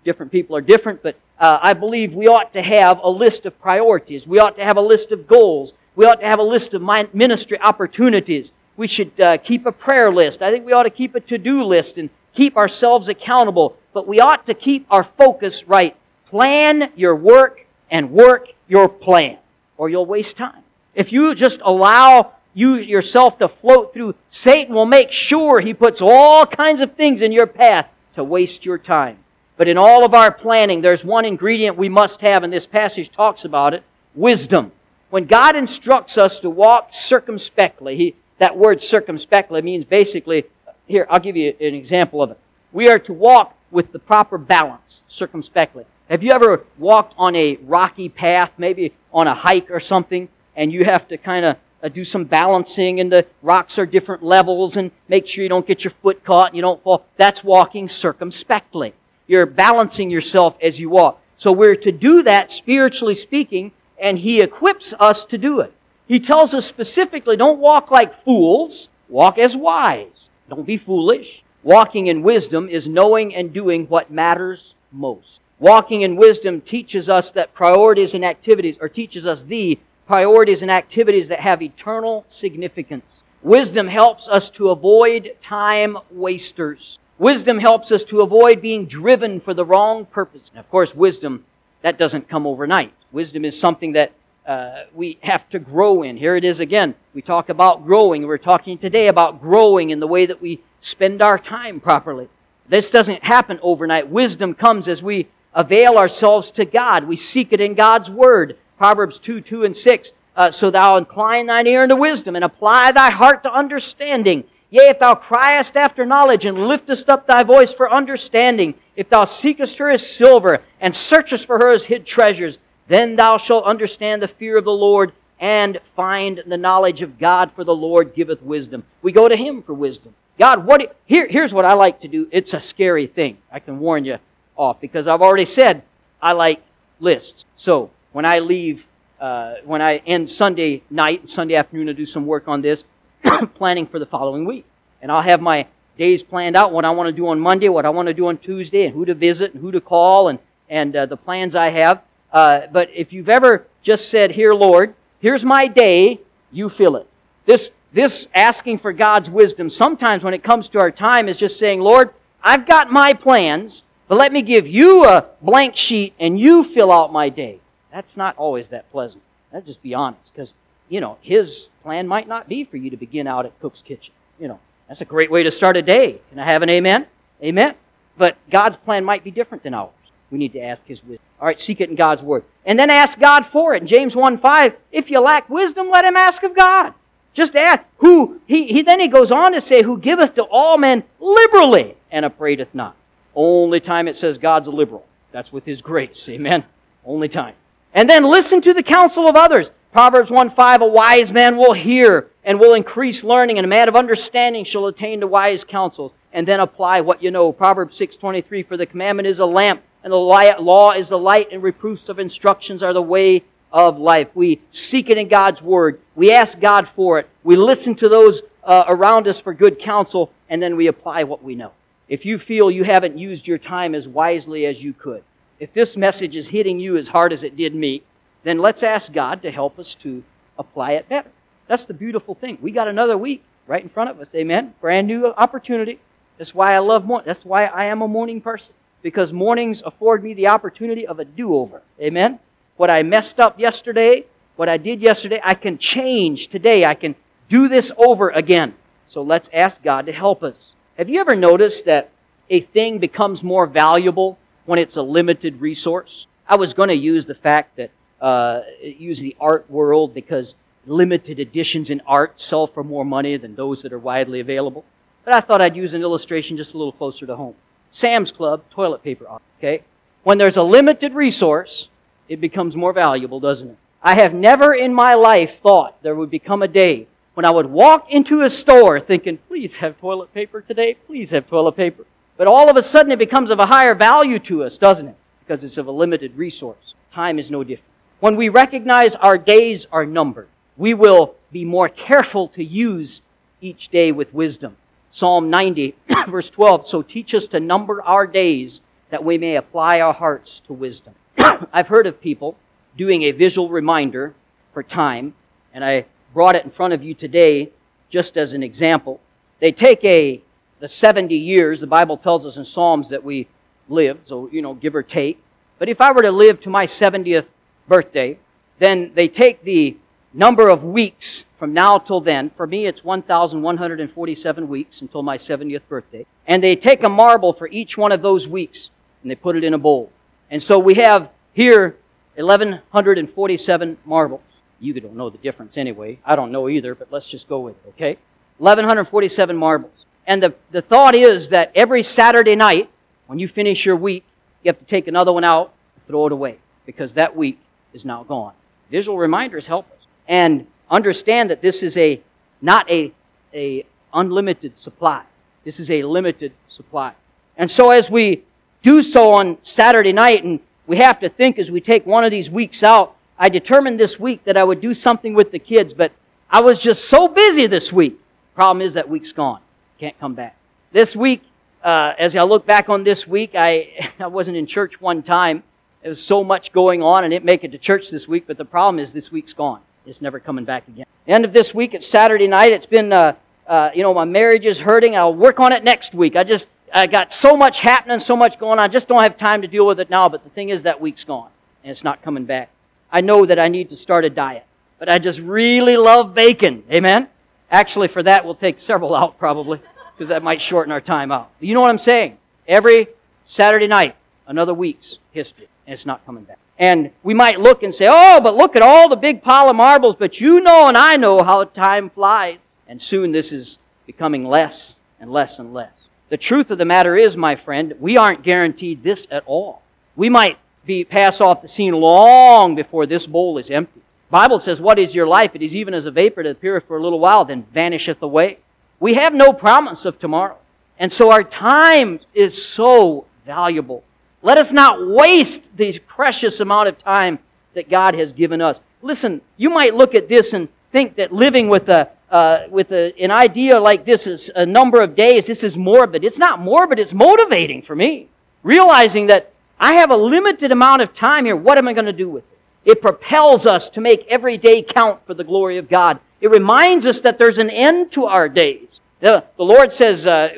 different 0.03 0.31
people 0.31 0.55
are 0.55 0.61
different, 0.61 1.03
but 1.03 1.17
uh, 1.39 1.59
I 1.61 1.73
believe 1.73 2.13
we 2.13 2.27
ought 2.27 2.53
to 2.53 2.61
have 2.61 2.99
a 3.03 3.09
list 3.09 3.45
of 3.45 3.59
priorities. 3.59 4.25
We 4.27 4.39
ought 4.39 4.55
to 4.55 4.63
have 4.63 4.77
a 4.77 4.81
list 4.81 5.11
of 5.11 5.27
goals. 5.27 5.73
We 5.95 6.05
ought 6.05 6.19
to 6.21 6.25
have 6.25 6.39
a 6.39 6.43
list 6.43 6.73
of 6.73 6.81
ministry 7.13 7.59
opportunities. 7.59 8.51
We 8.77 8.87
should 8.87 9.19
uh, 9.19 9.37
keep 9.37 9.65
a 9.65 9.71
prayer 9.71 10.11
list. 10.11 10.41
I 10.41 10.51
think 10.51 10.65
we 10.65 10.73
ought 10.73 10.83
to 10.83 10.89
keep 10.89 11.15
a 11.15 11.19
to-do 11.19 11.63
list 11.63 11.97
and 11.97 12.09
keep 12.33 12.57
ourselves 12.57 13.07
accountable 13.07 13.77
but 13.95 14.05
we 14.05 14.19
ought 14.19 14.45
to 14.47 14.53
keep 14.53 14.85
our 14.91 15.03
focus 15.03 15.69
right. 15.69 15.95
Plan 16.25 16.91
your 16.97 17.15
work 17.15 17.65
and 17.89 18.11
work 18.11 18.49
your 18.67 18.89
plan, 18.89 19.37
or 19.77 19.87
you'll 19.87 20.05
waste 20.05 20.35
time. 20.35 20.63
If 20.93 21.13
you 21.13 21.33
just 21.33 21.61
allow 21.63 22.33
you 22.53 22.75
yourself 22.75 23.37
to 23.39 23.47
float 23.47 23.93
through, 23.93 24.15
Satan 24.27 24.75
will 24.75 24.85
make 24.85 25.11
sure 25.11 25.61
he 25.61 25.73
puts 25.73 26.01
all 26.01 26.45
kinds 26.45 26.81
of 26.81 26.95
things 26.95 27.21
in 27.21 27.31
your 27.31 27.47
path 27.47 27.87
to 28.15 28.23
waste 28.23 28.65
your 28.65 28.77
time. 28.77 29.17
But 29.55 29.69
in 29.69 29.77
all 29.77 30.03
of 30.03 30.13
our 30.13 30.29
planning, 30.29 30.81
there's 30.81 31.05
one 31.05 31.23
ingredient 31.23 31.77
we 31.77 31.87
must 31.87 32.19
have, 32.19 32.43
and 32.43 32.51
this 32.51 32.67
passage 32.67 33.09
talks 33.09 33.45
about 33.45 33.73
it 33.73 33.83
wisdom. 34.13 34.73
When 35.15 35.27
God 35.27 35.55
instructs 35.55 36.17
us 36.17 36.41
to 36.41 36.49
walk 36.49 36.89
circumspectly, 36.91 37.95
he, 37.95 38.15
that 38.39 38.57
word 38.57 38.81
circumspectly 38.81 39.61
means 39.61 39.85
basically, 39.85 40.43
here, 40.87 41.07
I'll 41.09 41.21
give 41.21 41.37
you 41.37 41.55
an 41.57 41.73
example 41.73 42.21
of 42.21 42.31
it. 42.31 42.39
We 42.73 42.89
are 42.89 42.99
to 42.99 43.13
walk 43.13 43.55
with 43.71 43.93
the 43.93 43.99
proper 43.99 44.37
balance, 44.37 45.03
circumspectly. 45.07 45.85
Have 46.09 46.21
you 46.21 46.33
ever 46.33 46.65
walked 46.77 47.13
on 47.17 47.33
a 47.33 47.55
rocky 47.63 48.09
path, 48.09 48.51
maybe 48.57 48.91
on 49.13 49.25
a 49.27 49.33
hike 49.33 49.71
or 49.71 49.79
something, 49.79 50.27
and 50.53 50.73
you 50.73 50.83
have 50.83 51.07
to 51.07 51.17
kind 51.17 51.45
of 51.45 51.57
uh, 51.81 51.87
do 51.87 52.03
some 52.03 52.25
balancing 52.25 52.99
and 52.99 53.09
the 53.09 53.25
rocks 53.41 53.79
are 53.79 53.85
different 53.85 54.21
levels 54.21 54.75
and 54.75 54.91
make 55.07 55.27
sure 55.27 55.43
you 55.43 55.49
don't 55.49 55.65
get 55.65 55.85
your 55.85 55.91
foot 55.91 56.25
caught 56.25 56.47
and 56.47 56.57
you 56.57 56.61
don't 56.61 56.83
fall? 56.83 57.05
That's 57.15 57.41
walking 57.41 57.87
circumspectly. 57.87 58.93
You're 59.27 59.45
balancing 59.45 60.11
yourself 60.11 60.57
as 60.61 60.81
you 60.81 60.89
walk. 60.89 61.21
So 61.37 61.53
we're 61.53 61.77
to 61.77 61.93
do 61.93 62.21
that 62.23 62.51
spiritually 62.51 63.13
speaking, 63.13 63.71
and 63.99 64.19
He 64.19 64.41
equips 64.41 64.93
us 64.99 65.25
to 65.25 65.37
do 65.37 65.59
it. 65.59 65.73
He 66.07 66.19
tells 66.19 66.53
us 66.53 66.65
specifically, 66.65 67.35
don't 67.35 67.59
walk 67.59 67.89
like 67.91 68.13
fools, 68.13 68.89
walk 69.09 69.37
as 69.37 69.55
wise. 69.55 70.29
Don't 70.49 70.67
be 70.67 70.77
foolish. 70.77 71.43
Walking 71.63 72.07
in 72.07 72.21
wisdom 72.21 72.69
is 72.69 72.87
knowing 72.87 73.33
and 73.33 73.51
doing 73.51 73.87
what 73.87 74.11
matters 74.11 74.75
most. 74.91 75.41
Walking 75.59 76.01
in 76.01 76.15
wisdom 76.15 76.61
teaches 76.61 77.09
us 77.09 77.31
that 77.31 77.53
priorities 77.53 78.13
and 78.13 78.23
activities, 78.23 78.77
or 78.79 78.87
teaches 78.87 79.25
us 79.25 79.43
the 79.43 79.79
priorities 80.05 80.61
and 80.61 80.69
activities 80.69 81.27
that 81.29 81.39
have 81.39 81.61
eternal 81.61 82.23
significance. 82.27 83.23
Wisdom 83.41 83.87
helps 83.87 84.27
us 84.27 84.49
to 84.51 84.69
avoid 84.69 85.35
time 85.39 85.97
wasters. 86.11 86.99
Wisdom 87.17 87.59
helps 87.59 87.91
us 87.91 88.03
to 88.03 88.21
avoid 88.21 88.61
being 88.61 88.85
driven 88.85 89.39
for 89.39 89.53
the 89.53 89.65
wrong 89.65 90.05
purpose. 90.05 90.49
And 90.49 90.59
of 90.59 90.69
course, 90.69 90.93
wisdom, 90.93 91.45
that 91.85 91.99
doesn't 91.99 92.27
come 92.27 92.47
overnight. 92.47 92.91
Wisdom 93.11 93.45
is 93.45 93.59
something 93.59 93.91
that 93.91 94.11
uh, 94.47 94.85
we 94.95 95.19
have 95.21 95.47
to 95.49 95.59
grow 95.59 96.01
in. 96.01 96.17
Here 96.17 96.35
it 96.35 96.43
is 96.43 96.59
again. 96.59 96.95
We 97.13 97.21
talk 97.21 97.49
about 97.49 97.85
growing. 97.85 98.25
We're 98.25 98.39
talking 98.39 98.79
today 98.79 99.07
about 99.07 99.39
growing 99.39 99.91
in 99.91 99.99
the 99.99 100.07
way 100.07 100.25
that 100.25 100.41
we 100.41 100.61
spend 100.79 101.21
our 101.21 101.37
time 101.37 101.79
properly. 101.79 102.27
This 102.67 102.89
doesn't 102.89 103.23
happen 103.23 103.59
overnight. 103.61 104.09
Wisdom 104.09 104.55
comes 104.55 104.87
as 104.87 105.03
we 105.03 105.27
avail 105.53 105.99
ourselves 105.99 106.49
to 106.53 106.65
God. 106.65 107.03
We 107.03 107.15
seek 107.15 107.53
it 107.53 107.61
in 107.61 107.75
God's 107.75 108.09
Word. 108.09 108.57
Proverbs 108.79 109.19
2, 109.19 109.41
2 109.41 109.65
and 109.65 109.77
6. 109.77 110.11
Uh, 110.35 110.49
so 110.49 110.71
thou 110.71 110.97
incline 110.97 111.45
thine 111.45 111.67
ear 111.67 111.83
unto 111.83 111.95
wisdom 111.95 112.35
and 112.35 112.43
apply 112.43 112.93
thy 112.93 113.11
heart 113.11 113.43
to 113.43 113.53
understanding. 113.53 114.43
Yea, 114.71 114.89
if 114.89 114.97
thou 114.97 115.13
criest 115.13 115.77
after 115.77 116.03
knowledge 116.03 116.45
and 116.45 116.67
liftest 116.67 117.09
up 117.09 117.27
thy 117.27 117.43
voice 117.43 117.71
for 117.71 117.93
understanding, 117.93 118.73
if 118.95 119.09
thou 119.09 119.25
seekest 119.25 119.77
her 119.77 119.89
as 119.89 120.07
silver 120.07 120.61
and 120.79 120.95
searchest 120.95 121.45
for 121.45 121.59
her 121.59 121.71
as 121.71 121.85
hid 121.85 122.05
treasures, 122.05 122.59
then 122.87 123.15
thou 123.15 123.37
shalt 123.37 123.65
understand 123.65 124.21
the 124.21 124.27
fear 124.27 124.57
of 124.57 124.65
the 124.65 124.71
Lord 124.71 125.11
and 125.39 125.79
find 125.83 126.41
the 126.45 126.57
knowledge 126.57 127.01
of 127.01 127.19
God, 127.19 127.51
for 127.51 127.63
the 127.63 127.75
Lord 127.75 128.13
giveth 128.15 128.41
wisdom. 128.41 128.83
We 129.01 129.11
go 129.11 129.27
to 129.27 129.35
Him 129.35 129.61
for 129.63 129.73
wisdom. 129.73 130.15
God, 130.37 130.65
what? 130.65 130.95
Here, 131.05 131.27
here's 131.27 131.53
what 131.53 131.65
I 131.65 131.73
like 131.73 132.01
to 132.01 132.07
do. 132.07 132.27
It's 132.31 132.53
a 132.53 132.61
scary 132.61 133.07
thing. 133.07 133.37
I 133.51 133.59
can 133.59 133.79
warn 133.79 134.05
you 134.05 134.17
off 134.55 134.79
because 134.79 135.07
I've 135.07 135.21
already 135.21 135.45
said 135.45 135.83
I 136.21 136.33
like 136.33 136.61
lists. 136.99 137.45
So 137.57 137.91
when 138.11 138.25
I 138.25 138.39
leave, 138.39 138.87
uh, 139.19 139.55
when 139.65 139.81
I 139.81 139.97
end 140.05 140.29
Sunday 140.29 140.83
night, 140.89 141.27
Sunday 141.29 141.55
afternoon, 141.55 141.89
I 141.89 141.93
do 141.93 142.05
some 142.05 142.25
work 142.25 142.47
on 142.47 142.61
this, 142.61 142.83
planning 143.55 143.87
for 143.87 143.99
the 143.99 144.05
following 144.05 144.45
week, 144.45 144.65
and 145.01 145.11
I'll 145.11 145.21
have 145.21 145.41
my 145.41 145.67
days 145.97 146.23
planned 146.23 146.55
out. 146.55 146.71
What 146.71 146.85
I 146.85 146.91
want 146.91 147.07
to 147.07 147.13
do 147.13 147.27
on 147.27 147.39
Monday, 147.39 147.69
what 147.69 147.85
I 147.85 147.89
want 147.89 148.07
to 148.07 148.13
do 148.13 148.27
on 148.27 148.37
Tuesday, 148.37 148.85
and 148.85 148.93
who 148.93 149.05
to 149.05 149.13
visit, 149.13 149.53
and 149.53 149.61
who 149.61 149.71
to 149.71 149.81
call, 149.81 150.27
and 150.27 150.39
and 150.69 150.95
uh, 150.95 151.05
the 151.05 151.17
plans 151.17 151.55
I 151.55 151.69
have. 151.69 152.01
Uh, 152.31 152.61
but 152.71 152.89
if 152.93 153.13
you've 153.13 153.29
ever 153.29 153.65
just 153.81 154.09
said, 154.09 154.31
"Here, 154.31 154.53
Lord, 154.53 154.95
here's 155.19 155.45
my 155.45 155.67
day," 155.67 156.19
you 156.51 156.69
fill 156.69 156.95
it. 156.95 157.07
This 157.45 157.71
this 157.93 158.27
asking 158.35 158.79
for 158.79 158.91
God's 158.91 159.29
wisdom 159.29 159.69
sometimes 159.69 160.21
when 160.21 160.33
it 160.33 160.43
comes 160.43 160.67
to 160.69 160.79
our 160.79 160.91
time 160.91 161.29
is 161.29 161.37
just 161.37 161.57
saying, 161.57 161.79
Lord, 161.79 162.13
I've 162.43 162.65
got 162.65 162.91
my 162.91 163.13
plans, 163.13 163.83
but 164.09 164.17
let 164.17 164.33
me 164.33 164.41
give 164.41 164.67
you 164.67 165.05
a 165.05 165.25
blank 165.41 165.77
sheet 165.77 166.13
and 166.19 166.37
you 166.37 166.63
fill 166.63 166.91
out 166.91 167.13
my 167.13 167.29
day. 167.29 167.61
That's 167.93 168.17
not 168.17 168.35
always 168.35 168.67
that 168.67 168.91
pleasant. 168.91 169.23
Let's 169.53 169.65
just 169.65 169.81
be 169.81 169.93
honest, 169.93 170.33
because, 170.33 170.53
you 170.89 170.99
know, 170.99 171.17
his 171.21 171.69
plan 171.83 172.05
might 172.05 172.27
not 172.27 172.49
be 172.49 172.65
for 172.65 172.75
you 172.75 172.89
to 172.89 172.97
begin 172.97 173.27
out 173.27 173.45
at 173.45 173.57
Cook's 173.61 173.81
Kitchen. 173.81 174.13
You 174.37 174.49
know, 174.49 174.59
that's 174.87 175.01
a 175.01 175.05
great 175.05 175.31
way 175.31 175.43
to 175.43 175.51
start 175.51 175.77
a 175.77 175.81
day. 175.81 176.21
Can 176.29 176.39
I 176.39 176.45
have 176.45 176.61
an 176.61 176.69
amen? 176.69 177.07
Amen. 177.43 177.75
But 178.17 178.37
God's 178.49 178.77
plan 178.77 179.03
might 179.03 179.23
be 179.23 179.31
different 179.31 179.63
than 179.63 179.73
ours. 179.73 179.91
We 180.31 180.37
need 180.37 180.53
to 180.53 180.61
ask 180.61 180.85
his 180.85 181.03
wisdom. 181.03 181.25
All 181.39 181.47
right, 181.47 181.59
seek 181.59 181.81
it 181.81 181.89
in 181.89 181.95
God's 181.95 182.23
word. 182.23 182.43
And 182.65 182.79
then 182.79 182.89
ask 182.89 183.19
God 183.19 183.45
for 183.45 183.73
it. 183.75 183.81
In 183.81 183.87
James 183.87 184.15
1 184.15 184.37
5, 184.37 184.75
if 184.91 185.11
you 185.11 185.19
lack 185.19 185.49
wisdom, 185.49 185.89
let 185.89 186.05
him 186.05 186.15
ask 186.15 186.43
of 186.43 186.55
God. 186.55 186.93
Just 187.33 187.55
ask 187.55 187.81
who 187.97 188.41
he, 188.47 188.67
he 188.67 188.81
then 188.81 188.99
he 188.99 189.07
goes 189.07 189.31
on 189.31 189.51
to 189.51 189.61
say, 189.61 189.83
who 189.83 189.97
giveth 189.97 190.35
to 190.35 190.43
all 190.43 190.77
men 190.77 191.03
liberally 191.19 191.95
and 192.11 192.25
upbraideth 192.25 192.73
not. 192.73 192.95
Only 193.35 193.81
time 193.81 194.07
it 194.07 194.15
says 194.15 194.37
God's 194.37 194.67
liberal. 194.67 195.05
That's 195.31 195.51
with 195.51 195.65
His 195.65 195.81
grace. 195.81 196.29
Amen. 196.29 196.63
Only 197.05 197.27
time. 197.27 197.55
And 197.93 198.09
then 198.09 198.23
listen 198.23 198.61
to 198.61 198.73
the 198.73 198.83
counsel 198.83 199.27
of 199.27 199.35
others. 199.35 199.69
Proverbs 199.91 200.31
1 200.31 200.49
5, 200.49 200.81
a 200.81 200.87
wise 200.87 201.31
man 201.31 201.57
will 201.57 201.73
hear 201.73 202.29
and 202.45 202.59
will 202.59 202.75
increase 202.75 203.23
learning, 203.23 203.57
and 203.57 203.65
a 203.65 203.67
man 203.67 203.89
of 203.89 203.95
understanding 203.95 204.63
shall 204.63 204.85
attain 204.85 205.19
to 205.19 205.27
wise 205.27 205.65
counsels, 205.65 206.13
and 206.31 206.47
then 206.47 206.59
apply 206.59 207.01
what 207.01 207.21
you 207.21 207.31
know. 207.31 207.51
Proverbs 207.51 207.99
6.23, 207.99 208.65
for 208.65 208.77
the 208.77 208.85
commandment 208.85 209.27
is 209.27 209.39
a 209.39 209.45
lamp, 209.45 209.81
and 210.03 210.13
the 210.13 210.17
law 210.17 210.91
is 210.91 211.09
the 211.09 211.17
light, 211.17 211.51
and 211.51 211.63
reproofs 211.63 212.07
of 212.07 212.19
instructions 212.19 212.83
are 212.83 212.93
the 212.93 213.01
way 213.01 213.43
of 213.71 213.97
life. 213.97 214.29
We 214.35 214.61
seek 214.69 215.09
it 215.09 215.17
in 215.17 215.27
God's 215.27 215.61
Word. 215.61 215.99
We 216.13 216.31
ask 216.31 216.59
God 216.59 216.87
for 216.87 217.19
it. 217.19 217.27
We 217.43 217.55
listen 217.55 217.95
to 217.95 218.07
those 218.07 218.43
uh, 218.63 218.85
around 218.87 219.27
us 219.27 219.39
for 219.39 219.53
good 219.53 219.79
counsel, 219.79 220.31
and 220.47 220.61
then 220.61 220.75
we 220.75 220.87
apply 220.87 221.23
what 221.23 221.43
we 221.43 221.55
know. 221.55 221.71
If 222.07 222.25
you 222.25 222.37
feel 222.37 222.69
you 222.69 222.83
haven't 222.83 223.17
used 223.17 223.47
your 223.47 223.57
time 223.57 223.95
as 223.95 224.07
wisely 224.07 224.67
as 224.67 224.83
you 224.83 224.93
could, 224.93 225.23
if 225.59 225.73
this 225.73 225.97
message 225.97 226.35
is 226.35 226.47
hitting 226.49 226.79
you 226.79 226.95
as 226.97 227.07
hard 227.07 227.33
as 227.33 227.43
it 227.43 227.55
did 227.55 227.73
me, 227.73 228.03
then 228.43 228.59
let's 228.59 228.83
ask 228.83 229.11
God 229.11 229.41
to 229.41 229.51
help 229.51 229.79
us 229.79 229.95
to 229.95 230.23
apply 230.59 230.91
it 230.91 231.09
better. 231.09 231.31
That's 231.67 231.85
the 231.85 231.93
beautiful 231.93 232.35
thing. 232.35 232.57
We 232.61 232.71
got 232.71 232.87
another 232.87 233.17
week 233.17 233.43
right 233.67 233.81
in 233.81 233.89
front 233.89 234.09
of 234.09 234.19
us. 234.19 234.33
Amen. 234.35 234.73
Brand 234.81 235.07
new 235.07 235.27
opportunity. 235.27 235.99
That's 236.37 236.53
why 236.53 236.73
I 236.73 236.79
love 236.79 237.05
morning. 237.05 237.25
That's 237.25 237.45
why 237.45 237.65
I 237.65 237.85
am 237.85 238.01
a 238.01 238.07
morning 238.07 238.41
person. 238.41 238.75
Because 239.01 239.31
mornings 239.31 239.81
afford 239.85 240.23
me 240.23 240.33
the 240.33 240.47
opportunity 240.47 241.07
of 241.07 241.19
a 241.19 241.25
do-over. 241.25 241.81
Amen. 241.99 242.39
What 242.77 242.89
I 242.89 243.03
messed 243.03 243.39
up 243.39 243.59
yesterday, 243.59 244.25
what 244.55 244.67
I 244.67 244.77
did 244.77 245.01
yesterday, 245.01 245.39
I 245.43 245.53
can 245.53 245.77
change 245.77 246.47
today. 246.47 246.85
I 246.85 246.93
can 246.93 247.15
do 247.49 247.67
this 247.67 247.91
over 247.97 248.29
again. 248.29 248.75
So 249.07 249.21
let's 249.21 249.49
ask 249.53 249.81
God 249.81 250.07
to 250.07 250.11
help 250.11 250.43
us. 250.43 250.75
Have 250.97 251.09
you 251.09 251.19
ever 251.19 251.35
noticed 251.35 251.85
that 251.85 252.09
a 252.49 252.59
thing 252.59 252.99
becomes 252.99 253.43
more 253.43 253.65
valuable 253.65 254.37
when 254.65 254.79
it's 254.79 254.97
a 254.97 255.01
limited 255.03 255.61
resource? 255.61 256.27
I 256.47 256.55
was 256.55 256.73
going 256.73 256.89
to 256.89 256.95
use 256.95 257.25
the 257.25 257.35
fact 257.35 257.77
that 257.77 257.91
uh, 258.21 258.61
use 258.81 259.19
the 259.19 259.35
art 259.39 259.69
world 259.69 260.13
because 260.13 260.55
limited 260.87 261.39
editions 261.39 261.89
in 261.89 262.01
art 262.07 262.39
sell 262.39 262.67
for 262.67 262.83
more 262.83 263.05
money 263.05 263.37
than 263.37 263.55
those 263.55 263.81
that 263.81 263.93
are 263.93 263.99
widely 263.99 264.39
available. 264.39 264.85
But 265.23 265.33
I 265.33 265.39
thought 265.39 265.61
I'd 265.61 265.75
use 265.75 265.93
an 265.93 266.01
illustration 266.01 266.57
just 266.57 266.73
a 266.73 266.77
little 266.77 266.91
closer 266.91 267.25
to 267.25 267.35
home. 267.35 267.55
Sam's 267.89 268.31
Club 268.31 268.61
toilet 268.69 269.03
paper 269.03 269.27
art, 269.27 269.41
okay? 269.59 269.83
When 270.23 270.37
there's 270.37 270.57
a 270.57 270.63
limited 270.63 271.13
resource, 271.13 271.89
it 272.27 272.41
becomes 272.41 272.75
more 272.75 272.93
valuable, 272.93 273.39
doesn't 273.39 273.69
it? 273.69 273.77
I 274.03 274.15
have 274.15 274.33
never 274.33 274.73
in 274.73 274.93
my 274.93 275.13
life 275.13 275.59
thought 275.59 276.01
there 276.03 276.15
would 276.15 276.29
become 276.29 276.61
a 276.61 276.67
day 276.67 277.07
when 277.35 277.45
I 277.45 277.51
would 277.51 277.65
walk 277.65 278.11
into 278.11 278.41
a 278.41 278.49
store 278.49 278.99
thinking, 278.99 279.37
please 279.49 279.77
have 279.77 279.99
toilet 279.99 280.33
paper 280.33 280.61
today, 280.61 280.93
please 281.05 281.31
have 281.31 281.47
toilet 281.47 281.75
paper. 281.75 282.05
But 282.37 282.47
all 282.47 282.69
of 282.69 282.77
a 282.77 282.81
sudden 282.81 283.11
it 283.11 283.19
becomes 283.19 283.49
of 283.49 283.59
a 283.59 283.65
higher 283.65 283.93
value 283.93 284.39
to 284.39 284.63
us, 284.63 284.77
doesn't 284.77 285.09
it? 285.09 285.15
Because 285.39 285.63
it's 285.63 285.77
of 285.77 285.87
a 285.87 285.91
limited 285.91 286.35
resource. 286.37 286.95
Time 287.11 287.37
is 287.37 287.51
no 287.51 287.63
different. 287.63 287.91
When 288.19 288.35
we 288.35 288.49
recognize 288.49 289.15
our 289.17 289.37
days 289.37 289.85
are 289.91 290.05
numbered, 290.05 290.47
we 290.77 290.93
will 290.93 291.35
be 291.51 291.65
more 291.65 291.89
careful 291.89 292.47
to 292.49 292.63
use 292.63 293.21
each 293.61 293.89
day 293.89 294.11
with 294.11 294.33
wisdom. 294.33 294.75
Psalm 295.09 295.49
90, 295.49 295.95
verse 296.27 296.49
12. 296.49 296.85
So 296.85 297.01
teach 297.01 297.33
us 297.33 297.47
to 297.47 297.59
number 297.59 298.01
our 298.01 298.27
days 298.27 298.81
that 299.09 299.23
we 299.23 299.37
may 299.37 299.55
apply 299.55 300.01
our 300.01 300.13
hearts 300.13 300.59
to 300.61 300.73
wisdom. 300.73 301.13
I've 301.37 301.87
heard 301.87 302.07
of 302.07 302.19
people 302.19 302.57
doing 302.97 303.23
a 303.23 303.31
visual 303.31 303.69
reminder 303.69 304.33
for 304.73 304.83
time, 304.83 305.33
and 305.73 305.85
I 305.85 306.05
brought 306.33 306.55
it 306.55 306.65
in 306.65 306.71
front 306.71 306.93
of 306.93 307.03
you 307.03 307.13
today 307.13 307.69
just 308.09 308.37
as 308.37 308.53
an 308.53 308.63
example. 308.63 309.21
They 309.59 309.71
take 309.71 310.03
a 310.03 310.41
the 310.79 310.89
70 310.89 311.35
years, 311.35 311.79
the 311.79 311.87
Bible 311.87 312.17
tells 312.17 312.45
us 312.45 312.57
in 312.57 312.65
Psalms 312.65 313.09
that 313.09 313.23
we 313.23 313.47
live, 313.87 314.19
so, 314.23 314.49
you 314.51 314.61
know, 314.61 314.73
give 314.73 314.95
or 314.95 315.03
take. 315.03 315.41
But 315.79 315.89
if 315.89 316.01
I 316.01 316.11
were 316.11 316.21
to 316.21 316.31
live 316.31 316.59
to 316.61 316.69
my 316.69 316.85
70th 316.85 317.47
birthday, 317.87 318.37
then 318.79 319.11
they 319.15 319.27
take 319.27 319.63
the 319.63 319.95
number 320.35 320.69
of 320.69 320.83
weeks 320.83 321.45
from 321.57 321.73
now 321.73 321.97
till 321.97 322.19
then. 322.19 322.49
For 322.51 322.67
me, 322.67 322.85
it's 322.85 323.03
1,147 323.03 324.67
weeks 324.67 325.01
until 325.01 325.23
my 325.23 325.37
70th 325.37 325.87
birthday. 325.87 326.25
And 326.45 326.61
they 326.61 326.75
take 326.75 327.03
a 327.03 327.09
marble 327.09 327.53
for 327.53 327.67
each 327.69 327.97
one 327.97 328.11
of 328.11 328.21
those 328.21 328.47
weeks 328.47 328.91
and 329.23 329.31
they 329.31 329.35
put 329.35 329.55
it 329.55 329.63
in 329.63 329.73
a 329.73 329.77
bowl. 329.77 330.11
And 330.51 330.61
so 330.61 330.77
we 330.77 330.95
have 330.95 331.29
here 331.53 331.97
1,147 332.35 333.97
marbles. 334.05 334.41
You 334.79 334.93
don't 334.99 335.15
know 335.15 335.29
the 335.29 335.37
difference 335.37 335.77
anyway. 335.77 336.19
I 336.25 336.35
don't 336.35 336.51
know 336.51 336.67
either, 336.67 336.93
but 336.93 337.07
let's 337.11 337.29
just 337.29 337.47
go 337.47 337.61
with 337.61 337.75
it, 337.85 337.89
okay? 337.89 338.17
1,147 338.57 339.55
marbles. 339.55 340.05
And 340.27 340.43
the, 340.43 340.53
the 340.71 340.81
thought 340.81 341.15
is 341.15 341.49
that 341.49 341.71
every 341.73 342.03
Saturday 342.03 342.55
night, 342.55 342.89
when 343.27 343.39
you 343.39 343.47
finish 343.47 343.85
your 343.85 343.95
week, 343.95 344.25
you 344.63 344.69
have 344.69 344.79
to 344.79 344.85
take 344.85 345.07
another 345.07 345.31
one 345.31 345.43
out, 345.43 345.73
throw 346.07 346.27
it 346.27 346.31
away, 346.31 346.57
because 346.85 347.13
that 347.13 347.35
week 347.35 347.59
is 347.93 348.05
now 348.05 348.23
gone. 348.23 348.53
Visual 348.91 349.17
reminders 349.17 349.67
help. 349.67 349.87
And 350.27 350.67
understand 350.89 351.49
that 351.49 351.61
this 351.61 351.83
is 351.83 351.97
a 351.97 352.21
not 352.61 352.89
a, 352.89 353.11
a 353.53 353.85
unlimited 354.13 354.77
supply. 354.77 355.23
This 355.63 355.79
is 355.79 355.91
a 355.91 356.03
limited 356.03 356.53
supply. 356.67 357.13
And 357.57 357.69
so 357.69 357.91
as 357.91 358.09
we 358.09 358.43
do 358.83 359.01
so 359.01 359.33
on 359.33 359.57
Saturday 359.61 360.13
night, 360.13 360.43
and 360.43 360.59
we 360.87 360.97
have 360.97 361.19
to 361.19 361.29
think 361.29 361.57
as 361.57 361.71
we 361.71 361.81
take 361.81 362.05
one 362.05 362.23
of 362.23 362.31
these 362.31 362.49
weeks 362.49 362.83
out, 362.83 363.15
I 363.37 363.49
determined 363.49 363.99
this 363.99 364.19
week 364.19 364.43
that 364.45 364.57
I 364.57 364.63
would 364.63 364.81
do 364.81 364.93
something 364.93 365.33
with 365.33 365.51
the 365.51 365.59
kids, 365.59 365.93
but 365.93 366.11
I 366.49 366.61
was 366.61 366.79
just 366.79 367.05
so 367.05 367.27
busy 367.27 367.67
this 367.67 367.91
week. 367.91 368.19
Problem 368.53 368.81
is 368.81 368.93
that 368.93 369.09
week's 369.09 369.33
gone. 369.33 369.59
Can't 369.99 370.17
come 370.19 370.33
back. 370.35 370.55
This 370.91 371.15
week, 371.15 371.41
uh, 371.83 372.13
as 372.17 372.35
I 372.35 372.43
look 372.43 372.65
back 372.65 372.87
on 372.87 373.03
this 373.03 373.27
week, 373.27 373.51
I, 373.55 374.11
I 374.19 374.27
wasn't 374.27 374.57
in 374.57 374.65
church 374.65 375.01
one 375.01 375.23
time. 375.23 375.63
There 376.01 376.09
was 376.09 376.23
so 376.23 376.43
much 376.43 376.71
going 376.71 377.01
on. 377.01 377.23
I 377.23 377.29
didn't 377.29 377.45
make 377.45 377.63
it 377.63 377.71
to 377.71 377.77
church 377.77 378.11
this 378.11 378.27
week, 378.27 378.45
but 378.47 378.57
the 378.57 378.65
problem 378.65 378.99
is 378.99 379.11
this 379.11 379.31
week's 379.31 379.53
gone. 379.53 379.81
It's 380.05 380.21
never 380.21 380.39
coming 380.39 380.65
back 380.65 380.87
again. 380.87 381.05
end 381.27 381.45
of 381.45 381.53
this 381.53 381.73
week, 381.73 381.93
it's 381.93 382.05
Saturday 382.05 382.47
night. 382.47 382.71
It's 382.71 382.85
been, 382.85 383.11
uh, 383.11 383.33
uh, 383.67 383.89
you 383.95 384.03
know, 384.03 384.13
my 384.13 384.25
marriage 384.25 384.65
is 384.65 384.79
hurting. 384.79 385.15
I'll 385.15 385.33
work 385.33 385.59
on 385.59 385.71
it 385.71 385.83
next 385.83 386.13
week. 386.13 386.35
I 386.35 386.43
just, 386.43 386.67
I 386.93 387.07
got 387.07 387.33
so 387.33 387.57
much 387.57 387.79
happening, 387.79 388.19
so 388.19 388.35
much 388.35 388.59
going 388.59 388.79
on. 388.79 388.85
I 388.85 388.87
just 388.87 389.07
don't 389.07 389.23
have 389.23 389.35
time 389.35 389.63
to 389.63 389.67
deal 389.67 389.87
with 389.87 389.99
it 389.99 390.09
now. 390.09 390.29
But 390.29 390.43
the 390.43 390.49
thing 390.51 390.69
is, 390.69 390.83
that 390.83 391.01
week's 391.01 391.23
gone 391.23 391.49
and 391.83 391.91
it's 391.91 392.03
not 392.03 392.21
coming 392.21 392.45
back. 392.45 392.69
I 393.11 393.21
know 393.21 393.45
that 393.45 393.59
I 393.59 393.67
need 393.67 393.89
to 393.89 393.95
start 393.95 394.25
a 394.25 394.29
diet, 394.29 394.65
but 394.99 395.09
I 395.09 395.19
just 395.19 395.39
really 395.39 395.97
love 395.97 396.33
bacon. 396.33 396.83
Amen. 396.91 397.29
Actually, 397.71 398.07
for 398.07 398.21
that, 398.23 398.45
we'll 398.45 398.55
take 398.55 398.79
several 398.79 399.15
out 399.15 399.37
probably 399.39 399.79
because 400.13 400.29
that 400.29 400.43
might 400.43 400.61
shorten 400.61 400.91
our 400.91 401.01
time 401.01 401.31
out. 401.31 401.49
You 401.59 401.73
know 401.73 401.81
what 401.81 401.89
I'm 401.89 401.97
saying? 401.97 402.37
Every 402.67 403.07
Saturday 403.43 403.87
night, 403.87 404.15
another 404.47 404.73
week's 404.73 405.19
history, 405.31 405.67
and 405.85 405.93
it's 405.93 406.05
not 406.05 406.25
coming 406.25 406.43
back. 406.43 406.57
And 406.77 407.11
we 407.23 407.33
might 407.33 407.59
look 407.59 407.83
and 407.83 407.93
say, 407.93 408.07
oh, 408.09 408.41
but 408.41 408.55
look 408.55 408.75
at 408.75 408.81
all 408.81 409.07
the 409.07 409.15
big 409.15 409.41
pile 409.41 409.69
of 409.69 409.75
marbles, 409.75 410.15
but 410.15 410.41
you 410.41 410.59
know 410.59 410.87
and 410.87 410.97
I 410.97 411.15
know 411.15 411.41
how 411.41 411.63
time 411.63 412.09
flies. 412.09 412.77
And 412.87 413.01
soon 413.01 413.31
this 413.31 413.51
is 413.51 413.77
becoming 414.05 414.45
less 414.45 414.95
and 415.19 415.31
less 415.31 415.59
and 415.59 415.73
less. 415.73 415.91
The 416.29 416.37
truth 416.37 416.71
of 416.71 416.77
the 416.77 416.85
matter 416.85 417.15
is, 417.15 417.37
my 417.37 417.55
friend, 417.55 417.93
we 417.99 418.17
aren't 418.17 418.41
guaranteed 418.41 419.03
this 419.03 419.27
at 419.31 419.43
all. 419.45 419.81
We 420.15 420.29
might 420.29 420.57
be 420.85 421.03
pass 421.03 421.39
off 421.39 421.61
the 421.61 421.67
scene 421.67 421.93
long 421.93 422.75
before 422.75 423.05
this 423.05 423.25
bowl 423.25 423.57
is 423.57 423.71
empty. 423.71 424.01
Bible 424.29 424.59
says, 424.59 424.81
What 424.81 424.99
is 424.99 425.15
your 425.15 425.27
life? 425.27 425.55
It 425.55 425.61
is 425.61 425.75
even 425.75 425.93
as 425.93 426.05
a 426.05 426.11
vapor 426.11 426.43
that 426.43 426.49
appeareth 426.49 426.85
for 426.85 426.97
a 426.97 427.01
little 427.01 427.19
while, 427.19 427.45
then 427.45 427.65
vanisheth 427.73 428.21
away. 428.21 428.59
We 428.99 429.13
have 429.15 429.33
no 429.33 429.53
promise 429.53 430.05
of 430.05 430.19
tomorrow. 430.19 430.57
And 430.97 431.11
so 431.11 431.31
our 431.31 431.43
time 431.43 432.19
is 432.33 432.63
so 432.63 433.25
valuable. 433.45 434.03
Let 434.45 434.59
us 434.59 434.71
not 434.71 435.07
waste 435.07 435.75
the 435.75 435.97
precious 436.05 436.59
amount 436.59 436.87
of 436.87 436.99
time 436.99 437.39
that 437.73 437.89
God 437.89 438.13
has 438.13 438.31
given 438.31 438.61
us. 438.61 438.79
Listen, 439.01 439.41
you 439.57 439.71
might 439.71 439.95
look 439.95 440.13
at 440.13 440.29
this 440.29 440.53
and 440.53 440.69
think 440.91 441.15
that 441.15 441.33
living 441.33 441.67
with 441.67 441.89
a 441.89 442.11
uh, 442.29 442.67
with 442.69 442.91
a, 442.91 443.11
an 443.19 443.31
idea 443.31 443.79
like 443.79 444.05
this 444.05 444.27
is 444.27 444.51
a 444.55 444.63
number 444.63 445.01
of 445.01 445.15
days, 445.15 445.47
this 445.47 445.63
is 445.63 445.77
morbid. 445.77 446.23
It's 446.23 446.37
not 446.37 446.59
morbid, 446.59 446.99
it's 446.99 447.13
motivating 447.13 447.81
for 447.81 447.95
me. 447.95 448.27
Realizing 448.61 449.27
that 449.27 449.51
I 449.79 449.93
have 449.93 450.11
a 450.11 450.15
limited 450.15 450.71
amount 450.71 451.01
of 451.01 451.13
time 451.13 451.45
here. 451.45 451.55
What 451.55 451.79
am 451.79 451.87
I 451.87 451.93
going 451.93 452.05
to 452.05 452.13
do 452.13 452.29
with 452.29 452.43
it? 452.51 452.91
It 452.91 453.01
propels 453.01 453.65
us 453.65 453.89
to 453.89 454.01
make 454.01 454.27
every 454.27 454.57
day 454.57 454.83
count 454.83 455.25
for 455.25 455.33
the 455.33 455.43
glory 455.43 455.77
of 455.77 455.89
God. 455.89 456.19
It 456.39 456.51
reminds 456.51 457.07
us 457.07 457.19
that 457.21 457.39
there's 457.39 457.57
an 457.57 457.71
end 457.71 458.11
to 458.11 458.25
our 458.25 458.47
days. 458.47 459.01
The, 459.21 459.43
the 459.57 459.63
Lord 459.63 459.91
says, 459.91 460.27
uh, 460.27 460.49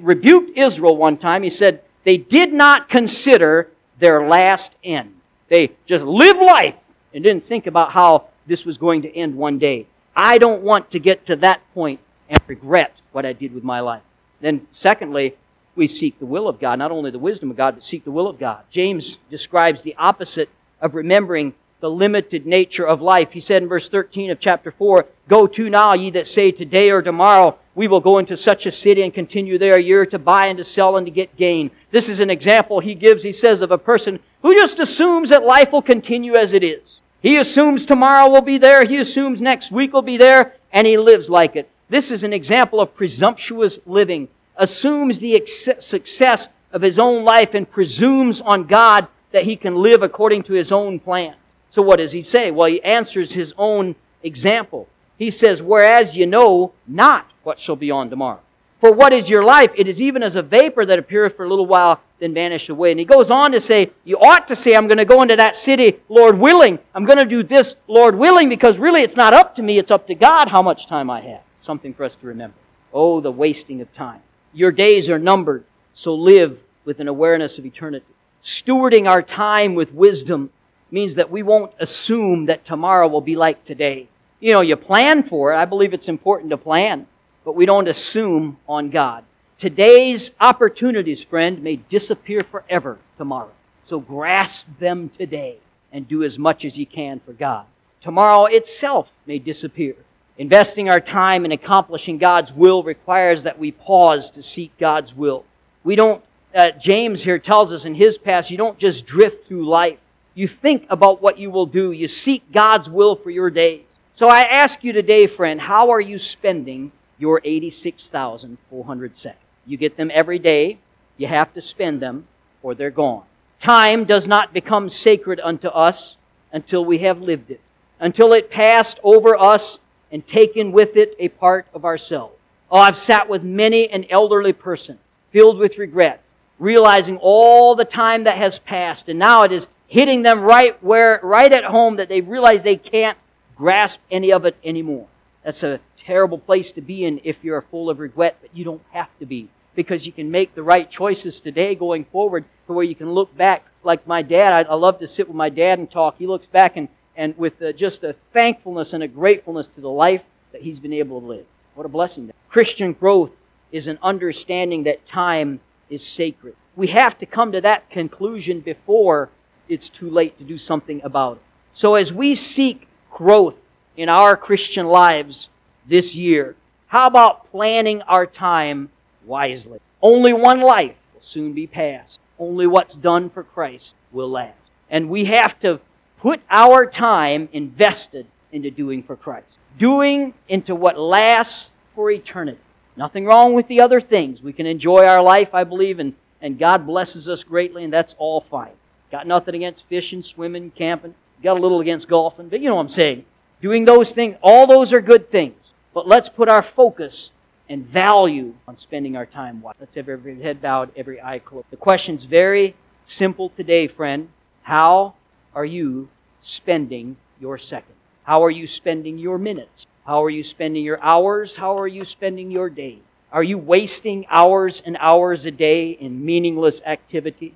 rebuked 0.00 0.58
Israel 0.58 0.96
one 0.96 1.16
time. 1.16 1.44
He 1.44 1.50
said, 1.50 1.82
they 2.08 2.16
did 2.16 2.54
not 2.54 2.88
consider 2.88 3.68
their 3.98 4.26
last 4.26 4.74
end. 4.82 5.14
They 5.48 5.72
just 5.84 6.06
lived 6.06 6.40
life 6.40 6.74
and 7.12 7.22
didn't 7.22 7.42
think 7.42 7.66
about 7.66 7.92
how 7.92 8.28
this 8.46 8.64
was 8.64 8.78
going 8.78 9.02
to 9.02 9.14
end 9.14 9.36
one 9.36 9.58
day. 9.58 9.86
I 10.16 10.38
don't 10.38 10.62
want 10.62 10.90
to 10.92 10.98
get 10.98 11.26
to 11.26 11.36
that 11.36 11.60
point 11.74 12.00
and 12.30 12.40
regret 12.46 12.94
what 13.12 13.26
I 13.26 13.34
did 13.34 13.52
with 13.52 13.62
my 13.62 13.80
life. 13.80 14.00
Then, 14.40 14.66
secondly, 14.70 15.36
we 15.76 15.86
seek 15.86 16.18
the 16.18 16.24
will 16.24 16.48
of 16.48 16.58
God, 16.58 16.78
not 16.78 16.90
only 16.90 17.10
the 17.10 17.18
wisdom 17.18 17.50
of 17.50 17.58
God, 17.58 17.74
but 17.74 17.84
seek 17.84 18.04
the 18.04 18.10
will 18.10 18.26
of 18.26 18.38
God. 18.38 18.64
James 18.70 19.18
describes 19.28 19.82
the 19.82 19.94
opposite 19.96 20.48
of 20.80 20.94
remembering 20.94 21.52
the 21.80 21.90
limited 21.90 22.46
nature 22.46 22.86
of 22.86 23.00
life. 23.00 23.32
He 23.32 23.40
said 23.40 23.62
in 23.62 23.68
verse 23.68 23.88
13 23.88 24.30
of 24.30 24.40
chapter 24.40 24.70
4, 24.70 25.06
Go 25.28 25.46
to 25.46 25.70
now, 25.70 25.92
ye 25.92 26.10
that 26.10 26.26
say 26.26 26.50
today 26.50 26.90
or 26.90 27.02
tomorrow, 27.02 27.58
we 27.74 27.86
will 27.86 28.00
go 28.00 28.18
into 28.18 28.36
such 28.36 28.66
a 28.66 28.72
city 28.72 29.02
and 29.02 29.14
continue 29.14 29.58
there 29.58 29.76
a 29.76 29.82
year 29.82 30.04
to 30.06 30.18
buy 30.18 30.46
and 30.46 30.58
to 30.58 30.64
sell 30.64 30.96
and 30.96 31.06
to 31.06 31.12
get 31.12 31.36
gain. 31.36 31.70
This 31.90 32.08
is 32.08 32.18
an 32.20 32.30
example 32.30 32.80
he 32.80 32.94
gives, 32.94 33.22
he 33.22 33.32
says, 33.32 33.60
of 33.60 33.70
a 33.70 33.78
person 33.78 34.18
who 34.42 34.54
just 34.54 34.80
assumes 34.80 35.28
that 35.30 35.44
life 35.44 35.72
will 35.72 35.82
continue 35.82 36.34
as 36.34 36.52
it 36.52 36.64
is. 36.64 37.02
He 37.20 37.36
assumes 37.36 37.86
tomorrow 37.86 38.30
will 38.30 38.42
be 38.42 38.58
there, 38.58 38.84
he 38.84 38.98
assumes 38.98 39.40
next 39.40 39.70
week 39.70 39.92
will 39.92 40.02
be 40.02 40.16
there, 40.16 40.54
and 40.72 40.86
he 40.86 40.98
lives 40.98 41.30
like 41.30 41.56
it. 41.56 41.70
This 41.88 42.10
is 42.10 42.24
an 42.24 42.32
example 42.32 42.80
of 42.80 42.94
presumptuous 42.94 43.78
living. 43.86 44.28
Assumes 44.56 45.20
the 45.20 45.42
success 45.46 46.48
of 46.72 46.82
his 46.82 46.98
own 46.98 47.24
life 47.24 47.54
and 47.54 47.68
presumes 47.68 48.40
on 48.40 48.64
God 48.64 49.08
that 49.30 49.44
he 49.44 49.56
can 49.56 49.76
live 49.76 50.02
according 50.02 50.42
to 50.44 50.52
his 50.54 50.72
own 50.72 50.98
plan. 50.98 51.34
So 51.70 51.82
what 51.82 51.96
does 51.96 52.12
he 52.12 52.22
say? 52.22 52.50
Well, 52.50 52.68
he 52.68 52.82
answers 52.82 53.32
his 53.32 53.54
own 53.58 53.94
example. 54.22 54.88
He 55.18 55.30
says, 55.30 55.62
Whereas 55.62 56.16
you 56.16 56.26
know 56.26 56.72
not 56.86 57.30
what 57.42 57.58
shall 57.58 57.76
be 57.76 57.90
on 57.90 58.10
tomorrow. 58.10 58.40
For 58.80 58.92
what 58.92 59.12
is 59.12 59.28
your 59.28 59.42
life? 59.42 59.72
It 59.74 59.88
is 59.88 60.00
even 60.00 60.22
as 60.22 60.36
a 60.36 60.42
vapor 60.42 60.86
that 60.86 61.00
appeareth 61.00 61.36
for 61.36 61.44
a 61.44 61.48
little 61.48 61.66
while, 61.66 62.00
then 62.20 62.32
vanisheth 62.32 62.70
away. 62.70 62.92
And 62.92 63.00
he 63.00 63.04
goes 63.04 63.30
on 63.30 63.50
to 63.52 63.60
say, 63.60 63.90
You 64.04 64.18
ought 64.18 64.46
to 64.48 64.56
say, 64.56 64.74
I'm 64.74 64.86
going 64.86 64.98
to 64.98 65.04
go 65.04 65.22
into 65.22 65.36
that 65.36 65.56
city, 65.56 65.98
Lord 66.08 66.38
willing. 66.38 66.78
I'm 66.94 67.04
going 67.04 67.18
to 67.18 67.24
do 67.24 67.42
this, 67.42 67.74
Lord 67.88 68.14
willing, 68.14 68.48
because 68.48 68.78
really 68.78 69.02
it's 69.02 69.16
not 69.16 69.34
up 69.34 69.56
to 69.56 69.62
me, 69.62 69.78
it's 69.78 69.90
up 69.90 70.06
to 70.06 70.14
God 70.14 70.48
how 70.48 70.62
much 70.62 70.86
time 70.86 71.10
I 71.10 71.20
have. 71.22 71.42
Something 71.58 71.92
for 71.92 72.04
us 72.04 72.14
to 72.16 72.26
remember. 72.28 72.56
Oh, 72.92 73.20
the 73.20 73.32
wasting 73.32 73.80
of 73.80 73.92
time. 73.94 74.20
Your 74.52 74.70
days 74.70 75.10
are 75.10 75.18
numbered, 75.18 75.64
so 75.92 76.14
live 76.14 76.62
with 76.84 77.00
an 77.00 77.08
awareness 77.08 77.58
of 77.58 77.66
eternity. 77.66 78.06
Stewarding 78.42 79.08
our 79.08 79.22
time 79.22 79.74
with 79.74 79.92
wisdom 79.92 80.50
means 80.90 81.16
that 81.16 81.30
we 81.30 81.42
won't 81.42 81.72
assume 81.78 82.46
that 82.46 82.64
tomorrow 82.64 83.08
will 83.08 83.20
be 83.20 83.36
like 83.36 83.64
today. 83.64 84.08
You 84.40 84.52
know, 84.52 84.60
you 84.60 84.76
plan 84.76 85.22
for 85.22 85.52
it. 85.52 85.56
I 85.56 85.64
believe 85.64 85.92
it's 85.92 86.08
important 86.08 86.50
to 86.50 86.56
plan, 86.56 87.06
but 87.44 87.56
we 87.56 87.66
don't 87.66 87.88
assume 87.88 88.58
on 88.68 88.90
God. 88.90 89.24
Today's 89.58 90.32
opportunities, 90.40 91.24
friend, 91.24 91.62
may 91.62 91.76
disappear 91.76 92.40
forever 92.40 92.98
tomorrow. 93.16 93.50
So 93.84 93.98
grasp 93.98 94.68
them 94.78 95.08
today 95.08 95.56
and 95.92 96.06
do 96.06 96.22
as 96.22 96.38
much 96.38 96.64
as 96.64 96.78
you 96.78 96.86
can 96.86 97.20
for 97.20 97.32
God. 97.32 97.66
Tomorrow 98.00 98.44
itself 98.44 99.10
may 99.26 99.38
disappear. 99.38 99.96
Investing 100.36 100.88
our 100.88 101.00
time 101.00 101.44
in 101.44 101.50
accomplishing 101.50 102.18
God's 102.18 102.52
will 102.52 102.84
requires 102.84 103.42
that 103.42 103.58
we 103.58 103.72
pause 103.72 104.30
to 104.30 104.42
seek 104.42 104.76
God's 104.78 105.12
will. 105.12 105.44
We 105.82 105.96
don't, 105.96 106.22
uh, 106.54 106.70
James 106.72 107.24
here 107.24 107.40
tells 107.40 107.72
us 107.72 107.84
in 107.84 107.96
his 107.96 108.18
past, 108.18 108.50
you 108.50 108.56
don't 108.56 108.78
just 108.78 109.04
drift 109.04 109.48
through 109.48 109.66
life. 109.66 109.98
You 110.38 110.46
think 110.46 110.86
about 110.88 111.20
what 111.20 111.36
you 111.40 111.50
will 111.50 111.66
do. 111.66 111.90
You 111.90 112.06
seek 112.06 112.52
God's 112.52 112.88
will 112.88 113.16
for 113.16 113.28
your 113.28 113.50
days. 113.50 113.82
So 114.14 114.28
I 114.28 114.42
ask 114.42 114.84
you 114.84 114.92
today, 114.92 115.26
friend, 115.26 115.60
how 115.60 115.90
are 115.90 116.00
you 116.00 116.16
spending 116.16 116.92
your 117.18 117.40
86,400 117.42 119.16
seconds? 119.16 119.42
You 119.66 119.76
get 119.76 119.96
them 119.96 120.12
every 120.14 120.38
day. 120.38 120.78
You 121.16 121.26
have 121.26 121.52
to 121.54 121.60
spend 121.60 121.98
them 121.98 122.28
or 122.62 122.76
they're 122.76 122.92
gone. 122.92 123.24
Time 123.58 124.04
does 124.04 124.28
not 124.28 124.52
become 124.52 124.88
sacred 124.88 125.40
unto 125.40 125.66
us 125.66 126.16
until 126.52 126.84
we 126.84 126.98
have 126.98 127.20
lived 127.20 127.50
it, 127.50 127.60
until 127.98 128.32
it 128.32 128.48
passed 128.48 129.00
over 129.02 129.36
us 129.36 129.80
and 130.12 130.24
taken 130.24 130.70
with 130.70 130.96
it 130.96 131.16
a 131.18 131.30
part 131.30 131.66
of 131.74 131.84
ourselves. 131.84 132.36
Oh, 132.70 132.78
I've 132.78 132.96
sat 132.96 133.28
with 133.28 133.42
many 133.42 133.90
an 133.90 134.04
elderly 134.08 134.52
person 134.52 135.00
filled 135.32 135.58
with 135.58 135.78
regret, 135.78 136.22
realizing 136.60 137.16
all 137.16 137.74
the 137.74 137.84
time 137.84 138.22
that 138.22 138.36
has 138.36 138.60
passed, 138.60 139.08
and 139.08 139.18
now 139.18 139.42
it 139.42 139.50
is 139.50 139.66
hitting 139.88 140.22
them 140.22 140.40
right 140.40 140.80
where, 140.82 141.18
right 141.22 141.52
at 141.52 141.64
home 141.64 141.96
that 141.96 142.08
they 142.08 142.20
realize 142.20 142.62
they 142.62 142.76
can't 142.76 143.18
grasp 143.56 144.00
any 144.10 144.32
of 144.32 144.44
it 144.44 144.56
anymore. 144.62 145.08
That's 145.42 145.64
a 145.64 145.80
terrible 145.96 146.38
place 146.38 146.70
to 146.72 146.80
be 146.80 147.04
in 147.04 147.20
if 147.24 147.42
you're 147.42 147.62
full 147.62 147.90
of 147.90 147.98
regret, 147.98 148.36
but 148.40 148.54
you 148.54 148.64
don't 148.64 148.82
have 148.92 149.08
to 149.18 149.26
be 149.26 149.48
because 149.74 150.06
you 150.06 150.12
can 150.12 150.30
make 150.30 150.54
the 150.54 150.62
right 150.62 150.90
choices 150.90 151.40
today 151.40 151.74
going 151.74 152.04
forward 152.04 152.44
to 152.66 152.72
where 152.72 152.84
you 152.84 152.94
can 152.94 153.12
look 153.12 153.34
back 153.36 153.66
like 153.82 154.06
my 154.06 154.22
dad. 154.22 154.52
I, 154.52 154.70
I 154.70 154.74
love 154.74 154.98
to 154.98 155.06
sit 155.06 155.26
with 155.26 155.36
my 155.36 155.48
dad 155.48 155.78
and 155.78 155.90
talk. 155.90 156.16
He 156.18 156.26
looks 156.26 156.46
back 156.46 156.76
and, 156.76 156.88
and 157.16 157.36
with 157.38 157.62
uh, 157.62 157.72
just 157.72 158.04
a 158.04 158.14
thankfulness 158.32 158.92
and 158.92 159.02
a 159.02 159.08
gratefulness 159.08 159.68
to 159.68 159.80
the 159.80 159.90
life 159.90 160.22
that 160.52 160.62
he's 160.62 160.80
been 160.80 160.92
able 160.92 161.20
to 161.20 161.26
live. 161.26 161.46
What 161.74 161.86
a 161.86 161.88
blessing. 161.88 162.30
Christian 162.48 162.92
growth 162.92 163.36
is 163.72 163.88
an 163.88 163.98
understanding 164.02 164.82
that 164.84 165.06
time 165.06 165.60
is 165.88 166.06
sacred. 166.06 166.56
We 166.76 166.88
have 166.88 167.16
to 167.18 167.26
come 167.26 167.52
to 167.52 167.60
that 167.62 167.88
conclusion 167.90 168.60
before 168.60 169.30
it's 169.68 169.88
too 169.88 170.10
late 170.10 170.38
to 170.38 170.44
do 170.44 170.58
something 170.58 171.00
about 171.02 171.36
it. 171.36 171.42
So 171.72 171.94
as 171.94 172.12
we 172.12 172.34
seek 172.34 172.88
growth 173.10 173.56
in 173.96 174.08
our 174.08 174.36
Christian 174.36 174.86
lives 174.86 175.50
this 175.86 176.16
year, 176.16 176.56
how 176.88 177.06
about 177.06 177.50
planning 177.50 178.02
our 178.02 178.26
time 178.26 178.90
wisely? 179.24 179.78
Only 180.00 180.32
one 180.32 180.60
life 180.60 180.96
will 181.14 181.20
soon 181.20 181.52
be 181.52 181.66
passed. 181.66 182.20
Only 182.38 182.66
what's 182.66 182.94
done 182.94 183.30
for 183.30 183.42
Christ 183.42 183.94
will 184.12 184.30
last. 184.30 184.54
And 184.90 185.10
we 185.10 185.26
have 185.26 185.58
to 185.60 185.80
put 186.18 186.40
our 186.50 186.86
time 186.86 187.48
invested 187.52 188.26
into 188.52 188.70
doing 188.70 189.02
for 189.02 189.16
Christ. 189.16 189.58
Doing 189.76 190.34
into 190.48 190.74
what 190.74 190.98
lasts 190.98 191.70
for 191.94 192.10
eternity. 192.10 192.58
Nothing 192.96 193.26
wrong 193.26 193.54
with 193.54 193.68
the 193.68 193.80
other 193.80 194.00
things. 194.00 194.42
We 194.42 194.52
can 194.52 194.66
enjoy 194.66 195.04
our 195.04 195.22
life, 195.22 195.54
I 195.54 195.64
believe, 195.64 196.00
and, 196.00 196.14
and 196.40 196.58
God 196.58 196.86
blesses 196.86 197.28
us 197.28 197.44
greatly, 197.44 197.84
and 197.84 197.92
that's 197.92 198.14
all 198.18 198.40
fine. 198.40 198.72
Got 199.10 199.26
nothing 199.26 199.54
against 199.54 199.86
fishing, 199.86 200.22
swimming, 200.22 200.70
camping. 200.72 201.14
Got 201.42 201.56
a 201.56 201.60
little 201.60 201.80
against 201.80 202.08
golfing, 202.08 202.48
but 202.48 202.60
you 202.60 202.68
know 202.68 202.74
what 202.74 202.82
I'm 202.82 202.88
saying. 202.88 203.24
Doing 203.60 203.84
those 203.84 204.12
things, 204.12 204.36
all 204.42 204.66
those 204.66 204.92
are 204.92 205.00
good 205.00 205.30
things. 205.30 205.74
But 205.94 206.06
let's 206.06 206.28
put 206.28 206.48
our 206.48 206.62
focus 206.62 207.30
and 207.68 207.84
value 207.84 208.54
on 208.66 208.78
spending 208.78 209.16
our 209.16 209.26
time 209.26 209.60
wisely. 209.60 209.78
Let's 209.80 209.94
have 209.94 210.08
every 210.08 210.40
head 210.40 210.60
bowed, 210.60 210.90
every 210.96 211.20
eye 211.20 211.38
closed. 211.38 211.66
The 211.70 211.76
question's 211.76 212.24
very 212.24 212.74
simple 213.02 213.50
today, 213.50 213.86
friend. 213.86 214.28
How 214.62 215.14
are 215.54 215.64
you 215.64 216.08
spending 216.40 217.16
your 217.40 217.58
second? 217.58 217.94
How 218.24 218.44
are 218.44 218.50
you 218.50 218.66
spending 218.66 219.18
your 219.18 219.38
minutes? 219.38 219.86
How 220.06 220.22
are 220.24 220.30
you 220.30 220.42
spending 220.42 220.84
your 220.84 221.02
hours? 221.02 221.56
How 221.56 221.78
are 221.78 221.88
you 221.88 222.04
spending 222.04 222.50
your 222.50 222.70
day? 222.70 222.98
Are 223.32 223.42
you 223.42 223.58
wasting 223.58 224.26
hours 224.30 224.82
and 224.84 224.96
hours 225.00 225.44
a 225.46 225.50
day 225.50 225.90
in 225.90 226.24
meaningless 226.24 226.80
activity? 226.86 227.54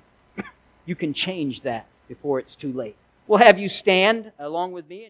You 0.85 0.95
can 0.95 1.13
change 1.13 1.61
that 1.61 1.87
before 2.07 2.39
it's 2.39 2.55
too 2.55 2.71
late. 2.71 2.95
We'll 3.27 3.39
have 3.39 3.57
you 3.57 3.67
stand 3.67 4.31
along 4.37 4.73
with 4.73 4.89
me. 4.89 5.09